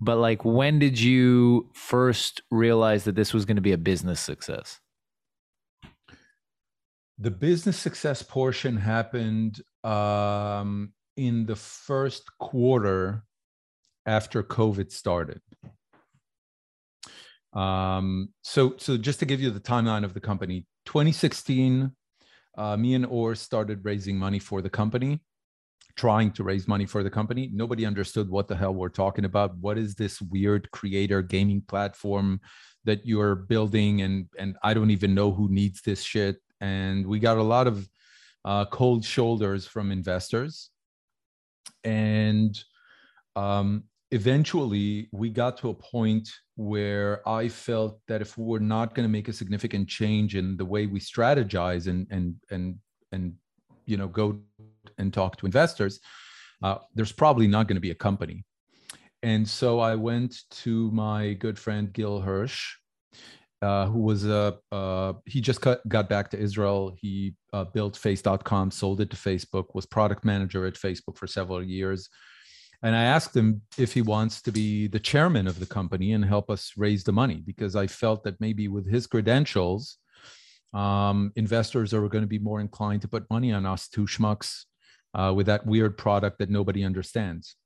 but 0.00 0.16
like 0.16 0.44
when 0.44 0.78
did 0.78 0.98
you 0.98 1.70
first 1.72 2.42
realize 2.50 3.04
that 3.04 3.14
this 3.14 3.32
was 3.32 3.44
going 3.44 3.56
to 3.56 3.62
be 3.62 3.72
a 3.72 3.78
business 3.78 4.20
success 4.20 4.80
The 7.18 7.30
business 7.30 7.78
success 7.78 8.22
portion 8.22 8.76
happened 8.76 9.62
um, 9.84 10.92
in 11.16 11.46
the 11.46 11.56
first 11.56 12.24
quarter 12.38 13.24
after 14.04 14.42
COVID 14.42 14.92
started. 14.92 15.40
Um, 17.52 18.28
so, 18.42 18.74
so 18.76 18.96
just 18.96 19.18
to 19.20 19.26
give 19.26 19.40
you 19.40 19.50
the 19.50 19.60
timeline 19.60 20.04
of 20.04 20.14
the 20.14 20.20
company, 20.20 20.66
2016, 20.84 21.90
uh, 22.56 22.76
me 22.76 22.94
and 22.94 23.06
Or 23.06 23.34
started 23.34 23.84
raising 23.84 24.18
money 24.18 24.38
for 24.38 24.62
the 24.62 24.70
company, 24.70 25.20
trying 25.96 26.32
to 26.32 26.44
raise 26.44 26.68
money 26.68 26.86
for 26.86 27.02
the 27.02 27.10
company. 27.10 27.50
Nobody 27.52 27.84
understood 27.84 28.30
what 28.30 28.48
the 28.48 28.56
hell 28.56 28.74
we're 28.74 28.88
talking 28.88 29.24
about. 29.24 29.56
What 29.58 29.78
is 29.78 29.94
this 29.94 30.20
weird 30.20 30.70
creator 30.70 31.22
gaming 31.22 31.62
platform 31.62 32.40
that 32.84 33.06
you're 33.06 33.34
building? 33.34 34.02
And 34.02 34.26
and 34.38 34.56
I 34.62 34.72
don't 34.74 34.90
even 34.90 35.14
know 35.14 35.32
who 35.32 35.48
needs 35.50 35.82
this 35.82 36.02
shit. 36.02 36.36
And 36.60 37.06
we 37.06 37.18
got 37.18 37.36
a 37.36 37.42
lot 37.42 37.66
of 37.66 37.86
uh, 38.44 38.64
cold 38.66 39.04
shoulders 39.04 39.66
from 39.66 39.90
investors. 39.90 40.70
And 41.86 42.62
um, 43.36 43.84
eventually, 44.10 45.08
we 45.12 45.30
got 45.30 45.56
to 45.58 45.70
a 45.70 45.74
point 45.74 46.28
where 46.56 47.26
I 47.28 47.48
felt 47.48 48.00
that 48.08 48.20
if 48.20 48.36
we're 48.36 48.58
not 48.58 48.94
going 48.94 49.08
to 49.08 49.12
make 49.12 49.28
a 49.28 49.32
significant 49.32 49.88
change 49.88 50.34
in 50.34 50.56
the 50.56 50.64
way 50.64 50.86
we 50.86 51.00
strategize 51.00 51.86
and 51.86 52.06
and 52.10 52.34
and 52.50 52.76
and 53.12 53.34
you 53.86 53.96
know 53.96 54.08
go 54.08 54.38
and 54.98 55.14
talk 55.14 55.36
to 55.38 55.46
investors, 55.46 56.00
uh, 56.62 56.78
there's 56.94 57.12
probably 57.12 57.46
not 57.46 57.68
going 57.68 57.76
to 57.76 57.80
be 57.80 57.92
a 57.92 57.94
company. 57.94 58.44
And 59.22 59.48
so 59.48 59.80
I 59.80 59.94
went 59.94 60.42
to 60.62 60.90
my 60.90 61.32
good 61.34 61.58
friend 61.58 61.92
Gil 61.92 62.20
Hirsch, 62.20 62.76
uh, 63.62 63.86
who 63.86 64.00
was 64.00 64.26
a 64.26 64.58
uh, 64.70 65.14
he 65.24 65.40
just 65.40 65.60
cut, 65.60 65.86
got 65.88 66.08
back 66.08 66.30
to 66.30 66.38
Israel. 66.38 66.94
He 67.00 67.34
uh, 67.52 67.64
built 67.64 67.96
Face.com, 67.96 68.70
sold 68.70 69.00
it 69.00 69.10
to 69.10 69.16
Facebook, 69.16 69.74
was 69.74 69.86
product 69.86 70.24
manager 70.24 70.66
at 70.66 70.74
Facebook 70.74 71.16
for 71.16 71.26
several 71.26 71.62
years. 71.62 72.08
And 72.82 72.94
I 72.94 73.04
asked 73.04 73.34
him 73.34 73.62
if 73.78 73.94
he 73.94 74.02
wants 74.02 74.42
to 74.42 74.52
be 74.52 74.86
the 74.86 75.00
chairman 75.00 75.46
of 75.46 75.58
the 75.58 75.66
company 75.66 76.12
and 76.12 76.24
help 76.24 76.50
us 76.50 76.72
raise 76.76 77.04
the 77.04 77.12
money 77.12 77.42
because 77.44 77.74
I 77.74 77.86
felt 77.86 78.22
that 78.24 78.40
maybe 78.40 78.68
with 78.68 78.86
his 78.88 79.06
credentials, 79.06 79.96
um, 80.74 81.32
investors 81.36 81.94
are 81.94 82.06
going 82.08 82.22
to 82.22 82.28
be 82.28 82.38
more 82.38 82.60
inclined 82.60 83.02
to 83.02 83.08
put 83.08 83.30
money 83.30 83.52
on 83.52 83.64
us 83.64 83.88
two 83.88 84.04
schmucks 84.04 84.64
uh, 85.14 85.32
with 85.34 85.46
that 85.46 85.64
weird 85.64 85.96
product 85.96 86.38
that 86.38 86.50
nobody 86.50 86.84
understands. 86.84 87.56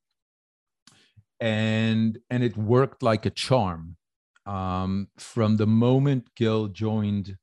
And 1.40 2.18
and 2.28 2.44
it 2.44 2.56
worked 2.56 3.02
like 3.02 3.26
a 3.26 3.30
charm. 3.30 3.96
Um, 4.46 5.08
from 5.18 5.56
the 5.56 5.66
moment 5.66 6.28
Gil 6.34 6.68
joined 6.68 7.36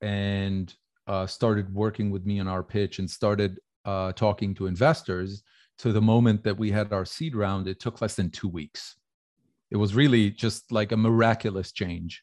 and 0.00 0.72
uh, 1.06 1.26
started 1.26 1.74
working 1.74 2.10
with 2.10 2.24
me 2.24 2.40
on 2.40 2.48
our 2.48 2.62
pitch 2.62 2.98
and 2.98 3.10
started 3.10 3.58
uh, 3.84 4.12
talking 4.12 4.54
to 4.54 4.66
investors 4.66 5.42
to 5.78 5.92
the 5.92 6.00
moment 6.00 6.44
that 6.44 6.56
we 6.56 6.70
had 6.70 6.92
our 6.92 7.04
seed 7.04 7.34
round, 7.34 7.66
it 7.66 7.80
took 7.80 8.00
less 8.00 8.14
than 8.14 8.30
two 8.30 8.48
weeks. 8.48 8.96
It 9.70 9.76
was 9.76 9.94
really 9.94 10.30
just 10.30 10.70
like 10.70 10.92
a 10.92 10.96
miraculous 10.96 11.72
change. 11.72 12.22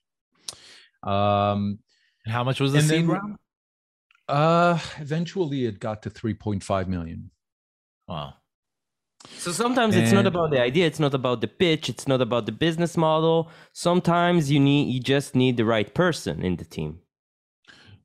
Um, 1.04 1.80
and 2.26 2.34
how 2.34 2.44
much 2.44 2.60
was 2.60 2.74
the 2.74 2.82
seed 2.82 3.02
then- 3.02 3.08
round 3.08 3.38
uh, 4.30 4.78
eventually, 5.00 5.66
it 5.66 5.80
got 5.80 6.04
to 6.04 6.10
3.5 6.12 6.88
million. 6.88 7.32
wow 8.08 8.36
So 9.28 9.52
sometimes 9.52 9.96
it's 9.96 10.14
not 10.14 10.26
about 10.26 10.52
the 10.52 10.62
idea, 10.62 10.86
it's 10.86 11.00
not 11.00 11.14
about 11.14 11.42
the 11.42 11.48
pitch, 11.48 11.90
it's 11.90 12.08
not 12.08 12.22
about 12.22 12.46
the 12.46 12.52
business 12.52 12.96
model. 12.96 13.52
Sometimes 13.74 14.50
you 14.50 14.60
need 14.60 14.94
you 14.94 15.00
just 15.00 15.36
need 15.36 15.58
the 15.58 15.66
right 15.66 15.94
person 15.94 16.42
in 16.42 16.56
the 16.56 16.66
team. 16.66 17.00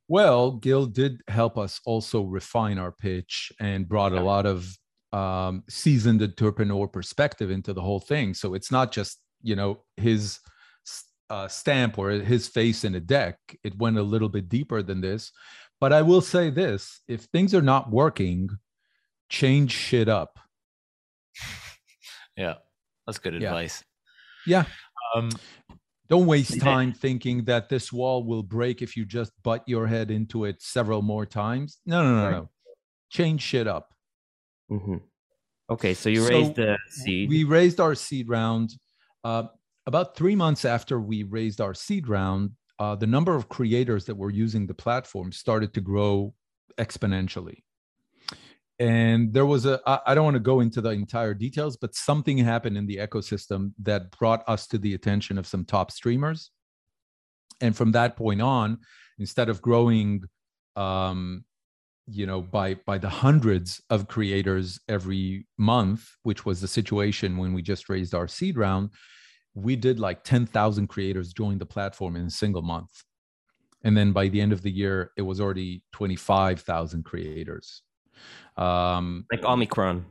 Well, 0.08 0.52
Gil 0.52 0.86
did 0.86 1.22
help 1.28 1.56
us 1.56 1.80
also 1.86 2.22
refine 2.22 2.78
our 2.78 2.92
pitch 2.92 3.52
and 3.58 3.88
brought 3.88 4.12
a 4.12 4.20
lot 4.20 4.44
of 4.44 4.76
um, 5.12 5.62
seasoned 5.68 6.20
entrepreneur 6.20 6.88
perspective 6.88 7.50
into 7.50 7.72
the 7.72 7.80
whole 7.80 8.00
thing. 8.00 8.34
So 8.34 8.54
it's 8.54 8.72
not 8.72 8.92
just 8.92 9.20
you 9.42 9.54
know 9.54 9.84
his 9.96 10.40
uh, 11.30 11.48
stamp 11.48 11.96
or 11.96 12.10
his 12.10 12.48
face 12.48 12.84
in 12.84 12.94
a 12.96 13.00
deck. 13.00 13.38
It 13.62 13.78
went 13.78 13.98
a 13.98 14.02
little 14.02 14.28
bit 14.28 14.48
deeper 14.48 14.82
than 14.82 15.00
this. 15.00 15.30
But 15.80 15.92
I 15.92 16.02
will 16.02 16.20
say 16.20 16.50
this: 16.50 17.00
if 17.06 17.22
things 17.22 17.54
are 17.54 17.62
not 17.62 17.90
working, 17.90 18.50
change 19.28 19.70
shit 19.70 20.08
up. 20.08 20.38
yeah 22.36 22.54
that's 23.06 23.18
good 23.18 23.34
Yeah. 23.34 23.48
advice 23.48 23.82
Yeah. 24.46 24.64
um 25.14 25.30
Don't 26.08 26.26
waste 26.26 26.56
Yeah. 26.56 26.64
time 26.64 26.92
thinking 26.92 27.44
that 27.46 27.68
this 27.70 27.90
wall 27.92 28.24
will 28.24 28.42
break 28.42 28.82
if 28.82 28.94
you 28.96 29.06
just 29.06 29.32
butt 29.42 29.62
your 29.66 29.86
head 29.86 30.10
into 30.10 30.44
it 30.44 30.60
several 30.60 31.00
more 31.00 31.24
times. 31.24 31.80
No, 31.86 32.02
no, 32.02 32.16
no, 32.16 32.24
Right. 32.24 32.30
no. 32.32 32.50
Change 33.08 33.40
shit 33.40 33.66
up. 33.66 33.94
Mhm. 34.70 35.00
Okay, 35.70 35.94
so 35.94 36.10
you 36.10 36.20
So, 36.22 36.28
raised 36.28 36.56
the 36.56 36.78
seed. 36.90 37.28
We 37.30 37.44
raised 37.44 37.80
our 37.80 37.94
seed 37.94 38.28
round. 38.28 38.76
Uh, 39.24 39.44
about 39.86 40.14
three 40.14 40.36
months 40.36 40.66
after 40.66 41.00
we 41.00 41.22
raised 41.22 41.58
our 41.60 41.72
seed 41.72 42.06
round, 42.06 42.50
uh, 42.78 42.94
the 42.96 43.06
number 43.06 43.34
of 43.34 43.48
creators 43.48 44.04
that 44.04 44.16
were 44.16 44.30
using 44.30 44.66
the 44.66 44.74
platform 44.74 45.32
started 45.32 45.72
to 45.72 45.80
grow 45.80 46.34
exponentially. 46.76 47.62
And 48.78 49.32
there 49.32 49.46
was 49.46 49.66
a, 49.66 49.80
I 49.86 50.00
I 50.06 50.14
don't 50.14 50.24
want 50.24 50.34
to 50.34 50.40
go 50.40 50.60
into 50.60 50.80
the 50.80 50.90
entire 50.90 51.34
details, 51.34 51.76
but 51.76 51.94
something 51.94 52.38
happened 52.38 52.76
in 52.76 52.86
the 52.86 52.96
ecosystem 52.96 53.72
that 53.82 54.10
brought 54.10 54.42
us 54.48 54.66
to 54.68 54.78
the 54.78 54.94
attention 54.94 55.38
of 55.38 55.46
some 55.46 55.64
top 55.64 55.90
streamers. 55.90 56.50
And 57.60 57.76
from 57.76 57.92
that 57.92 58.16
point 58.16 58.42
on, 58.42 58.78
instead 59.18 59.48
of 59.48 59.62
growing, 59.62 60.24
um, 60.74 61.44
you 62.08 62.26
know, 62.26 62.42
by 62.42 62.74
by 62.74 62.98
the 62.98 63.08
hundreds 63.08 63.80
of 63.90 64.08
creators 64.08 64.80
every 64.88 65.46
month, 65.56 66.10
which 66.24 66.44
was 66.44 66.60
the 66.60 66.68
situation 66.68 67.36
when 67.36 67.52
we 67.52 67.62
just 67.62 67.88
raised 67.88 68.14
our 68.14 68.26
seed 68.26 68.56
round, 68.56 68.90
we 69.54 69.76
did 69.76 70.00
like 70.00 70.24
10,000 70.24 70.88
creators 70.88 71.32
join 71.32 71.58
the 71.58 71.66
platform 71.66 72.16
in 72.16 72.26
a 72.26 72.30
single 72.30 72.62
month. 72.62 73.04
And 73.84 73.96
then 73.96 74.12
by 74.12 74.28
the 74.28 74.40
end 74.40 74.52
of 74.52 74.62
the 74.62 74.70
year, 74.70 75.12
it 75.16 75.22
was 75.22 75.40
already 75.40 75.82
25,000 75.92 77.04
creators. 77.04 77.82
Um, 78.56 79.26
like 79.30 79.44
Omicron. 79.44 80.06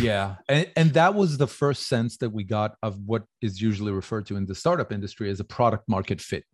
yeah. 0.00 0.36
And, 0.48 0.70
and 0.76 0.92
that 0.94 1.14
was 1.14 1.36
the 1.36 1.46
first 1.46 1.88
sense 1.88 2.16
that 2.18 2.30
we 2.30 2.44
got 2.44 2.76
of 2.82 2.98
what 3.04 3.24
is 3.42 3.60
usually 3.60 3.92
referred 3.92 4.26
to 4.26 4.36
in 4.36 4.46
the 4.46 4.54
startup 4.54 4.92
industry 4.92 5.30
as 5.30 5.40
a 5.40 5.44
product 5.44 5.88
market 5.88 6.20
fit. 6.20 6.44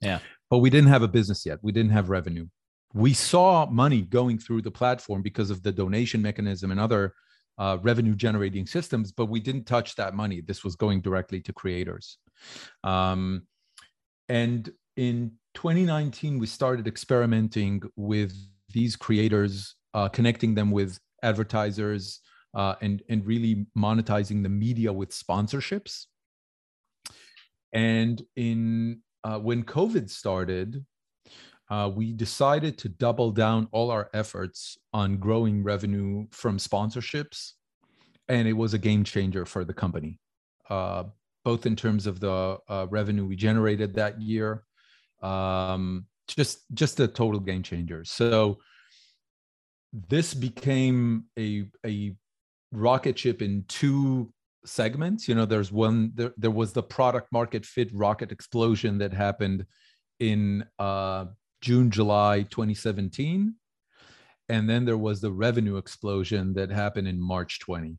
Yeah. 0.00 0.18
But 0.50 0.58
we 0.58 0.70
didn't 0.70 0.90
have 0.90 1.02
a 1.02 1.08
business 1.08 1.46
yet, 1.46 1.58
we 1.62 1.72
didn't 1.72 1.92
have 1.92 2.10
revenue. 2.10 2.46
We 2.94 3.12
saw 3.12 3.66
money 3.66 4.02
going 4.02 4.38
through 4.38 4.62
the 4.62 4.70
platform 4.70 5.20
because 5.20 5.50
of 5.50 5.62
the 5.62 5.72
donation 5.72 6.22
mechanism 6.22 6.70
and 6.70 6.80
other 6.80 7.14
uh, 7.58 7.78
revenue 7.82 8.14
generating 8.14 8.66
systems, 8.66 9.12
but 9.12 9.26
we 9.26 9.40
didn't 9.40 9.64
touch 9.64 9.96
that 9.96 10.14
money. 10.14 10.40
This 10.40 10.64
was 10.64 10.76
going 10.76 11.00
directly 11.00 11.40
to 11.42 11.52
creators. 11.52 12.18
Um, 12.84 13.46
and 14.28 14.70
in 14.96 15.32
2019, 15.54 16.38
we 16.38 16.46
started 16.46 16.86
experimenting 16.86 17.82
with 17.96 18.34
these 18.76 18.94
creators, 19.06 19.54
uh, 19.96 20.08
connecting 20.16 20.54
them 20.54 20.70
with 20.78 20.90
advertisers, 21.22 22.02
uh, 22.60 22.74
and 22.84 23.02
and 23.10 23.20
really 23.32 23.54
monetizing 23.74 24.42
the 24.42 24.54
media 24.66 24.90
with 25.00 25.10
sponsorships. 25.24 25.94
And 27.72 28.16
in 28.36 29.00
uh, 29.26 29.38
when 29.48 29.64
COVID 29.64 30.06
started, 30.20 30.84
uh, 31.72 31.88
we 31.98 32.06
decided 32.26 32.74
to 32.82 32.88
double 32.88 33.30
down 33.44 33.60
all 33.72 33.88
our 33.96 34.06
efforts 34.12 34.78
on 34.92 35.18
growing 35.26 35.64
revenue 35.72 36.26
from 36.30 36.58
sponsorships, 36.58 37.38
and 38.28 38.46
it 38.48 38.56
was 38.62 38.74
a 38.74 38.84
game 38.88 39.04
changer 39.04 39.44
for 39.46 39.64
the 39.64 39.74
company, 39.82 40.12
uh, 40.70 41.04
both 41.44 41.66
in 41.66 41.76
terms 41.76 42.06
of 42.06 42.20
the 42.20 42.58
uh, 42.68 42.86
revenue 42.98 43.26
we 43.26 43.36
generated 43.48 43.90
that 43.94 44.14
year 44.20 44.50
Um, 45.22 46.06
just 46.26 46.64
just 46.74 47.00
a 47.00 47.08
total 47.08 47.40
game 47.40 47.62
changer. 47.62 48.04
So 48.04 48.58
this 49.92 50.34
became 50.34 51.24
a 51.38 51.66
a 51.84 52.16
rocket 52.72 53.18
ship 53.18 53.42
in 53.42 53.64
two 53.68 54.32
segments. 54.64 55.28
You 55.28 55.34
know, 55.34 55.46
there's 55.46 55.72
one 55.72 56.12
there, 56.14 56.32
there 56.36 56.50
was 56.50 56.72
the 56.72 56.82
product 56.82 57.32
market 57.32 57.64
fit 57.64 57.90
rocket 57.92 58.32
explosion 58.32 58.98
that 58.98 59.12
happened 59.12 59.66
in 60.18 60.64
uh, 60.78 61.26
June, 61.60 61.90
July 61.90 62.42
2017. 62.42 63.54
And 64.48 64.70
then 64.70 64.84
there 64.84 64.98
was 64.98 65.20
the 65.20 65.32
revenue 65.32 65.76
explosion 65.76 66.54
that 66.54 66.70
happened 66.70 67.08
in 67.08 67.20
March 67.20 67.58
20. 67.60 67.96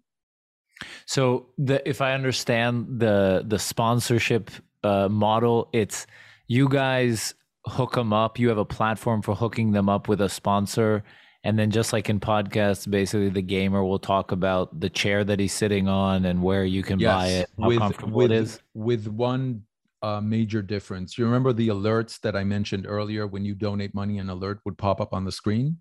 So 1.06 1.50
the 1.58 1.88
if 1.88 2.02
I 2.02 2.14
understand 2.14 3.00
the 3.00 3.44
the 3.46 3.60
sponsorship 3.60 4.52
uh, 4.84 5.10
model, 5.10 5.70
it's 5.74 6.06
you 6.48 6.70
guys 6.70 7.34
hook 7.68 7.94
them 7.94 8.14
up. 8.14 8.40
You 8.40 8.50
have 8.50 8.58
a 8.58 8.66
platform 8.66 9.22
for 9.22 9.36
hooking 9.36 9.72
them 9.72 9.90
up 9.90 10.08
with 10.08 10.22
a 10.22 10.30
sponsor, 10.30 11.04
and 11.44 11.58
then 11.58 11.72
just 11.72 11.94
like 11.94 12.10
in 12.10 12.20
podcasts, 12.20 12.90
basically 12.90 13.30
the 13.30 13.42
gamer 13.42 13.84
will 13.84 14.00
talk 14.00 14.32
about 14.32 14.80
the 14.80 14.90
chair 14.90 15.24
that 15.24 15.40
he's 15.40 15.54
sitting 15.54 15.88
on 15.88 16.26
and 16.26 16.42
where 16.42 16.66
you 16.66 16.84
can 16.84 17.00
Yes, 17.00 17.16
buy 17.16 17.28
it, 17.28 17.50
how 17.62 17.68
with 17.68 17.80
comfortable 17.80 18.18
with 18.18 18.32
it 18.32 18.36
is. 18.36 18.60
with 18.74 19.08
one 19.08 19.64
uh, 20.02 20.22
major 20.22 20.62
difference. 20.62 21.18
You 21.18 21.26
remember 21.26 21.54
the 21.54 21.70
alerts 21.70 22.20
that 22.22 22.36
I 22.36 22.44
mentioned 22.44 22.86
earlier? 22.88 23.28
When 23.28 23.46
you 23.46 23.56
donate 23.56 23.94
money, 23.94 24.20
an 24.20 24.30
alert 24.30 24.60
would 24.66 24.78
pop 24.78 25.02
up 25.02 25.14
on 25.14 25.26
the 25.26 25.32
screen. 25.32 25.78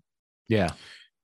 Yeah. 0.47 0.71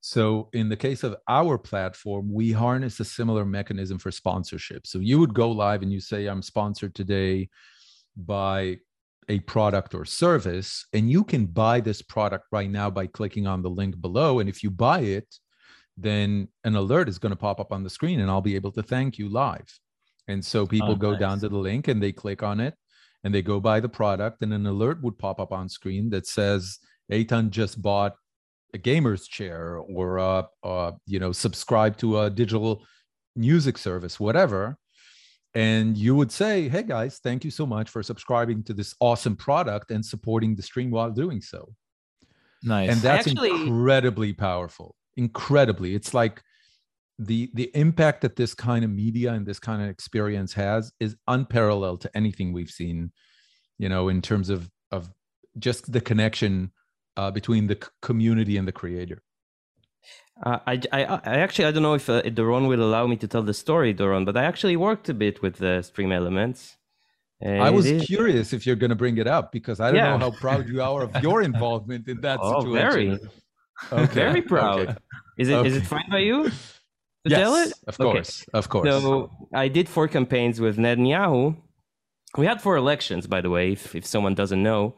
So, 0.02 0.50
in 0.52 0.68
the 0.68 0.76
case 0.76 1.04
of 1.04 1.16
our 1.30 1.58
platform, 1.58 2.32
we 2.32 2.52
harness 2.52 3.00
a 3.00 3.06
similar 3.06 3.46
mechanism 3.46 3.98
for 3.98 4.12
sponsorship. 4.12 4.86
So, 4.86 5.00
you 5.00 5.18
would 5.20 5.34
go 5.34 5.50
live 5.50 5.82
and 5.82 5.94
you 5.94 6.02
say, 6.02 6.28
I'm 6.28 6.42
sponsored 6.42 6.94
today 6.94 7.50
by 8.18 8.80
a 9.30 9.40
product 9.42 9.94
or 9.94 10.06
service, 10.06 10.86
and 10.94 11.10
you 11.10 11.24
can 11.24 11.46
buy 11.46 11.80
this 11.80 12.02
product 12.02 12.46
right 12.52 12.70
now 12.70 12.90
by 12.90 13.08
clicking 13.08 13.48
on 13.48 13.62
the 13.62 13.70
link 13.70 14.00
below. 14.00 14.40
And 14.40 14.50
if 14.50 14.64
you 14.64 14.72
buy 14.72 15.00
it, 15.00 15.28
then 15.98 16.48
an 16.64 16.76
alert 16.76 17.08
is 17.08 17.20
going 17.20 17.32
to 17.32 17.36
pop 17.36 17.60
up 17.60 17.72
on 17.72 17.84
the 17.84 17.90
screen 17.90 18.20
and 18.20 18.30
I'll 18.30 18.42
be 18.42 18.56
able 18.56 18.72
to 18.72 18.84
thank 18.84 19.20
you 19.20 19.30
live. 19.30 19.80
And 20.28 20.44
so 20.44 20.66
people 20.66 20.94
Oh, 20.94 20.96
go 20.96 21.16
down 21.16 21.40
to 21.42 21.50
the 21.50 21.58
link 21.58 21.88
and 21.88 22.02
they 22.02 22.12
click 22.12 22.42
on 22.42 22.60
it 22.60 22.76
and 23.24 23.34
they 23.34 23.42
go 23.42 23.60
buy 23.60 23.80
the 23.80 23.90
product, 23.90 24.42
and 24.42 24.54
an 24.54 24.66
alert 24.66 25.02
would 25.02 25.18
pop 25.18 25.40
up 25.40 25.54
on 25.54 25.70
screen 25.70 26.10
that 26.10 26.28
says, 26.28 26.80
Eitan 27.12 27.52
just 27.52 27.82
bought 27.82 28.16
a 28.74 28.78
gamer's 28.78 29.28
chair 29.28 29.78
or 29.78 30.20
uh, 30.20 30.44
uh, 30.64 30.92
you 31.06 31.20
know 31.20 31.32
subscribe 31.32 31.96
to 31.98 32.20
a 32.20 32.30
digital 32.30 32.84
music 33.36 33.78
service 33.78 34.20
whatever 34.20 34.78
and 35.56 35.98
you 35.98 36.16
would 36.16 36.32
say 36.32 36.68
hey 36.68 36.84
guys 36.84 37.20
thank 37.20 37.44
you 37.46 37.52
so 37.52 37.66
much 37.66 37.90
for 37.90 38.02
subscribing 38.02 38.64
to 38.64 38.74
this 38.74 38.96
awesome 39.00 39.36
product 39.36 39.92
and 39.92 40.06
supporting 40.06 40.56
the 40.56 40.64
stream 40.64 40.92
while 40.92 41.12
doing 41.12 41.42
so. 41.42 41.74
Nice. 42.64 42.90
and 42.90 43.02
that's 43.02 43.28
actually- 43.28 43.50
incredibly 43.50 44.34
powerful. 44.34 44.96
Incredibly. 45.18 45.94
It's 45.96 46.14
like 46.14 46.42
the 47.20 47.52
the 47.54 47.70
impact 47.76 48.22
that 48.22 48.36
this 48.36 48.54
kind 48.54 48.84
of 48.84 48.90
media 48.92 49.34
and 49.34 49.46
this 49.46 49.60
kind 49.60 49.82
of 49.82 49.90
experience 49.90 50.54
has 50.54 50.92
is 51.00 51.16
unparalleled 51.28 52.02
to 52.02 52.18
anything 52.18 52.52
we've 52.52 52.72
seen 52.72 53.12
you 53.78 53.88
know 53.88 54.10
in 54.10 54.22
terms 54.22 54.50
of 54.50 54.70
of 54.92 55.10
just 55.60 55.92
the 55.92 56.02
connection 56.02 56.72
uh, 57.16 57.30
between 57.30 57.68
the 57.68 57.78
community 58.02 58.58
and 58.58 58.68
the 58.68 58.72
creator 58.72 59.22
Uh, 60.42 60.60
I, 60.66 60.82
I, 60.92 61.04
I 61.04 61.36
actually 61.40 61.66
I 61.66 61.72
don't 61.72 61.84
know 61.84 61.94
if 61.94 62.10
uh, 62.10 62.22
Doron 62.24 62.68
will 62.68 62.82
allow 62.82 63.06
me 63.06 63.16
to 63.18 63.28
tell 63.28 63.44
the 63.44 63.54
story, 63.54 63.94
Doron, 63.94 64.26
but 64.26 64.36
I 64.36 64.44
actually 64.44 64.76
worked 64.76 65.08
a 65.10 65.14
bit 65.14 65.42
with 65.42 65.58
the 65.58 65.82
Stream 65.84 66.12
Elements. 66.12 66.78
I 67.46 67.70
was 67.70 67.92
curious 68.06 68.54
if 68.54 68.66
you're 68.66 68.78
going 68.78 68.90
to 68.90 68.96
bring 68.96 69.18
it 69.18 69.28
up 69.28 69.52
because 69.52 69.80
I 69.82 69.92
don't 69.92 69.98
Yeah. 69.98 70.14
know 70.14 70.18
how 70.18 70.32
proud 70.32 70.68
you 70.70 70.82
are 70.82 71.04
of 71.04 71.22
your 71.22 71.42
involvement 71.42 72.08
in 72.08 72.22
that 72.22 72.40
Oh, 72.44 72.62
situation. 72.62 73.20
very, 73.20 73.20
Okay, 73.92 74.14
very 74.14 74.42
proud. 74.42 74.82
okay. 74.90 74.96
Is 75.38 75.50
it 75.50 75.66
is 75.66 75.76
it 75.76 75.80
Okay. 75.80 75.88
fine 75.88 76.10
by 76.10 76.20
you? 76.20 76.50
To 77.26 77.30
Yes, 77.30 77.40
tell 77.40 77.56
it? 77.56 77.74
of 77.88 78.00
Okay. 78.00 78.12
course, 78.12 78.46
of 78.54 78.70
course. 78.70 78.90
So 78.90 79.30
I 79.54 79.68
did 79.68 79.88
four 79.90 80.08
campaigns 80.08 80.60
with 80.60 80.78
Netanyahu. 80.78 81.56
We 82.38 82.46
had 82.46 82.62
four 82.62 82.76
elections, 82.78 83.28
by 83.28 83.42
the 83.42 83.50
way, 83.50 83.74
if, 83.74 83.94
if 83.96 84.06
someone 84.06 84.36
doesn't 84.36 84.64
know, 84.64 84.96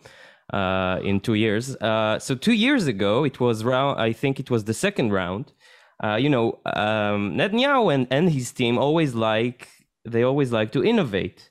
uh, 0.53 0.99
in 1.03 1.19
two 1.19 1.33
years. 1.33 1.75
Uh, 1.77 2.19
so 2.19 2.35
two 2.35 2.53
years 2.53 2.87
ago, 2.87 3.23
it 3.23 3.39
was 3.39 3.63
round. 3.63 3.99
I 3.99 4.13
think 4.13 4.39
it 4.39 4.49
was 4.49 4.63
the 4.65 4.73
second 4.73 5.11
round. 5.11 5.53
Uh, 6.03 6.15
you 6.15 6.29
know, 6.29 6.59
um, 6.65 7.35
Netanyahu 7.35 7.93
and, 7.93 8.07
and 8.11 8.29
his 8.29 8.51
team 8.51 8.77
always 8.77 9.15
like 9.15 9.69
they 10.03 10.23
always 10.23 10.51
like 10.51 10.71
to 10.73 10.83
innovate, 10.83 11.49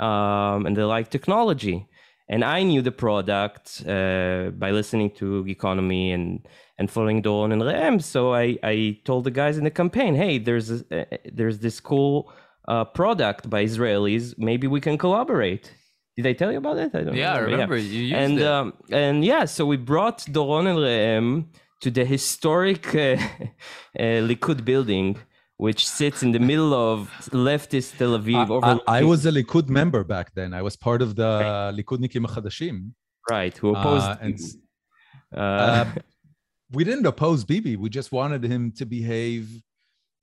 um, 0.00 0.66
and 0.66 0.76
they 0.76 0.82
like 0.82 1.10
technology. 1.10 1.86
And 2.28 2.42
I 2.42 2.64
knew 2.64 2.82
the 2.82 2.90
product 2.90 3.84
uh, 3.86 4.50
by 4.50 4.72
listening 4.72 5.10
to 5.12 5.44
Geekonomy 5.44 6.12
and 6.12 6.46
and 6.78 6.90
following 6.90 7.22
Doron 7.22 7.52
and 7.52 7.64
Ram. 7.64 8.00
So 8.00 8.34
I, 8.34 8.58
I 8.62 8.98
told 9.04 9.24
the 9.24 9.30
guys 9.30 9.56
in 9.56 9.64
the 9.64 9.70
campaign, 9.70 10.14
hey, 10.14 10.38
there's 10.38 10.70
a, 10.70 11.06
there's 11.32 11.60
this 11.60 11.80
cool 11.80 12.32
uh, 12.68 12.84
product 12.84 13.48
by 13.48 13.64
Israelis. 13.64 14.34
Maybe 14.36 14.66
we 14.66 14.80
can 14.80 14.98
collaborate. 14.98 15.72
Did 16.16 16.26
I 16.26 16.32
tell 16.32 16.50
you 16.50 16.58
about 16.58 16.78
it? 16.78 16.94
I 16.94 17.02
don't 17.02 17.14
yeah, 17.14 17.34
I 17.34 17.38
remember. 17.38 17.74
remember 17.74 17.76
you 17.76 18.00
used 18.02 18.14
and 18.14 18.38
it. 18.38 18.46
um, 18.46 18.72
and 18.90 19.24
yeah, 19.24 19.44
so 19.44 19.66
we 19.66 19.76
brought 19.76 20.18
Doron 20.20 20.66
and 20.66 20.80
Ram 20.80 21.50
to 21.82 21.90
the 21.90 22.04
historic 22.06 22.94
uh, 22.94 22.98
uh, 23.98 24.24
Likud 24.30 24.64
building, 24.64 25.18
which 25.58 25.86
sits 25.86 26.22
in 26.22 26.32
the 26.32 26.38
middle 26.38 26.72
of 26.72 27.10
leftist 27.32 27.98
Tel 27.98 28.18
Aviv. 28.18 28.62
I, 28.64 28.96
I, 28.96 29.00
I 29.00 29.02
was 29.04 29.26
a 29.26 29.30
Likud 29.30 29.68
member 29.68 30.04
back 30.04 30.32
then. 30.34 30.54
I 30.54 30.62
was 30.62 30.74
part 30.74 31.02
of 31.02 31.16
the 31.16 31.72
Likudnikim 31.76 32.24
Chadashim. 32.26 32.92
right 33.30 33.56
who 33.58 33.74
opposed. 33.74 34.06
Uh, 34.06 34.16
and 34.22 34.40
uh, 35.36 35.40
Uh, 35.40 35.84
we 36.72 36.82
didn't 36.84 37.06
oppose 37.06 37.44
Bibi. 37.44 37.76
We 37.76 37.90
just 37.90 38.10
wanted 38.10 38.42
him 38.42 38.72
to 38.72 38.86
behave 38.86 39.50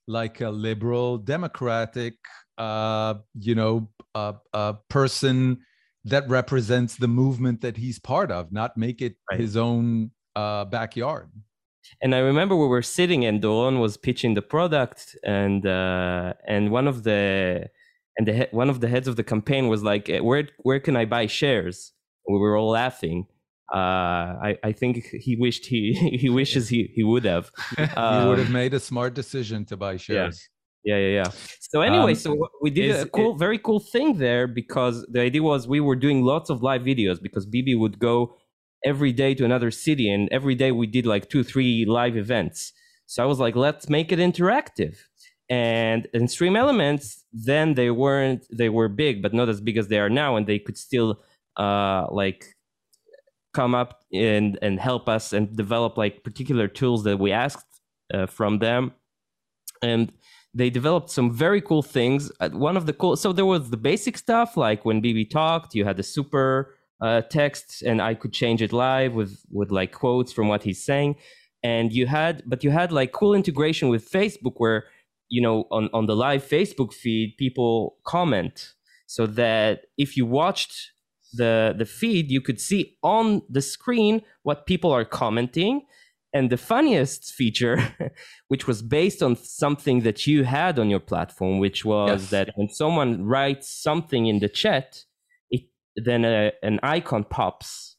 like 0.08 0.42
a 0.42 0.50
liberal, 0.50 1.18
democratic, 1.18 2.16
uh, 2.58 3.16
you 3.40 3.56
know, 3.56 3.90
uh, 4.16 4.34
uh, 4.54 4.74
person 4.90 5.60
that 6.06 6.28
represents 6.30 6.96
the 6.98 7.08
movement 7.08 7.62
that 7.62 7.78
he's 7.78 8.00
part 8.00 8.30
of, 8.32 8.52
not 8.52 8.76
make 8.78 9.02
it 9.02 9.16
Right. 9.32 9.40
his 9.40 9.56
own 9.58 10.12
uh, 10.36 10.66
backyard. 10.66 11.30
and 12.02 12.16
I 12.16 12.20
remember 12.20 12.56
we 12.56 12.68
were 12.68 12.82
sitting 13.00 13.26
and 13.26 13.42
Doron 13.42 13.80
was 13.80 13.98
pitching 13.98 14.34
the 14.36 14.42
product, 14.56 15.16
and 15.24 15.66
uh, 15.66 16.34
and 16.48 16.72
one 16.72 16.88
of 16.88 17.04
the 17.04 17.70
and 18.18 18.28
the 18.28 18.48
one 18.52 18.70
of 18.70 18.80
the 18.80 18.88
heads 18.88 19.08
of 19.08 19.16
the 19.20 19.24
campaign 19.34 19.68
was 19.74 19.82
like, 19.84 20.10
"Eh, 20.10 20.20
"Where 20.20 20.48
where 20.68 20.80
can 20.86 20.96
I 20.96 21.06
buy 21.06 21.26
shares?" 21.28 21.78
We 22.32 22.38
were 22.44 22.56
all 22.58 22.70
laughing. 22.84 23.20
Uh, 23.74 23.78
I 24.50 24.52
I 24.64 24.72
think 24.72 24.94
he 25.26 25.36
wished 25.46 25.66
he 25.74 25.84
he 26.24 26.30
wishes 26.30 26.70
he 26.70 26.82
he 26.98 27.04
would 27.04 27.26
have. 27.34 27.46
he 27.78 27.82
would 28.28 28.40
have 28.44 28.48
Um, 28.48 28.54
made 28.62 28.74
a 28.74 28.80
smart 28.80 29.14
decision 29.14 29.66
to 29.66 29.76
buy 29.78 29.98
shares. 29.98 30.38
Yeah, 30.84 30.98
yeah, 30.98 31.24
yeah. 31.24 31.32
So 31.60 31.82
anyway, 31.82 32.12
Um, 32.12 32.16
so 32.16 32.50
we 32.62 32.70
did 32.70 32.90
is 32.90 33.04
a 33.04 33.10
cool, 33.10 33.36
very 33.36 33.58
cool 33.58 33.80
thing 33.80 34.18
there 34.18 34.48
because 34.48 35.06
the 35.10 35.22
idea 35.22 35.42
was 35.42 35.68
we 35.68 35.80
were 35.80 35.96
doing 35.96 36.24
lots 36.24 36.50
of 36.50 36.62
live 36.62 36.82
videos 36.82 37.22
because 37.22 37.46
Bibi 37.46 37.76
would 37.76 38.00
go 38.00 38.36
every 38.86 39.14
day 39.14 39.34
to 39.36 39.46
another 39.46 39.72
city, 39.72 40.10
and 40.10 40.30
every 40.32 40.56
day 40.56 40.72
we 40.72 40.88
did 40.88 41.06
like 41.06 41.30
two, 41.30 41.44
three 41.44 41.86
live 41.86 42.18
events. 42.18 42.74
So 43.06 43.24
I 43.24 43.26
was 43.26 43.40
like, 43.40 43.56
let's 43.56 43.90
make 43.90 44.12
it 44.12 44.20
interactive. 44.20 44.98
And 45.50 46.08
in 46.14 46.28
Stream 46.28 46.56
Elements, 46.56 47.26
then 47.32 47.76
they 47.76 47.92
weren't, 47.92 48.46
they 48.52 48.70
were 48.70 48.88
big, 48.90 49.22
but 49.22 49.34
not 49.34 49.50
as 49.50 49.62
big 49.62 49.78
as 49.78 49.88
they 49.88 50.00
are 50.00 50.10
now, 50.10 50.36
and 50.36 50.48
they 50.48 50.60
could 50.60 50.78
still 50.78 51.22
uh, 51.58 52.08
like 52.12 52.56
come 53.54 53.76
up 53.76 54.02
and 54.12 54.58
and 54.62 54.80
help 54.80 55.08
us 55.08 55.32
and 55.32 55.56
develop 55.56 55.98
like 55.98 56.24
particular 56.24 56.68
tools 56.68 57.04
that 57.04 57.20
we 57.20 57.32
asked 57.32 57.82
uh, 58.14 58.26
from 58.26 58.60
them 58.60 58.92
and 59.84 60.12
they 60.54 60.70
developed 60.70 61.10
some 61.10 61.32
very 61.32 61.62
cool 61.62 61.82
things. 61.82 62.32
Uh, 62.40 62.50
one 62.50 62.78
of 62.78 62.86
the 62.86 62.94
cool 62.94 63.16
so 63.16 63.34
there 63.34 63.46
was 63.46 63.70
the 63.70 63.78
basic 63.78 64.18
stuff 64.18 64.56
like 64.56 64.86
when 64.86 65.02
bb 65.02 65.30
talked 65.30 65.74
you 65.74 65.86
had 65.86 65.98
the 65.98 66.04
super 66.04 66.76
uh, 67.02 67.22
text 67.22 67.82
and 67.82 68.02
i 68.02 68.14
could 68.14 68.32
change 68.32 68.62
it 68.62 68.72
live 68.72 69.14
with 69.14 69.44
with 69.52 69.72
like 69.72 69.92
quotes 69.92 70.32
from 70.32 70.48
what 70.48 70.64
he's 70.64 70.84
saying. 70.84 71.16
And 71.66 71.94
you 71.94 72.08
had 72.08 72.44
but 72.46 72.64
you 72.64 72.72
had 72.72 72.92
like 72.92 73.14
cool 73.14 73.34
integration 73.34 73.88
with 73.90 74.12
facebook 74.12 74.56
where 74.58 74.86
you 75.30 75.42
know 75.42 75.66
on 75.72 75.90
on 75.94 76.06
the 76.06 76.16
live 76.16 76.44
facebook 76.44 76.94
feed 76.94 77.36
people 77.38 77.98
comment 78.06 78.74
so 79.08 79.26
that 79.26 79.86
if 79.98 80.18
you 80.18 80.26
watched 80.26 80.92
the 81.34 81.74
the 81.78 81.86
feed 81.86 82.30
you 82.30 82.42
could 82.42 82.60
see 82.60 82.98
on 83.02 83.42
the 83.50 83.62
screen 83.62 84.22
what 84.44 84.66
people 84.66 84.92
are 84.92 85.06
commenting 85.06 85.86
and 86.34 86.50
the 86.50 86.58
funniest 86.58 87.34
feature 87.34 87.78
which 88.48 88.68
was 88.68 88.82
based 88.82 89.22
on 89.22 89.36
something 89.36 90.02
that 90.02 90.26
you 90.28 90.44
had 90.44 90.80
on 90.80 90.90
your 90.90 91.00
platform 91.00 91.60
which 91.60 91.86
was 91.86 92.22
Yes. 92.22 92.30
that 92.32 92.50
when 92.56 92.70
someone 92.70 93.24
writes 93.26 93.70
something 93.70 94.28
in 94.28 94.40
the 94.40 94.50
chat 94.50 95.04
it 95.52 95.62
then 95.96 96.26
a, 96.26 96.52
an 96.64 96.80
icon 96.84 97.24
pops 97.24 97.98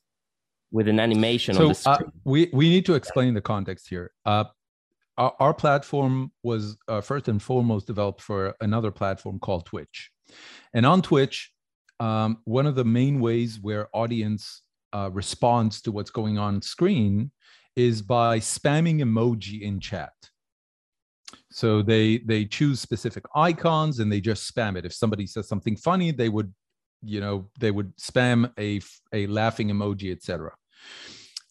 with 0.72 0.88
an 0.88 0.98
animation 0.98 1.56
on 1.56 1.74
So 1.74 1.90
the 1.90 1.90
uh, 1.90 2.10
we 2.24 2.50
we 2.52 2.68
need 2.68 2.84
to 2.86 2.94
explain 2.94 3.32
the 3.34 3.40
context 3.40 3.88
here. 3.88 4.10
Uh, 4.26 4.44
our, 5.16 5.32
our 5.38 5.54
platform 5.54 6.32
was 6.42 6.76
uh, 6.88 7.00
first 7.00 7.28
and 7.28 7.40
foremost 7.40 7.86
developed 7.86 8.20
for 8.20 8.56
another 8.60 8.90
platform 8.90 9.38
called 9.38 9.66
Twitch, 9.66 10.10
and 10.72 10.84
on 10.84 11.00
Twitch, 11.00 11.52
um, 12.00 12.38
one 12.44 12.66
of 12.66 12.74
the 12.74 12.84
main 12.84 13.20
ways 13.20 13.60
where 13.62 13.86
audience 13.92 14.62
uh, 14.92 15.10
responds 15.12 15.80
to 15.82 15.92
what's 15.92 16.10
going 16.10 16.38
on 16.38 16.60
screen 16.60 17.30
is 17.76 18.02
by 18.02 18.38
spamming 18.38 19.00
emoji 19.00 19.62
in 19.62 19.80
chat. 19.80 20.12
So 21.50 21.82
they 21.82 22.18
they 22.18 22.44
choose 22.44 22.80
specific 22.80 23.24
icons 23.34 24.00
and 24.00 24.10
they 24.10 24.20
just 24.20 24.52
spam 24.52 24.76
it. 24.76 24.84
If 24.84 24.92
somebody 24.92 25.26
says 25.26 25.48
something 25.48 25.76
funny, 25.76 26.10
they 26.10 26.28
would, 26.28 26.52
you 27.02 27.20
know, 27.20 27.48
they 27.60 27.70
would 27.70 27.96
spam 27.96 28.50
a 28.58 28.80
a 29.12 29.26
laughing 29.28 29.68
emoji, 29.68 30.10
etc. 30.12 30.52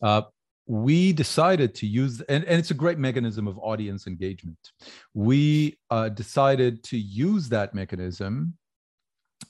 Uh, 0.02 0.24
we 0.66 1.12
decided 1.12 1.76
to 1.76 1.88
use, 1.88 2.22
and, 2.22 2.44
and 2.46 2.60
it's 2.60 2.72
a 2.72 2.76
great 2.76 2.98
mechanism 2.98 3.48
of 3.48 3.58
audience 3.60 4.08
engagement. 4.08 4.58
We 5.14 5.78
uh, 5.90 6.10
decided 6.10 6.84
to 6.86 6.98
use 6.98 7.50
that 7.50 7.74
mechanism 7.74 8.56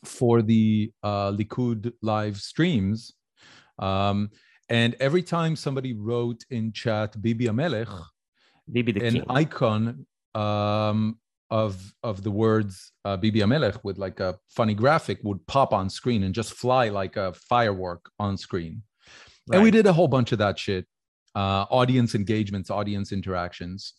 for 0.04 0.42
the 0.42 0.92
uh, 1.04 1.32
Likud 1.32 1.94
live 2.02 2.38
streams. 2.38 3.14
Um, 3.80 4.30
and 4.70 4.96
every 5.00 5.24
time 5.24 5.56
somebody 5.56 5.94
wrote 5.94 6.44
in 6.50 6.72
chat 6.72 7.22
Bibi 7.22 7.46
Amelech, 7.48 7.90
Bibi 8.72 8.92
the 8.94 9.06
an 9.06 9.14
king. 9.14 9.24
icon 9.30 10.06
um, 10.36 11.18
of 11.50 11.94
of 12.02 12.24
the 12.24 12.32
words 12.32 12.92
uh, 13.06 13.18
Bibi 13.18 13.40
Amelech 13.42 13.80
with 13.84 13.98
like 13.98 14.20
a 14.20 14.38
funny 14.50 14.74
graphic 14.74 15.20
would 15.24 15.46
pop 15.48 15.74
on 15.74 15.90
screen 15.90 16.24
and 16.24 16.34
just 16.34 16.54
fly 16.54 16.90
like 16.90 17.16
a 17.18 17.34
firework 17.34 18.10
on 18.20 18.38
screen. 18.38 18.84
And 19.52 19.62
we 19.62 19.72
did 19.72 19.86
a 19.86 19.94
whole 19.94 20.08
bunch 20.08 20.32
of 20.32 20.38
that 20.40 20.58
shit, 20.58 20.86
uh, 21.36 21.66
audience 21.70 22.16
engagements, 22.16 22.70
audience 22.72 23.12
interactions. 23.12 23.94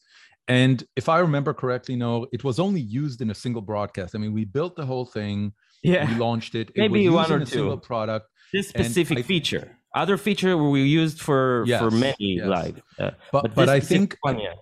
And 0.48 0.82
if 0.96 1.08
I 1.08 1.18
remember 1.18 1.52
correctly, 1.54 1.96
no, 1.96 2.26
it 2.32 2.42
was 2.44 2.58
only 2.58 2.80
used 2.80 3.20
in 3.20 3.30
a 3.30 3.34
single 3.34 3.62
broadcast. 3.62 4.14
I 4.14 4.18
mean, 4.18 4.32
we 4.32 4.44
built 4.46 4.74
the 4.76 4.84
whole 4.86 5.04
thing, 5.06 5.52
Yeah. 5.82 6.08
we 6.10 6.14
launched 6.18 6.54
it. 6.54 6.70
It 6.70 6.78
Maybe 6.78 7.08
was 7.08 7.28
one 7.28 7.32
or 7.40 7.42
a 7.42 7.46
single 7.46 7.76
two. 7.78 7.86
product. 7.86 8.26
this 8.52 8.68
specific 8.68 9.18
I- 9.18 9.22
feature. 9.22 9.78
Other 9.94 10.16
feature 10.16 10.56
we 10.56 10.82
used 10.82 11.20
for 11.20 11.64
for 11.78 11.90
many 11.90 12.16
yes. 12.18 12.46
live. 12.46 12.82
Uh, 12.98 13.10
But 13.30 13.54
but, 13.54 13.66
this 13.66 13.68
I 13.68 13.80
think 13.80 14.16
one, 14.22 14.40
yeah. 14.40 14.54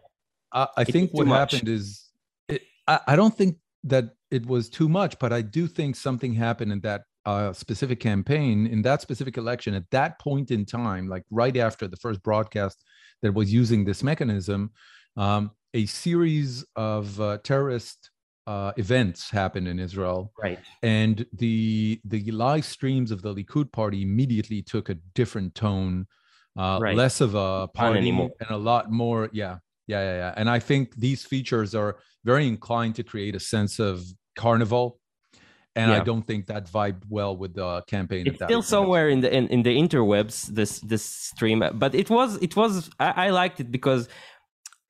I, 0.52 0.66
I 0.78 0.84
think 0.84 1.12
what 1.12 1.26
happened 1.26 1.68
is 1.68 2.10
it, 2.48 2.62
I, 2.86 3.00
I 3.08 3.16
don't 3.16 3.34
think 3.34 3.56
that 3.84 4.14
it 4.30 4.46
was 4.46 4.68
too 4.68 4.88
much, 4.88 5.18
but 5.18 5.32
I 5.32 5.42
do 5.42 5.66
think 5.66 5.96
something 5.96 6.34
happened 6.34 6.72
in 6.72 6.80
that 6.80 7.02
uh, 7.24 7.52
specific 7.52 8.00
campaign, 8.00 8.66
in 8.66 8.82
that 8.82 9.00
specific 9.00 9.36
election, 9.36 9.74
at 9.74 9.88
that 9.90 10.18
point 10.20 10.50
in 10.50 10.64
time, 10.64 11.08
like 11.08 11.24
right 11.30 11.56
after 11.56 11.88
the 11.88 11.96
first 11.96 12.22
broadcast 12.22 12.84
that 13.22 13.32
was 13.32 13.52
using 13.52 13.84
this 13.84 14.02
mechanism, 14.02 14.70
um, 15.16 15.50
a 15.74 15.86
series 15.86 16.64
of 16.76 17.20
uh, 17.20 17.38
terrorist 17.44 18.10
uh, 18.46 18.72
events 18.76 19.30
happened 19.30 19.68
in 19.68 19.78
Israel, 19.78 20.32
right. 20.42 20.58
and 20.82 21.26
the 21.32 22.00
the 22.04 22.30
live 22.32 22.64
streams 22.64 23.10
of 23.10 23.22
the 23.22 23.34
Likud 23.34 23.70
party 23.72 24.02
immediately 24.02 24.62
took 24.62 24.88
a 24.88 24.94
different 25.14 25.54
tone, 25.54 26.06
uh, 26.58 26.78
Right. 26.80 26.96
less 26.96 27.20
of 27.20 27.34
a 27.34 27.68
party 27.68 28.10
and 28.10 28.50
a 28.50 28.56
lot 28.56 28.90
more. 28.90 29.28
Yeah, 29.32 29.58
yeah, 29.86 30.02
yeah, 30.02 30.16
yeah. 30.16 30.34
And 30.36 30.50
I 30.50 30.58
think 30.58 30.96
these 30.96 31.24
features 31.24 31.74
are 31.74 31.98
very 32.24 32.48
inclined 32.48 32.96
to 32.96 33.04
create 33.04 33.36
a 33.36 33.40
sense 33.40 33.78
of 33.78 34.04
carnival, 34.34 34.98
and 35.74 35.92
I 35.92 36.00
don't 36.00 36.26
think 36.26 36.46
that 36.46 36.66
vibed 36.66 37.02
well 37.08 37.36
with 37.36 37.54
the 37.54 37.82
campaign. 37.86 38.26
It's 38.26 38.38
that 38.40 38.46
still 38.46 38.62
somewhere 38.62 39.08
in 39.08 39.20
the 39.20 39.34
in, 39.34 39.48
in 39.48 39.62
the 39.62 39.74
interwebs. 39.76 40.46
This 40.46 40.80
this 40.80 41.04
stream, 41.04 41.62
but 41.74 41.94
it 41.94 42.10
was 42.10 42.36
it 42.42 42.56
was 42.56 42.90
I, 42.98 43.26
I 43.26 43.30
liked 43.30 43.60
it 43.60 43.70
because 43.70 44.08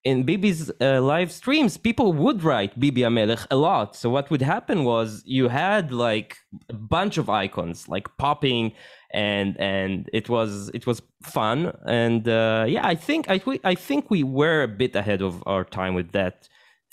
in 0.05 0.25
Bibi's 0.25 0.71
uh, 0.81 1.01
live 1.01 1.31
streams, 1.31 1.77
people 1.77 2.13
would 2.13 2.43
write 2.43 2.79
Bibi 2.79 3.03
Amelech 3.03 3.47
a 3.51 3.57
lot. 3.57 3.95
So 3.95 4.11
what 4.11 4.31
would 4.31 4.43
happen 4.43 4.85
was 4.85 5.23
you 5.25 5.49
had 5.49 5.93
like 5.93 6.39
a 6.69 6.75
bunch 6.75 7.19
of 7.19 7.31
icons 7.31 7.89
like 7.89 8.09
popping, 8.17 8.73
and 9.13 9.59
and 9.61 10.11
it 10.13 10.29
was 10.29 10.71
it 10.75 10.87
was 10.87 11.03
fun. 11.23 11.77
And 11.87 12.29
uh, 12.29 12.65
yeah, 12.69 12.87
I 12.87 12.97
think 12.97 13.27
I 13.29 13.41
I 13.63 13.75
think 13.75 14.11
we 14.11 14.25
were 14.25 14.63
a 14.63 14.69
bit 14.69 14.97
ahead 14.97 15.23
of 15.23 15.43
our 15.47 15.65
time 15.65 15.95
with 15.95 16.13
that 16.13 16.49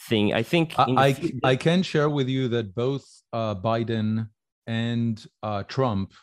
thing. 0.07 0.33
I 0.33 0.43
think 0.43 0.77
I, 0.77 0.85
I, 0.97 1.31
I 1.43 1.55
can 1.55 1.81
share 1.83 2.09
with 2.09 2.29
you 2.29 2.47
that 2.49 2.75
both 2.75 3.05
uh, 3.33 3.55
Biden 3.55 4.29
and 4.67 5.25
uh, 5.41 5.63
Trump 5.63 6.13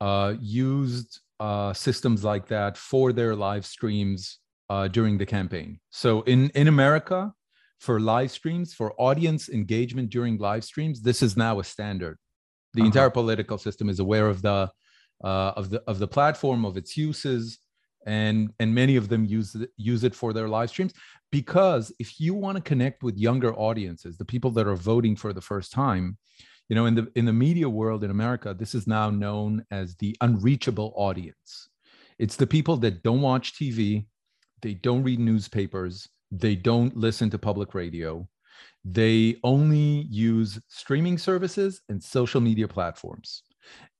uh, 0.00 0.34
used 0.40 1.20
uh, 1.40 1.72
systems 1.72 2.22
like 2.22 2.46
that 2.48 2.76
for 2.76 3.12
their 3.12 3.34
live 3.34 3.66
streams 3.66 4.38
uh, 4.72 4.86
during 4.96 5.14
the 5.22 5.28
campaign. 5.36 5.68
So 6.02 6.10
in, 6.32 6.40
in 6.60 6.66
America, 6.76 7.20
for 7.86 7.96
live 8.14 8.30
streams, 8.38 8.68
for 8.78 8.88
audience 9.08 9.42
engagement 9.60 10.08
during 10.16 10.34
live 10.50 10.64
streams, 10.70 10.96
this 11.08 11.20
is 11.26 11.32
now 11.46 11.54
a 11.62 11.64
standard. 11.74 12.16
The 12.76 12.80
Uh-huh. 12.80 12.90
entire 12.90 13.12
political 13.20 13.58
system 13.66 13.86
is 13.94 13.98
aware 14.06 14.28
of 14.34 14.38
the 14.48 14.60
uh, 15.30 15.52
of 15.60 15.64
the 15.72 15.80
of 15.92 15.96
the 16.02 16.10
platform, 16.16 16.60
of 16.70 16.74
its 16.80 16.92
uses, 17.08 17.42
and 18.06 18.38
and 18.60 18.68
many 18.82 18.94
of 18.96 19.06
them 19.12 19.24
use 19.38 19.50
it, 19.54 19.70
use 19.92 20.02
it 20.08 20.14
for 20.20 20.30
their 20.32 20.48
live 20.48 20.70
streams 20.70 20.92
because 21.30 21.84
if 22.04 22.20
you 22.24 22.32
want 22.34 22.56
to 22.56 22.62
connect 22.62 22.98
with 23.06 23.16
younger 23.28 23.52
audiences 23.68 24.16
the 24.16 24.24
people 24.24 24.50
that 24.56 24.66
are 24.66 24.74
voting 24.76 25.14
for 25.22 25.32
the 25.32 25.40
first 25.52 25.72
time 25.72 26.06
you 26.68 26.74
know 26.76 26.86
in 26.86 26.94
the 26.98 27.06
in 27.14 27.24
the 27.24 27.32
media 27.32 27.68
world 27.68 28.02
in 28.04 28.10
america 28.10 28.54
this 28.62 28.74
is 28.74 28.86
now 28.86 29.08
known 29.10 29.64
as 29.80 29.86
the 30.02 30.16
unreachable 30.20 30.90
audience 30.96 31.68
it's 32.18 32.36
the 32.36 32.46
people 32.56 32.76
that 32.76 33.02
don't 33.02 33.20
watch 33.30 33.46
tv 33.58 34.06
they 34.62 34.74
don't 34.74 35.02
read 35.02 35.20
newspapers. 35.20 36.08
They 36.30 36.54
don't 36.54 36.96
listen 36.96 37.30
to 37.30 37.38
public 37.38 37.74
radio. 37.74 38.26
They 38.84 39.36
only 39.44 40.06
use 40.08 40.58
streaming 40.68 41.18
services 41.18 41.82
and 41.88 42.02
social 42.02 42.40
media 42.40 42.68
platforms. 42.68 43.42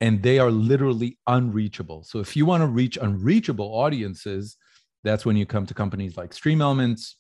And 0.01 0.23
they 0.23 0.39
are 0.39 0.51
literally 0.51 1.19
unreachable. 1.27 2.03
So 2.05 2.19
if 2.19 2.37
you 2.37 2.47
want 2.47 2.63
to 2.63 2.67
reach 2.67 2.97
unreachable 2.97 3.67
audiences 3.67 4.57
that's 5.05 5.27
when 5.27 5.37
you 5.37 5.47
come 5.47 5.67
to 5.67 5.75
companies 5.75 6.17
like 6.17 6.33
stream 6.33 6.61
elements 6.61 7.17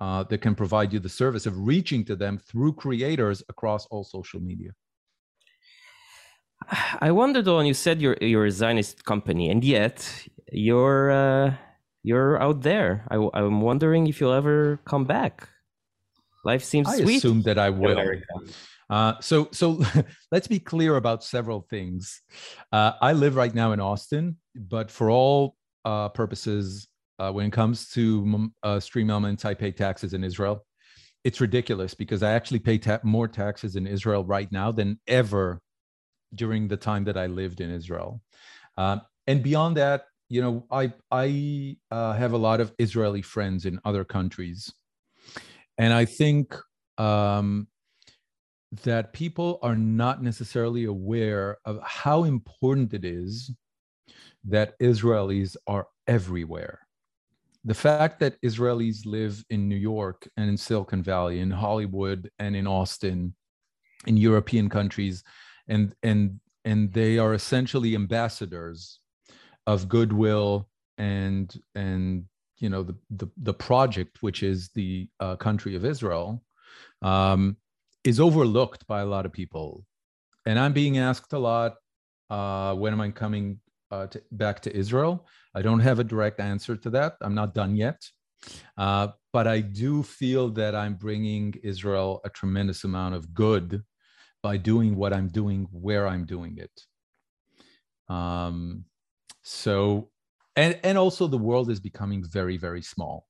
uh, 0.00 0.24
that 0.24 0.38
can 0.38 0.54
provide 0.54 0.92
you 0.92 0.98
the 0.98 1.08
service 1.08 1.46
of 1.46 1.58
reaching 1.58 2.04
to 2.04 2.16
them 2.16 2.38
through 2.38 2.74
creators 2.74 3.42
across 3.48 3.86
all 3.86 4.04
social 4.04 4.40
media. 4.40 4.70
I 7.00 7.10
wonder 7.10 7.42
though, 7.42 7.56
when 7.58 7.66
you 7.66 7.74
said 7.74 8.00
you're 8.00 8.16
you're 8.20 8.46
a 8.46 8.50
Zionist 8.50 9.04
company, 9.04 9.50
and 9.50 9.62
yet 9.64 10.26
you're 10.52 11.10
uh, 11.10 11.54
you're 12.06 12.40
out 12.40 12.62
there. 12.62 13.04
I, 13.10 13.16
am 13.16 13.60
wondering 13.60 14.06
if 14.06 14.20
you'll 14.20 14.32
ever 14.32 14.78
come 14.84 15.06
back. 15.06 15.48
Life 16.44 16.62
seems 16.62 16.86
I 16.86 17.00
sweet. 17.00 17.16
assume 17.16 17.42
that 17.42 17.58
I 17.58 17.70
will. 17.70 18.00
Uh, 18.88 19.14
so, 19.20 19.48
so 19.50 19.82
let's 20.30 20.46
be 20.46 20.60
clear 20.60 20.94
about 20.94 21.24
several 21.24 21.62
things. 21.68 22.22
Uh, 22.70 22.92
I 23.02 23.12
live 23.12 23.34
right 23.34 23.52
now 23.52 23.72
in 23.72 23.80
Austin, 23.80 24.36
but 24.54 24.88
for 24.88 25.10
all 25.10 25.56
uh, 25.84 26.08
purposes, 26.10 26.86
uh, 27.18 27.32
when 27.32 27.46
it 27.46 27.52
comes 27.52 27.88
to 27.90 28.22
mm, 28.22 28.52
uh, 28.62 28.78
stream 28.78 29.10
elements, 29.10 29.44
I 29.44 29.54
pay 29.54 29.72
taxes 29.72 30.14
in 30.14 30.22
Israel. 30.22 30.64
It's 31.24 31.40
ridiculous 31.40 31.92
because 31.94 32.22
I 32.22 32.34
actually 32.34 32.60
pay 32.60 32.78
ta- 32.78 33.00
more 33.02 33.26
taxes 33.26 33.74
in 33.74 33.84
Israel 33.84 34.24
right 34.24 34.50
now 34.52 34.70
than 34.70 35.00
ever 35.08 35.60
during 36.32 36.68
the 36.68 36.76
time 36.76 37.02
that 37.06 37.16
I 37.16 37.26
lived 37.26 37.60
in 37.60 37.72
Israel. 37.72 38.22
Um, 38.78 39.00
and 39.26 39.42
beyond 39.42 39.76
that, 39.78 40.04
you 40.28 40.40
know, 40.40 40.66
I 40.70 40.92
I 41.10 41.76
uh, 41.90 42.14
have 42.14 42.32
a 42.32 42.38
lot 42.38 42.60
of 42.60 42.72
Israeli 42.78 43.22
friends 43.22 43.64
in 43.64 43.80
other 43.84 44.04
countries, 44.04 44.72
and 45.78 45.92
I 45.92 46.04
think 46.04 46.54
um, 46.98 47.68
that 48.84 49.12
people 49.12 49.58
are 49.62 49.76
not 49.76 50.22
necessarily 50.22 50.84
aware 50.84 51.58
of 51.64 51.80
how 51.82 52.24
important 52.24 52.92
it 52.94 53.04
is 53.04 53.52
that 54.44 54.78
Israelis 54.80 55.56
are 55.66 55.86
everywhere. 56.06 56.80
The 57.64 57.74
fact 57.74 58.20
that 58.20 58.40
Israelis 58.42 59.06
live 59.06 59.44
in 59.50 59.68
New 59.68 59.76
York 59.76 60.28
and 60.36 60.48
in 60.48 60.56
Silicon 60.56 61.02
Valley, 61.02 61.40
in 61.40 61.50
Hollywood 61.50 62.30
and 62.38 62.54
in 62.54 62.66
Austin, 62.66 63.34
in 64.06 64.16
European 64.16 64.68
countries, 64.68 65.22
and 65.68 65.94
and 66.02 66.40
and 66.64 66.92
they 66.92 67.18
are 67.18 67.34
essentially 67.34 67.94
ambassadors 67.94 69.00
of 69.66 69.88
goodwill 69.88 70.68
and 70.98 71.60
and 71.74 72.24
you 72.58 72.68
know 72.68 72.82
the 72.82 72.96
the, 73.10 73.28
the 73.38 73.54
project 73.54 74.22
which 74.22 74.42
is 74.42 74.70
the 74.74 75.08
uh, 75.20 75.36
country 75.36 75.76
of 75.76 75.84
Israel 75.84 76.42
um, 77.02 77.56
is 78.04 78.20
overlooked 78.20 78.86
by 78.86 79.00
a 79.00 79.06
lot 79.06 79.26
of 79.26 79.32
people, 79.32 79.84
and 80.46 80.58
I'm 80.58 80.72
being 80.72 80.98
asked 80.98 81.32
a 81.32 81.38
lot 81.38 81.74
uh, 82.30 82.74
when 82.74 82.92
am 82.92 83.00
I 83.00 83.10
coming 83.10 83.60
uh, 83.90 84.06
to, 84.08 84.22
back 84.32 84.60
to 84.60 84.76
Israel? 84.76 85.26
I 85.54 85.62
don't 85.62 85.80
have 85.80 85.98
a 85.98 86.04
direct 86.04 86.40
answer 86.40 86.76
to 86.76 86.90
that. 86.90 87.16
I'm 87.20 87.34
not 87.34 87.54
done 87.54 87.76
yet. 87.76 88.02
Uh, 88.76 89.08
but 89.32 89.46
I 89.46 89.60
do 89.60 90.02
feel 90.02 90.50
that 90.50 90.74
I'm 90.74 90.94
bringing 90.94 91.54
Israel 91.62 92.20
a 92.24 92.30
tremendous 92.30 92.84
amount 92.84 93.14
of 93.14 93.34
good 93.34 93.82
by 94.42 94.56
doing 94.56 94.96
what 94.96 95.12
I'm 95.12 95.28
doing 95.28 95.66
where 95.72 96.06
I'm 96.06 96.24
doing 96.24 96.58
it. 96.58 98.14
Um, 98.14 98.84
so, 99.48 100.10
and, 100.56 100.78
and 100.82 100.98
also 100.98 101.28
the 101.28 101.38
world 101.38 101.70
is 101.70 101.78
becoming 101.78 102.24
very, 102.38 102.56
very 102.56 102.82
small. 102.82 103.26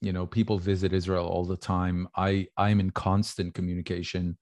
You 0.00 0.12
know, 0.12 0.26
people 0.26 0.58
visit 0.58 0.92
Israel 0.92 1.26
all 1.26 1.44
the 1.44 1.56
time. 1.56 2.08
I, 2.16 2.48
I'm 2.56 2.80
in 2.80 2.90
constant 2.90 3.54
communication 3.54 4.36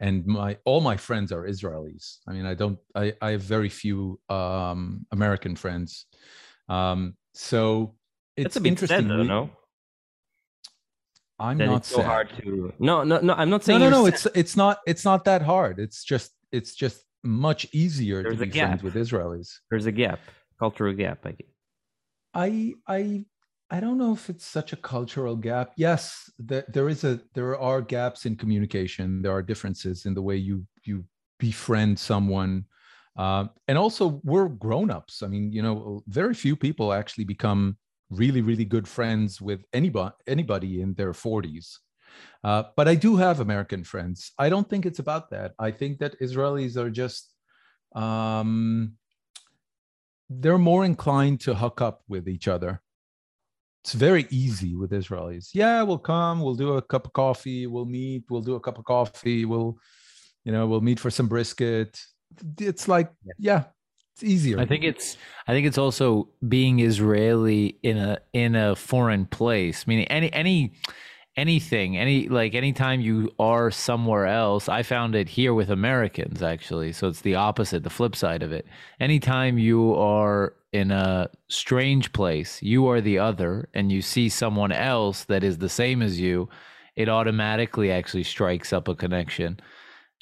and 0.00 0.26
my 0.26 0.56
all 0.64 0.80
my 0.80 0.96
friends 0.96 1.30
are 1.30 1.44
Israelis. 1.46 2.18
I 2.26 2.32
mean, 2.32 2.46
I 2.46 2.54
don't. 2.54 2.78
I, 2.96 3.14
I 3.22 3.30
have 3.30 3.42
very 3.42 3.68
few 3.68 4.20
um, 4.28 5.06
American 5.12 5.54
friends. 5.54 6.06
Um, 6.68 7.14
so 7.34 7.94
it's 8.36 8.56
interesting. 8.56 9.08
sad, 9.08 9.08
though, 9.08 9.22
no? 9.22 9.50
I'm 11.38 11.58
That 11.58 11.66
not 11.66 11.84
so 11.84 11.96
sad. 11.98 12.06
hard 12.06 12.28
to. 12.42 12.72
No, 12.78 13.04
no, 13.04 13.20
no. 13.20 13.34
I'm 13.34 13.50
not 13.50 13.60
No, 13.62 13.64
saying. 13.66 13.80
no, 13.80 13.90
no. 13.90 14.04
sad. 14.04 14.14
It's 14.14 14.26
it's 14.34 14.56
not 14.56 14.78
it's 14.86 15.04
not 15.04 15.24
that 15.26 15.42
hard. 15.42 15.78
It's 15.78 16.02
just 16.02 16.32
it's 16.50 16.74
just 16.74 17.04
much 17.22 17.66
easier 17.72 18.22
There's 18.22 18.38
to 18.38 18.46
be 18.46 18.58
friends 18.58 18.82
with 18.82 18.94
Israelis. 18.94 19.48
There's 19.70 19.86
a 19.86 19.92
gap, 19.92 20.20
cultural 20.64 20.94
gap. 20.94 21.26
I 21.26 21.32
guess. 21.32 21.54
I 22.34 22.74
I 22.86 23.24
I 23.70 23.80
don't 23.80 23.98
know 23.98 24.12
if 24.12 24.30
it's 24.30 24.46
such 24.46 24.72
a 24.72 24.76
cultural 24.76 25.36
gap. 25.36 25.72
Yes, 25.76 26.30
there, 26.38 26.64
there 26.68 26.88
is 26.88 27.04
a 27.04 27.20
there 27.34 27.58
are 27.58 27.80
gaps 27.96 28.26
in 28.26 28.36
communication. 28.36 29.22
There 29.22 29.32
are 29.32 29.42
differences 29.42 30.06
in 30.06 30.14
the 30.14 30.22
way 30.22 30.36
you 30.36 30.56
you 30.84 31.04
befriend 31.38 31.98
someone, 31.98 32.64
uh, 33.16 33.44
and 33.68 33.76
also 33.78 34.20
we're 34.24 34.48
grown 34.48 34.90
ups. 34.90 35.22
I 35.22 35.28
mean, 35.28 35.52
you 35.52 35.62
know, 35.62 36.02
very 36.08 36.34
few 36.34 36.56
people 36.56 36.92
actually 36.92 37.24
become 37.24 37.76
really 38.10 38.42
really 38.42 38.66
good 38.74 38.86
friends 38.86 39.40
with 39.40 39.60
anybody 39.72 40.14
anybody 40.26 40.72
in 40.80 40.94
their 40.94 41.14
forties. 41.14 41.66
Uh, 42.44 42.62
but 42.76 42.86
I 42.86 42.94
do 42.94 43.16
have 43.16 43.40
American 43.40 43.82
friends. 43.82 44.32
I 44.38 44.48
don't 44.48 44.68
think 44.70 44.86
it's 44.86 45.02
about 45.06 45.30
that. 45.30 45.52
I 45.58 45.70
think 45.70 45.98
that 45.98 46.20
Israelis 46.20 46.76
are 46.76 46.90
just 46.90 47.34
um, 47.94 48.96
they're 50.30 50.58
more 50.58 50.84
inclined 50.84 51.40
to 51.40 51.54
hook 51.54 51.80
up 51.80 52.02
with 52.08 52.28
each 52.28 52.48
other. 52.48 52.80
It's 53.82 53.92
very 53.92 54.26
easy 54.30 54.74
with 54.74 54.92
Israelis. 54.92 55.50
Yeah, 55.52 55.82
we'll 55.82 55.98
come, 55.98 56.40
we'll 56.40 56.54
do 56.54 56.74
a 56.74 56.82
cup 56.82 57.06
of 57.06 57.12
coffee, 57.12 57.66
we'll 57.66 57.84
meet, 57.84 58.24
we'll 58.30 58.40
do 58.40 58.54
a 58.54 58.60
cup 58.60 58.78
of 58.78 58.84
coffee, 58.84 59.44
we'll, 59.44 59.76
you 60.44 60.52
know, 60.52 60.66
we'll 60.66 60.80
meet 60.80 60.98
for 60.98 61.10
some 61.10 61.28
brisket. 61.28 62.00
It's 62.58 62.88
like, 62.88 63.12
yeah, 63.38 63.64
it's 64.14 64.22
easier. 64.22 64.60
I 64.60 64.64
think 64.64 64.84
it's 64.84 65.16
I 65.48 65.52
think 65.52 65.66
it's 65.66 65.78
also 65.78 66.28
being 66.48 66.78
Israeli 66.78 67.78
in 67.82 67.98
a 67.98 68.18
in 68.32 68.54
a 68.54 68.76
foreign 68.76 69.26
place. 69.26 69.86
Meaning 69.88 70.06
any 70.06 70.32
any 70.32 70.74
anything, 71.36 71.96
any 71.96 72.28
like 72.28 72.54
anytime 72.54 73.00
you 73.00 73.32
are 73.38 73.70
somewhere 73.70 74.26
else, 74.26 74.68
I 74.68 74.82
found 74.82 75.14
it 75.14 75.28
here 75.28 75.54
with 75.54 75.70
Americans 75.70 76.42
actually. 76.42 76.92
So 76.92 77.08
it's 77.08 77.20
the 77.20 77.34
opposite, 77.34 77.82
the 77.82 77.90
flip 77.90 78.16
side 78.16 78.42
of 78.42 78.52
it. 78.52 78.66
Anytime 79.00 79.58
you 79.58 79.94
are 79.94 80.54
in 80.72 80.90
a 80.90 81.30
strange 81.48 82.12
place, 82.12 82.62
you 82.62 82.88
are 82.88 83.00
the 83.00 83.18
other 83.18 83.68
and 83.74 83.90
you 83.90 84.02
see 84.02 84.28
someone 84.28 84.72
else 84.72 85.24
that 85.24 85.44
is 85.44 85.58
the 85.58 85.68
same 85.68 86.02
as 86.02 86.20
you, 86.20 86.48
it 86.96 87.08
automatically 87.08 87.90
actually 87.90 88.24
strikes 88.24 88.72
up 88.72 88.88
a 88.88 88.94
connection 88.94 89.58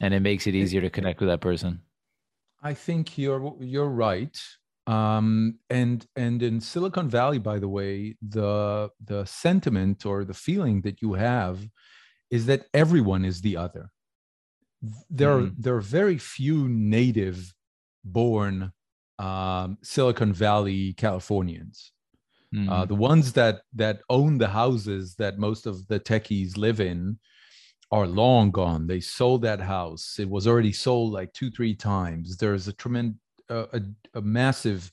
and 0.00 0.14
it 0.14 0.20
makes 0.20 0.46
it 0.46 0.54
easier 0.54 0.80
to 0.80 0.90
connect 0.90 1.20
with 1.20 1.28
that 1.28 1.40
person. 1.40 1.80
I 2.62 2.74
think 2.74 3.18
you're 3.18 3.54
you're 3.60 3.88
right. 3.88 4.40
Um, 4.92 5.58
and 5.70 6.06
and 6.16 6.42
in 6.42 6.60
Silicon 6.60 7.08
Valley, 7.08 7.38
by 7.38 7.58
the 7.58 7.68
way, 7.68 8.16
the 8.20 8.90
the 9.00 9.24
sentiment 9.26 10.04
or 10.06 10.24
the 10.24 10.34
feeling 10.34 10.82
that 10.82 11.02
you 11.02 11.14
have 11.14 11.68
is 12.30 12.46
that 12.46 12.66
everyone 12.74 13.24
is 13.24 13.42
the 13.42 13.56
other. 13.56 13.92
There 15.10 15.30
are 15.38 15.46
Mhm. 15.46 15.54
there 15.56 15.76
are 15.76 15.80
very 15.80 16.18
few 16.18 16.68
native 16.68 17.54
born 18.04 18.72
um, 19.18 19.78
Silicon 19.82 20.32
Valley 20.32 20.94
Californians. 20.94 21.92
Uh, 22.68 22.84
Mm. 22.84 22.86
the 22.86 22.94
ones 22.96 23.32
that 23.34 23.62
that 23.74 24.02
own 24.10 24.38
the 24.38 24.48
houses 24.48 25.16
that 25.16 25.38
most 25.38 25.66
of 25.66 25.88
the 25.88 26.00
techies 26.00 26.56
live 26.58 26.80
in 26.80 27.18
are 27.92 28.06
long 28.08 28.50
gone. 28.52 28.88
They 28.88 29.00
sold 29.00 29.42
that 29.42 29.60
house. 29.60 30.18
It 30.20 30.30
was 30.30 30.46
already 30.48 30.72
sold 30.72 31.12
like 31.12 31.32
two, 31.34 31.50
three 31.50 31.76
times. 31.76 32.38
There's 32.38 32.68
a 32.68 32.74
tremendous, 32.74 33.20
a, 33.52 33.80
a 34.14 34.22
massive 34.22 34.90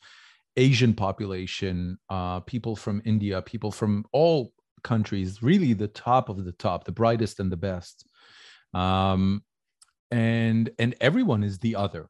Asian 0.58 0.94
population, 0.94 1.98
uh, 2.10 2.42
people 2.42 2.76
from 2.76 3.02
India, 3.06 3.42
people 3.42 3.72
from 3.72 4.06
all 4.12 4.54
countries, 4.84 5.42
really 5.42 5.74
the 5.74 5.88
top 5.88 6.30
of 6.30 6.44
the 6.44 6.52
top, 6.54 6.84
the 6.84 6.92
brightest 6.92 7.40
and 7.40 7.52
the 7.52 7.58
best. 7.58 8.08
Um, 8.74 9.44
and 10.12 10.70
and 10.80 10.96
everyone 11.02 11.44
is 11.44 11.60
the 11.60 11.76
other. 11.76 12.10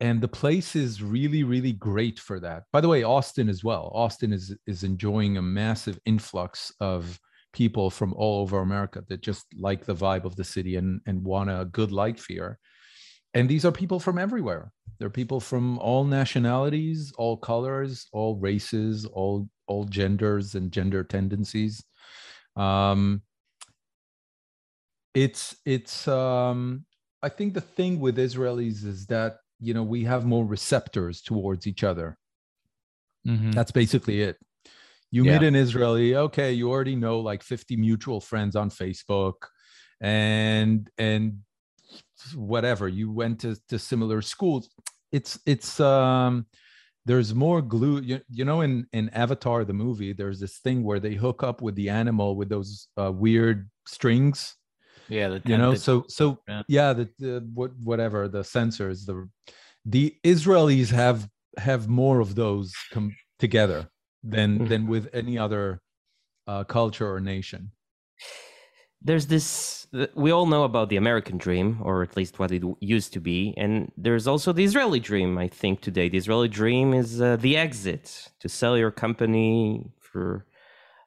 And 0.00 0.20
the 0.20 0.28
place 0.28 0.76
is 0.76 1.02
really 1.02 1.42
really 1.42 1.72
great 1.72 2.18
for 2.18 2.40
that. 2.40 2.64
By 2.72 2.80
the 2.80 2.88
way 2.88 3.02
austin 3.02 3.48
as 3.48 3.62
well. 3.62 3.90
Austin 3.94 4.32
is 4.32 4.56
is 4.66 4.84
enjoying 4.84 5.36
a 5.36 5.42
massive 5.42 5.98
influx 6.06 6.72
of 6.80 7.18
people 7.52 7.90
from 7.90 8.12
all 8.14 8.42
over 8.42 8.58
america 8.58 9.02
that 9.08 9.22
just 9.22 9.46
like 9.58 9.86
the 9.86 9.94
vibe 9.94 10.24
of 10.24 10.36
the 10.36 10.44
city 10.44 10.76
and 10.76 11.00
and 11.06 11.24
want 11.24 11.50
a 11.50 11.68
good 11.72 11.92
life 11.92 12.26
here. 12.26 12.58
And 13.34 13.48
these 13.48 13.64
are 13.64 13.72
people 13.72 14.00
from 14.00 14.18
everywhere 14.18 14.72
they're 14.98 15.10
people 15.10 15.40
from 15.40 15.78
all 15.78 16.04
nationalities 16.04 17.12
all 17.18 17.36
colors 17.36 18.06
all 18.12 18.36
races 18.36 19.04
all 19.06 19.48
all 19.66 19.84
genders 19.84 20.54
and 20.54 20.72
gender 20.72 21.04
tendencies 21.04 21.84
um 22.56 23.22
it's 25.14 25.56
it's 25.64 26.06
um 26.08 26.84
i 27.22 27.28
think 27.28 27.54
the 27.54 27.60
thing 27.60 28.00
with 28.00 28.16
israelis 28.18 28.84
is 28.84 29.06
that 29.06 29.38
you 29.60 29.74
know 29.74 29.82
we 29.82 30.04
have 30.04 30.24
more 30.24 30.44
receptors 30.44 31.22
towards 31.22 31.66
each 31.66 31.82
other 31.82 32.18
Mhm. 33.26 33.52
that's 33.52 33.70
basically 33.72 34.22
it 34.22 34.36
you 35.10 35.24
Yeah. 35.24 35.32
meet 35.38 35.42
an 35.42 35.54
israeli 35.56 36.16
okay 36.16 36.52
you 36.52 36.70
already 36.70 36.96
know 36.96 37.20
like 37.20 37.42
50 37.42 37.76
mutual 37.76 38.20
friends 38.20 38.56
on 38.56 38.70
facebook 38.70 39.34
and 40.00 40.90
and 40.98 41.40
whatever 42.34 42.88
you 42.88 43.10
went 43.10 43.40
to, 43.40 43.56
to 43.68 43.78
similar 43.78 44.20
schools 44.22 44.68
it's 45.12 45.38
it's 45.46 45.80
um 45.80 46.46
there's 47.06 47.34
more 47.34 47.62
glue 47.62 48.00
you, 48.00 48.20
you 48.30 48.44
know 48.44 48.60
in 48.60 48.86
in 48.92 49.08
avatar 49.10 49.64
the 49.64 49.72
movie 49.72 50.12
there's 50.12 50.40
this 50.40 50.58
thing 50.58 50.82
where 50.82 51.00
they 51.00 51.14
hook 51.14 51.42
up 51.42 51.62
with 51.62 51.74
the 51.74 51.88
animal 51.88 52.36
with 52.36 52.48
those 52.48 52.88
uh, 53.00 53.10
weird 53.10 53.70
strings 53.86 54.56
Yeah, 55.08 55.28
the 55.28 55.42
you 55.46 55.56
know 55.56 55.74
so 55.74 56.04
so 56.08 56.38
Yeah. 56.48 56.62
yeah 56.68 56.92
the, 56.92 57.08
the 57.18 57.48
what 57.54 57.72
whatever 57.82 58.28
the 58.28 58.42
sensors 58.42 59.06
the 59.06 59.28
the 59.86 60.16
israelis 60.24 60.90
have 60.90 61.28
have 61.56 61.88
more 61.88 62.20
of 62.20 62.34
those 62.34 62.74
come 62.90 63.16
together 63.38 63.88
than 64.22 64.58
Mhm. 64.58 64.68
than 64.68 64.86
with 64.86 65.08
any 65.14 65.38
other 65.38 65.80
uh, 66.46 66.64
culture 66.64 67.08
or 67.14 67.20
nation 67.20 67.70
there's 69.02 69.26
this 69.26 69.86
we 70.14 70.30
all 70.30 70.46
know 70.46 70.64
about 70.64 70.88
the 70.88 70.96
american 70.96 71.38
dream 71.38 71.78
or 71.82 72.02
at 72.02 72.16
least 72.16 72.38
what 72.38 72.50
it 72.50 72.62
used 72.80 73.12
to 73.12 73.20
be 73.20 73.54
and 73.56 73.90
there's 73.96 74.26
also 74.26 74.52
the 74.52 74.64
israeli 74.64 75.00
dream 75.00 75.38
i 75.38 75.48
think 75.48 75.80
today. 75.80 76.08
The 76.08 76.18
israeli 76.18 76.48
dream 76.48 76.92
is 76.92 77.20
uh, 77.20 77.36
the 77.36 77.56
exit 77.56 78.28
to 78.40 78.48
sell 78.48 78.76
your 78.76 78.90
company 78.90 79.92
for 80.00 80.46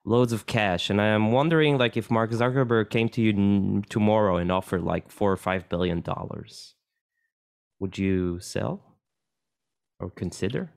loads 0.04 0.34
of 0.34 0.46
cash. 0.46 0.89
And 0.89 1.00
i'm 1.02 1.32
wondering 1.32 1.78
like 1.78 1.96
if 1.98 2.10
mark 2.10 2.32
zuckerberg 2.32 2.89
came 2.89 3.10
to 3.10 3.22
you 3.22 3.32
n- 3.34 3.84
tomorrow 3.89 4.38
and 4.38 4.52
offered 4.52 4.84
like 4.84 5.12
four 5.12 5.32
or 5.32 5.38
five 5.38 5.70
billion 5.70 6.02
dollars 6.02 6.76
would 7.80 7.98
you 7.98 8.39
sell 8.39 8.84
or 10.00 10.10
consider? 10.12 10.72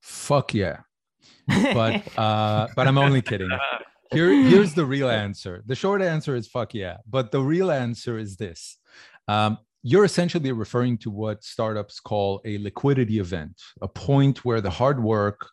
Fuck 0.00 0.54
yeah. 0.54 0.78
But 1.48 2.02
uh 2.18 2.68
but 2.74 2.86
i'm 2.86 2.98
only 2.98 3.22
kidding 3.22 3.50
here 4.12 4.30
here's 4.50 4.74
the 4.74 4.84
real 4.84 5.08
answer 5.08 5.62
the 5.66 5.74
short 5.74 6.02
answer 6.02 6.34
is 6.36 6.46
fuck 6.46 6.74
yeah 6.74 6.96
but 7.08 7.30
the 7.32 7.40
real 7.40 7.70
answer 7.70 8.18
is 8.18 8.36
this 8.36 8.78
um, 9.28 9.58
you're 9.82 10.04
essentially 10.04 10.52
referring 10.52 10.98
to 10.98 11.10
what 11.10 11.42
startups 11.44 12.00
call 12.00 12.40
a 12.44 12.58
liquidity 12.58 13.18
event 13.18 13.60
a 13.82 13.88
point 13.88 14.44
where 14.44 14.60
the 14.60 14.70
hard 14.70 15.02
work 15.02 15.48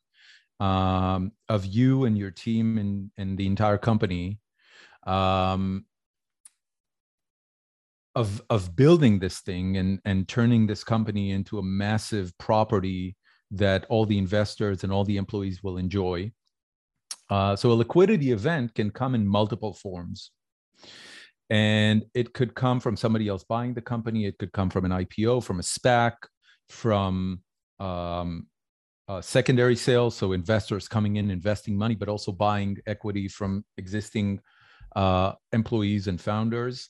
um, 0.59 1.31
of 1.49 1.65
you 1.65 2.05
and 2.05 2.17
your 2.17 2.31
team 2.31 2.77
and, 2.77 3.11
and 3.17 3.37
the 3.37 3.45
entire 3.45 3.77
company 3.77 4.39
um, 5.05 5.85
of 8.15 8.41
of 8.49 8.75
building 8.75 9.19
this 9.19 9.39
thing 9.39 9.77
and 9.77 9.99
and 10.05 10.27
turning 10.27 10.67
this 10.67 10.83
company 10.83 11.31
into 11.31 11.57
a 11.57 11.63
massive 11.63 12.37
property 12.37 13.15
that 13.51 13.85
all 13.89 14.05
the 14.05 14.17
investors 14.17 14.83
and 14.83 14.91
all 14.91 15.03
the 15.03 15.17
employees 15.17 15.63
will 15.63 15.77
enjoy. 15.77 16.31
Uh, 17.29 17.55
so 17.55 17.71
a 17.71 17.73
liquidity 17.73 18.31
event 18.31 18.75
can 18.75 18.91
come 18.91 19.15
in 19.15 19.25
multiple 19.25 19.73
forms. 19.73 20.31
And 21.49 22.03
it 22.13 22.33
could 22.33 22.55
come 22.55 22.79
from 22.79 22.95
somebody 22.95 23.27
else 23.27 23.43
buying 23.43 23.73
the 23.73 23.81
company. 23.81 24.25
It 24.25 24.37
could 24.37 24.51
come 24.53 24.69
from 24.69 24.85
an 24.85 24.91
IPO, 24.91 25.43
from 25.43 25.59
a 25.59 25.63
SPAC, 25.63 26.13
from 26.69 27.41
um, 27.79 28.47
uh, 29.07 29.21
secondary 29.21 29.75
sales. 29.75 30.15
So 30.15 30.31
investors 30.31 30.87
coming 30.87 31.17
in, 31.17 31.29
investing 31.29 31.77
money, 31.77 31.95
but 31.95 32.09
also 32.09 32.31
buying 32.31 32.77
equity 32.87 33.27
from 33.27 33.65
existing 33.77 34.39
uh, 34.95 35.33
employees 35.51 36.07
and 36.07 36.19
founders. 36.19 36.89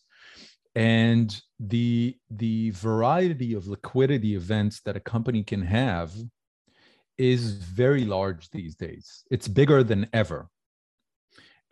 And 0.75 1.35
the 1.59 2.15
the 2.31 2.71
variety 2.71 3.53
of 3.53 3.67
liquidity 3.67 4.35
events 4.35 4.81
that 4.85 4.97
a 4.97 4.99
company 4.99 5.43
can 5.43 5.61
have 5.61 6.13
is 7.17 7.53
very 7.53 8.05
large 8.05 8.49
these 8.49 8.75
days. 8.75 9.23
It's 9.29 9.47
bigger 9.47 9.83
than 9.83 10.07
ever. 10.13 10.49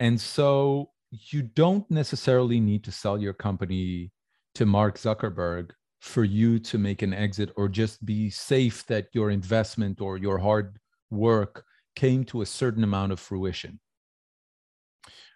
And 0.00 0.20
so 0.20 0.90
you 1.10 1.42
don't 1.42 1.88
necessarily 1.90 2.60
need 2.60 2.84
to 2.84 2.92
sell 2.92 3.18
your 3.18 3.34
company 3.34 4.10
to 4.54 4.66
Mark 4.66 4.98
Zuckerberg 4.98 5.70
for 6.00 6.24
you 6.24 6.58
to 6.58 6.78
make 6.78 7.02
an 7.02 7.14
exit 7.14 7.52
or 7.56 7.68
just 7.68 8.04
be 8.04 8.28
safe 8.28 8.84
that 8.86 9.08
your 9.12 9.30
investment 9.30 10.00
or 10.00 10.16
your 10.16 10.38
hard 10.38 10.78
work 11.10 11.64
came 11.94 12.24
to 12.24 12.42
a 12.42 12.46
certain 12.46 12.82
amount 12.82 13.12
of 13.12 13.20
fruition. 13.20 13.78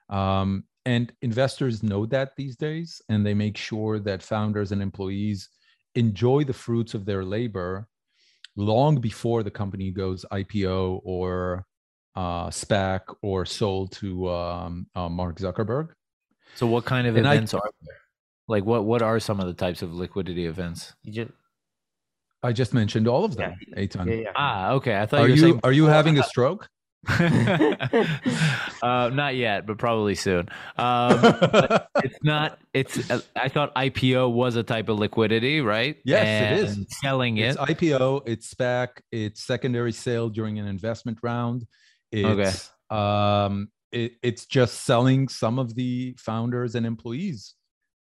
Um, 0.09 0.65
and 0.85 1.13
investors 1.23 1.83
know 1.83 2.07
that 2.07 2.37
these 2.37 2.57
days, 2.57 3.03
and 3.09 3.25
they 3.25 3.35
make 3.35 3.57
sure 3.57 3.99
that 4.01 4.23
founders 4.23 4.73
and 4.73 4.81
employees 4.81 5.49
enjoy 5.95 6.45
the 6.45 6.53
fruits 6.53 6.95
of 6.95 7.05
their 7.05 7.25
labor 7.25 7.89
long 8.57 9.01
before 9.01 9.43
the 9.43 9.51
company 9.51 9.91
goes 9.91 10.25
IPO 10.33 11.01
or 11.05 11.65
uh, 12.15 12.49
SPAC 12.49 13.01
or 13.23 13.45
sold 13.45 13.93
to 13.93 14.29
um, 14.31 14.87
uh, 14.95 15.09
Mark 15.09 15.39
Zuckerberg. 15.39 15.89
So, 16.55 16.67
what 16.67 16.85
kind 16.85 17.07
of 17.07 17.17
And 17.17 17.29
I- 17.29 17.35
events 17.35 17.55
are 17.55 17.63
there? 17.83 17.97
Like, 18.49 18.65
what 18.65 18.85
what 18.85 19.03
are 19.03 19.19
some 19.21 19.41
of 19.41 19.47
the 19.47 19.53
types 19.55 19.83
of 19.83 19.93
liquidity 19.93 20.47
events? 20.47 20.95
You 21.03 21.13
just, 21.13 21.33
I 22.43 22.53
just 22.53 22.73
mentioned 22.73 23.09
all 23.09 23.25
of 23.25 23.37
them, 23.37 23.55
Eitan. 23.77 24.07
yeah, 24.07 24.15
yeah. 24.15 24.33
Ah, 24.37 24.71
okay. 24.73 24.99
I 25.01 25.05
thought 25.07 25.21
Are 25.23 25.29
you 25.29 25.35
you 25.35 25.41
saying 25.41 25.61
are 25.65 25.73
you 25.73 25.87
having 25.87 26.19
a 26.19 26.23
stroke? 26.23 26.69
uh, 28.83 29.11
not 29.13 29.37
yet, 29.37 29.67
but 29.67 29.79
probably 29.79 30.15
soon. 30.15 30.49
Um, 30.77 31.21
but 31.21 31.89
it's 32.03 32.19
not. 32.23 32.59
It's. 32.75 33.11
Uh, 33.11 33.21
I 33.37 33.49
thought 33.49 33.75
IPO 33.75 34.33
was 34.33 34.57
a 34.57 34.63
type 34.63 34.89
of 34.89 34.99
liquidity, 34.99 35.61
right? 35.61 35.97
Yes, 36.05 36.53
it 36.53 36.65
is. 36.65 36.77
And 36.77 36.87
Selling 36.91 37.37
it. 37.39 37.51
It's 37.51 37.59
IPO, 37.59 38.23
it's 38.27 38.53
SPAC, 38.53 38.89
it's 39.13 39.45
secondary 39.45 39.93
sale 39.93 40.29
during 40.29 40.59
an 40.59 40.67
investment 40.67 41.19
round. 41.23 41.67
Okay. 42.15 42.43
It's 42.43 42.71
um 42.91 43.69
it, 43.93 44.13
it's 44.23 44.47
just 44.47 44.85
selling 44.85 45.29
some 45.29 45.59
of 45.59 45.75
the 45.75 46.15
founders 46.19 46.75
and 46.75 46.87
employees 46.87 47.55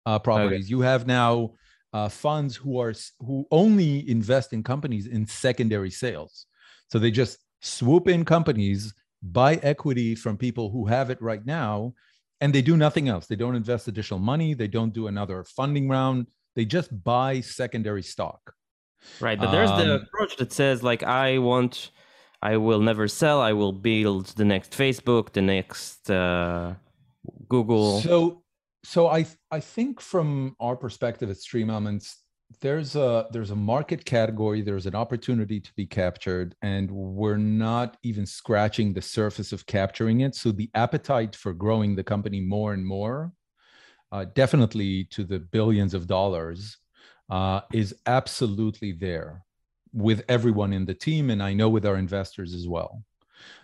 uh 0.05 0.19
properties. 0.19 0.69
You 0.69 0.81
have 0.81 1.07
now 1.07 1.53
uh 1.93 2.09
funds 2.09 2.55
who 2.55 2.79
are 2.79 2.93
who 3.19 3.45
only 3.51 4.09
invest 4.09 4.53
in 4.53 4.63
companies 4.63 5.07
in 5.07 5.25
secondary 5.27 5.89
sales. 5.91 6.45
So 6.89 6.99
they 6.99 7.11
just 7.11 7.37
swoop 7.63 8.07
in 8.07 8.25
companies, 8.25 8.93
buy 9.23 9.55
equity 9.63 10.15
from 10.15 10.37
people 10.37 10.69
who 10.69 10.85
have 10.85 11.09
it 11.09 11.21
right 11.21 11.43
now, 11.45 11.93
and 12.41 12.53
they 12.53 12.61
do 12.61 12.77
nothing 12.77 13.07
else. 13.07 13.25
They 13.25 13.37
don't 13.37 13.55
invest 13.55 13.87
additional 13.87 14.19
money, 14.19 14.53
they 14.53 14.67
don't 14.67 14.93
do 14.93 15.07
another 15.07 15.43
funding 15.43 15.89
round. 15.89 16.27
They 16.55 16.65
just 16.65 16.91
buy 17.03 17.41
secondary 17.41 18.03
stock. 18.03 18.53
Right, 19.19 19.39
but 19.39 19.51
there's 19.51 19.71
the 19.71 19.95
Um, 19.95 20.01
approach 20.01 20.37
that 20.37 20.53
says 20.53 20.83
like 20.83 21.03
I 21.03 21.37
want, 21.39 21.91
I 22.41 22.57
will 22.57 22.79
never 22.79 23.07
sell. 23.07 23.41
I 23.41 23.53
will 23.53 23.73
build 23.73 24.27
the 24.35 24.45
next 24.45 24.71
Facebook, 24.71 25.33
the 25.33 25.41
next 25.41 26.09
uh, 26.09 26.75
Google. 27.49 28.01
So, 28.01 28.43
so 28.83 29.07
I 29.07 29.25
I 29.51 29.59
think 29.59 29.99
from 30.01 30.55
our 30.59 30.75
perspective 30.75 31.29
at 31.29 31.37
Stream 31.37 31.69
Elements, 31.69 32.22
there's 32.59 32.95
a 32.95 33.27
there's 33.31 33.51
a 33.51 33.55
market 33.55 34.05
category, 34.05 34.61
there's 34.61 34.85
an 34.85 34.95
opportunity 34.95 35.59
to 35.59 35.73
be 35.75 35.85
captured, 35.85 36.55
and 36.61 36.89
we're 36.91 37.37
not 37.37 37.97
even 38.03 38.25
scratching 38.25 38.93
the 38.93 39.01
surface 39.01 39.51
of 39.51 39.65
capturing 39.65 40.21
it. 40.21 40.35
So 40.35 40.51
the 40.51 40.69
appetite 40.73 41.35
for 41.35 41.53
growing 41.53 41.95
the 41.95 42.03
company 42.03 42.39
more 42.39 42.73
and 42.73 42.85
more, 42.85 43.31
uh, 44.11 44.25
definitely 44.33 45.05
to 45.11 45.23
the 45.23 45.39
billions 45.39 45.93
of 45.93 46.07
dollars, 46.07 46.77
uh, 47.29 47.61
is 47.71 47.95
absolutely 48.05 48.91
there 48.91 49.43
with 49.93 50.23
everyone 50.27 50.73
in 50.73 50.85
the 50.85 50.93
team, 50.93 51.29
and 51.29 51.41
I 51.41 51.53
know 51.53 51.69
with 51.69 51.85
our 51.85 51.97
investors 51.97 52.53
as 52.53 52.67
well. 52.67 53.03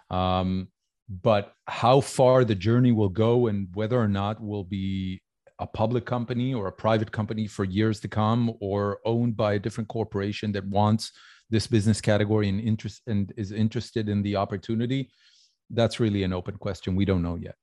Um, 0.10 0.70
but 1.10 1.54
how 1.68 2.02
far 2.02 2.46
the 2.46 2.56
journey 2.56 2.92
will 2.92 3.10
go 3.10 3.48
and 3.48 3.68
whether 3.74 4.00
or 4.00 4.08
not 4.08 4.40
we'll 4.40 4.64
be 4.64 5.22
a 5.60 5.68
public 5.68 6.06
company 6.06 6.54
or 6.54 6.68
a 6.68 6.72
private 6.72 7.12
company 7.12 7.46
for 7.48 7.66
years 7.66 8.00
to 8.00 8.08
come 8.08 8.54
or 8.60 9.00
owned 9.06 9.36
by 9.36 9.54
a 9.54 9.60
different 9.60 9.88
corporation 9.90 10.52
that 10.52 10.66
wants 10.66 11.12
this 11.50 11.68
business 11.68 12.00
category 12.00 12.48
and 12.48 12.60
interest 12.60 13.02
and 13.08 13.34
is 13.36 13.52
interested 13.52 14.08
in 14.08 14.22
the 14.22 14.36
opportunity 14.36 15.10
that's 15.72 16.00
really 16.00 16.24
an 16.24 16.34
open 16.34 16.56
question 16.58 16.96
we 16.96 17.06
don't 17.06 17.22
know 17.22 17.36
yet 17.36 17.56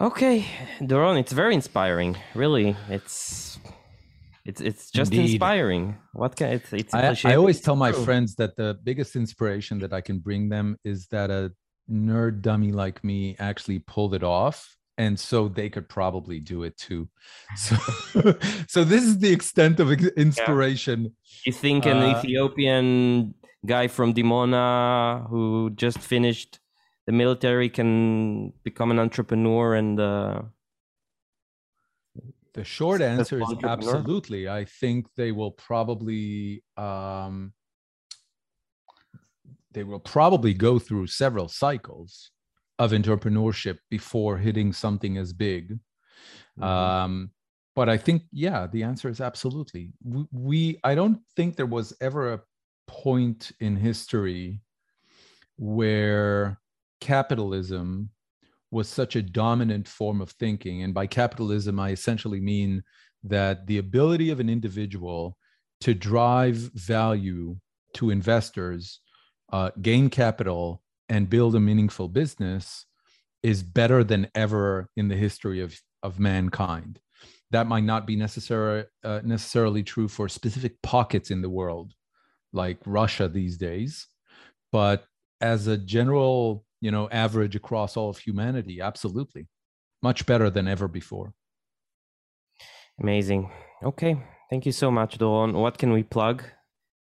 Okay, 0.00 0.46
Doron, 0.80 1.18
it's 1.18 1.32
very 1.32 1.54
inspiring. 1.54 2.16
Really, 2.36 2.76
it's 2.88 3.58
it's 4.44 4.60
it's 4.60 4.92
just 4.92 5.12
Indeed. 5.12 5.32
inspiring. 5.32 5.96
What 6.12 6.36
can 6.36 6.52
it's 6.52 6.72
it's 6.72 6.94
I, 6.94 7.16
I 7.24 7.34
always 7.34 7.60
tell 7.60 7.74
my 7.74 7.90
friends 7.90 8.36
that 8.36 8.56
the 8.56 8.78
biggest 8.84 9.16
inspiration 9.16 9.80
that 9.80 9.92
i 9.92 10.00
can 10.00 10.20
bring 10.20 10.48
them 10.48 10.76
is 10.84 11.08
that 11.08 11.30
a 11.30 11.52
nerd 11.90 12.42
dummy 12.42 12.70
like 12.70 13.02
me 13.02 13.34
actually 13.40 13.80
pulled 13.80 14.14
it 14.14 14.22
off 14.22 14.77
and 14.98 15.18
so 15.18 15.48
they 15.48 15.70
could 15.70 15.88
probably 15.88 16.40
do 16.40 16.64
it 16.64 16.76
too. 16.76 17.08
So 17.56 17.76
so 18.68 18.84
this 18.84 19.04
is 19.04 19.18
the 19.18 19.32
extent 19.32 19.80
of 19.80 19.90
inspiration 19.92 21.14
You 21.46 21.52
think 21.52 21.86
an 21.86 21.98
Uh, 21.98 22.18
Ethiopian 22.18 23.34
guy 23.64 23.88
from 23.88 24.12
Dimona 24.12 25.28
who 25.30 25.70
just 25.70 25.98
finished 25.98 26.58
the 27.06 27.12
military 27.12 27.70
can 27.70 28.52
become 28.64 28.90
an 28.90 28.98
entrepreneur 28.98 29.74
and 29.74 29.98
uh, 29.98 30.42
The 32.54 32.64
short 32.64 33.00
answer 33.00 33.40
is 33.40 33.54
absolutely. 33.62 34.48
I 34.48 34.64
think 34.64 35.06
they 35.14 35.32
will 35.32 35.52
probably 35.52 36.64
um, 36.76 37.52
they 39.72 39.84
will 39.84 40.00
probably 40.00 40.54
go 40.54 40.78
through 40.78 41.06
several 41.06 41.48
cycles 41.48 42.30
of 42.78 42.92
entrepreneurship 42.92 43.78
before 43.90 44.38
hitting 44.38 44.72
something 44.72 45.16
as 45.18 45.32
big. 45.32 45.78
Um, 46.60 47.30
but 47.74 47.88
I 47.88 47.96
think, 47.96 48.22
yeah, 48.32 48.66
the 48.66 48.82
answer 48.82 49.08
is 49.08 49.20
absolutely. 49.20 49.92
We, 50.02 50.24
we, 50.32 50.80
I 50.82 50.94
don't 50.94 51.20
think 51.36 51.56
there 51.56 51.66
was 51.66 51.92
ever 52.00 52.32
a 52.32 52.40
point 52.86 53.52
in 53.60 53.76
history 53.76 54.60
where 55.56 56.60
capitalism 57.00 58.10
was 58.70 58.88
such 58.88 59.16
a 59.16 59.22
dominant 59.22 59.88
form 59.88 60.20
of 60.20 60.30
thinking. 60.32 60.82
And 60.82 60.92
by 60.92 61.06
capitalism, 61.06 61.78
I 61.78 61.90
essentially 61.90 62.40
mean 62.40 62.82
that 63.24 63.66
the 63.66 63.78
ability 63.78 64.30
of 64.30 64.40
an 64.40 64.48
individual 64.48 65.36
to 65.80 65.94
drive 65.94 66.56
value 66.74 67.56
to 67.94 68.10
investors, 68.10 69.00
uh, 69.52 69.70
gain 69.80 70.10
capital, 70.10 70.82
and 71.08 71.30
build 71.30 71.54
a 71.54 71.60
meaningful 71.60 72.08
business 72.08 72.86
is 73.42 73.62
better 73.62 74.04
than 74.04 74.28
ever 74.34 74.88
in 74.96 75.08
the 75.08 75.16
history 75.16 75.60
of, 75.60 75.78
of 76.02 76.18
mankind. 76.18 77.00
That 77.50 77.66
might 77.66 77.84
not 77.84 78.06
be 78.06 78.16
necessary, 78.16 78.84
uh, 79.04 79.20
necessarily 79.24 79.82
true 79.82 80.08
for 80.08 80.28
specific 80.28 80.80
pockets 80.82 81.30
in 81.30 81.40
the 81.40 81.48
world, 81.48 81.94
like 82.52 82.78
Russia 82.84 83.28
these 83.28 83.56
days, 83.56 84.06
but 84.70 85.04
as 85.40 85.66
a 85.66 85.78
general, 85.78 86.64
you 86.80 86.90
know, 86.90 87.08
average 87.10 87.56
across 87.56 87.96
all 87.96 88.10
of 88.10 88.18
humanity, 88.18 88.80
absolutely, 88.80 89.48
much 90.02 90.26
better 90.26 90.50
than 90.50 90.68
ever 90.68 90.88
before. 90.88 91.32
amazing. 93.00 93.50
Okay, 93.82 94.16
thank 94.50 94.66
you 94.66 94.72
so 94.72 94.90
much, 94.90 95.18
Doron. 95.18 95.54
What 95.54 95.78
can 95.78 95.92
we 95.92 96.02
plug 96.02 96.42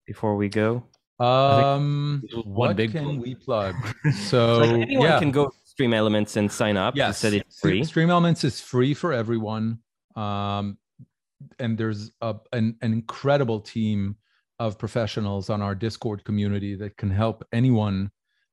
before 0.06 0.36
we 0.36 0.48
go? 0.48 0.84
Um, 1.20 2.24
one 2.32 2.44
what 2.46 2.76
big 2.76 2.92
can 2.92 3.04
plug. 3.06 3.20
we 3.20 3.36
plug? 3.36 3.76
So 4.14 4.60
like 4.60 4.70
anyone 4.70 5.08
yeah, 5.08 5.20
can 5.20 5.32
go 5.32 5.52
Stream 5.64 5.94
Elements 5.94 6.38
and 6.38 6.52
sign 6.52 6.78
up. 6.78 6.96
You 6.96 7.04
yes, 7.04 7.18
said 7.20 7.34
it's 7.34 7.58
Stream- 7.58 7.78
free. 7.78 7.84
Stream 7.84 8.10
Elements 8.10 8.44
is 8.44 8.62
free 8.62 8.94
for 8.94 9.14
everyone, 9.14 9.80
um, 10.16 10.78
and 11.60 11.78
there's 11.78 12.12
a, 12.22 12.36
an, 12.54 12.76
an 12.82 12.94
incredible 12.94 13.60
team 13.60 14.16
of 14.60 14.78
professionals 14.78 15.50
on 15.50 15.62
our 15.62 15.76
Discord 15.76 16.24
community 16.24 16.76
that 16.76 16.98
can 16.98 17.10
help 17.12 17.44
anyone 17.52 18.12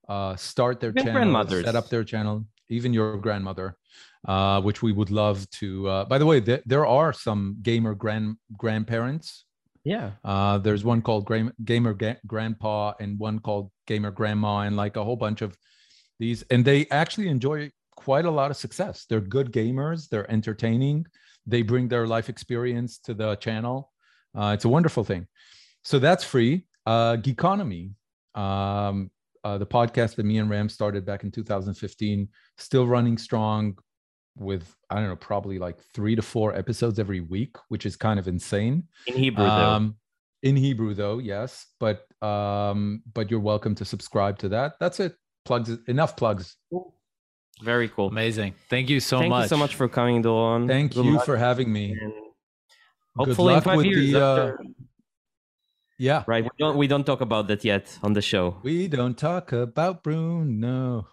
uh, 0.08 0.36
start 0.36 0.80
their 0.80 0.90
Even 0.90 1.04
channel, 1.04 1.48
set 1.48 1.76
up 1.76 1.88
their 1.88 2.04
channel, 2.04 2.44
even 2.68 2.92
your 2.92 3.16
grandmother, 3.16 3.76
uh, 4.28 4.60
which 4.60 4.82
we 4.82 4.92
would 4.92 5.10
love 5.10 5.48
to. 5.50 5.88
Uh, 5.88 6.04
by 6.04 6.18
the 6.18 6.26
way, 6.26 6.40
there, 6.40 6.62
there 6.66 6.86
are 6.86 7.12
some 7.12 7.56
gamer 7.62 7.94
grand 7.94 8.36
grandparents 8.56 9.44
Yeah. 9.84 10.12
uh, 10.24 10.58
there's 10.58 10.82
one 10.84 11.02
called 11.02 11.30
Gamer 11.64 11.94
Ga- 11.94 12.16
Grandpa 12.26 12.94
and 13.00 13.18
one 13.18 13.38
called 13.38 13.70
Gamer 13.86 14.10
Grandma, 14.10 14.60
and 14.60 14.76
like 14.76 14.96
a 14.96 15.04
whole 15.04 15.16
bunch 15.16 15.42
of 15.42 15.56
these. 16.18 16.42
And 16.50 16.64
they 16.64 16.86
actually 16.90 17.28
enjoy 17.28 17.70
quite 17.96 18.24
a 18.24 18.30
lot 18.30 18.50
of 18.50 18.56
success. 18.56 19.04
They're 19.08 19.20
good 19.20 19.52
gamers, 19.52 20.08
they're 20.08 20.30
entertaining, 20.30 21.06
they 21.46 21.62
bring 21.62 21.88
their 21.88 22.06
life 22.06 22.28
experience 22.28 22.98
to 23.00 23.14
the 23.14 23.36
channel. 23.36 23.92
Uh, 24.34 24.52
it's 24.54 24.64
a 24.64 24.68
wonderful 24.68 25.04
thing. 25.04 25.26
So 25.82 25.98
that's 25.98 26.24
free. 26.24 26.66
Uh, 26.86 27.16
Geekonomy, 27.16 27.92
um, 28.34 29.10
uh, 29.44 29.58
the 29.58 29.66
podcast 29.66 30.16
that 30.16 30.24
me 30.24 30.38
and 30.38 30.48
Ram 30.48 30.68
started 30.68 31.04
back 31.04 31.24
in 31.24 31.30
2015, 31.30 32.28
still 32.56 32.86
running 32.86 33.18
strong 33.18 33.76
with, 34.36 34.74
I 34.90 34.96
don't 34.96 35.08
know, 35.08 35.16
probably 35.16 35.58
like 35.58 35.78
three 35.94 36.16
to 36.16 36.22
four 36.22 36.54
episodes 36.56 36.98
every 36.98 37.20
week, 37.20 37.56
which 37.68 37.86
is 37.86 37.96
kind 37.96 38.18
of 38.18 38.26
insane 38.28 38.84
In 39.06 39.14
Hebrew, 39.16 39.44
though. 39.44 39.50
um 39.50 39.96
in 40.42 40.56
hebrew 40.56 40.92
though 40.92 41.16
yes 41.16 41.68
but 41.80 42.04
um 42.20 43.02
but 43.14 43.30
you're 43.30 43.40
welcome 43.40 43.74
to 43.74 43.82
subscribe 43.82 44.36
to 44.38 44.46
that 44.50 44.74
that's 44.78 45.00
it 45.00 45.16
plugs 45.46 45.70
enough 45.88 46.18
plugs 46.18 46.56
Very 47.62 47.88
cool. 47.88 48.08
Amazing. 48.08 48.52
Thank 48.68 48.90
you 48.90 49.00
so 49.00 49.20
Thank 49.20 49.30
much. 49.30 49.44
you 49.44 49.48
so 49.48 49.56
much 49.56 49.74
for 49.74 49.88
coming, 49.88 50.22
Doron. 50.22 50.66
thank 50.68 50.92
Good 50.92 51.06
you 51.06 51.14
luck 51.16 51.24
for 51.24 51.38
having 51.38 51.72
me 51.72 51.96
and 51.98 52.12
Hopefully 53.16 53.52
in 53.52 53.56
luck 53.56 53.64
five 53.64 53.76
with 53.78 53.86
years. 53.86 54.12
the, 54.12 54.20
uh, 54.22 54.52
Yeah. 55.98 56.24
Right. 56.26 56.42
We 56.44 56.50
don't 56.58 56.76
we 56.76 56.86
don't 56.92 57.06
talk 57.06 57.20
about 57.22 57.46
that 57.48 57.64
yet 57.64 57.84
on 58.02 58.12
the 58.12 58.20
show. 58.20 58.58
We 58.64 58.88
don't 58.88 59.16
talk 59.16 59.52
about 59.52 60.02
Bruno. 60.02 61.06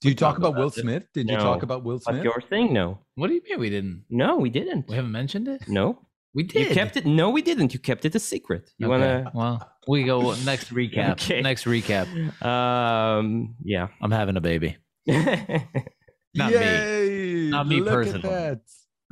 Do 0.00 0.08
you 0.08 0.14
talk 0.14 0.30
talk 0.34 0.38
about 0.38 0.48
about 0.52 0.60
Will. 0.60 0.70
Smith? 0.70 1.06
Did 1.12 1.28
you 1.28 1.36
talk 1.36 1.62
about 1.62 1.84
Will 1.84 2.00
But 2.04 2.12
Smith? 2.14 2.24
your 2.24 2.40
thing, 2.40 2.72
no. 2.72 3.00
What 3.16 3.28
do 3.28 3.34
you 3.34 3.42
mean 3.48 3.60
we 3.60 3.68
didn't? 3.70 4.04
No, 4.08 4.36
we 4.36 4.48
didn't. 4.50 4.88
We 4.88 4.94
haven't 4.96 5.12
mentioned 5.12 5.46
it. 5.48 5.68
No. 5.68 5.98
We 6.32 6.44
did. 6.44 6.68
You 6.68 6.74
kept 6.74 6.96
it. 6.96 7.04
No, 7.06 7.30
we 7.30 7.42
didn't. 7.42 7.74
You 7.74 7.80
kept 7.80 8.04
it 8.04 8.14
a 8.14 8.18
secret. 8.20 8.70
You 8.78 8.86
Okay, 8.86 8.90
wanna? 8.90 9.30
Well, 9.34 9.72
we 9.88 10.04
go 10.04 10.32
next 10.44 10.72
recap. 10.72 11.12
Okay. 11.12 11.42
Next 11.42 11.64
recap. 11.64 12.06
Um. 12.42 13.56
Yeah. 13.62 13.88
I'm 14.00 14.10
having 14.12 14.36
a 14.36 14.40
baby. 14.40 14.76
Not 15.06 16.52
me. 16.52 17.50
Not 17.50 17.66
me 17.66 17.80
Look 17.80 17.88
personally. 17.92 18.56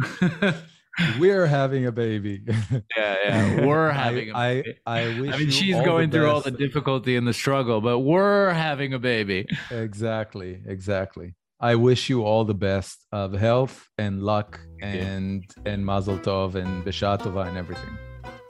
At 0.99 1.13
that. 1.13 1.21
We're 1.21 1.47
having 1.47 1.87
a 1.87 1.93
baby. 1.93 2.43
Yeah, 2.97 3.17
yeah. 3.25 3.67
We're 3.67 3.91
having. 3.91 4.31
a 4.31 4.37
I, 4.37 4.55
baby. 4.55 4.79
I, 4.87 5.01
I 5.01 5.21
wish 5.21 5.35
I 5.35 5.39
mean, 5.39 5.51
she's 5.51 5.77
going 5.77 6.11
through 6.11 6.29
all 6.29 6.41
the 6.41 6.51
difficulty 6.51 7.17
and 7.17 7.27
the 7.27 7.33
struggle, 7.33 7.81
but 7.81 8.01
we're 8.01 8.51
having 8.51 8.95
a 8.95 8.99
baby. 8.99 9.47
Exactly, 9.71 10.61
exactly. 10.67 11.35
I 11.61 11.75
wish 11.75 12.09
you 12.09 12.25
all 12.25 12.45
the 12.45 12.55
best 12.55 13.05
of 13.13 13.33
health 13.33 13.89
and 13.99 14.23
luck 14.23 14.61
and 14.81 15.45
and 15.67 15.85
Mazel 15.85 16.19
Tov 16.19 16.55
and 16.55 16.85
Beshatova 16.85 17.49
and 17.49 17.57
everything. 17.57 17.99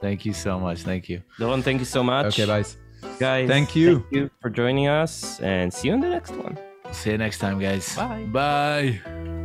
Thank 0.01 0.25
you 0.25 0.33
so 0.33 0.59
much. 0.59 0.81
Thank 0.83 1.09
you. 1.09 1.21
Doron, 1.39 1.63
thank 1.63 1.79
you 1.79 1.85
so 1.85 2.03
much. 2.03 2.39
Okay, 2.39 2.45
bye. 2.45 2.65
guys. 3.19 3.47
Thank 3.47 3.75
you. 3.75 3.99
Thank 3.99 4.11
you 4.11 4.29
for 4.41 4.49
joining 4.49 4.87
us, 4.87 5.39
and 5.41 5.73
see 5.73 5.87
you 5.87 5.93
in 5.95 5.99
the 5.99 6.09
next 6.09 6.31
one. 6.31 6.57
See 6.91 7.11
you 7.11 7.17
next 7.17 7.39
time, 7.39 7.59
guys. 7.59 7.95
Bye. 7.95 8.25
Bye. 8.31 9.38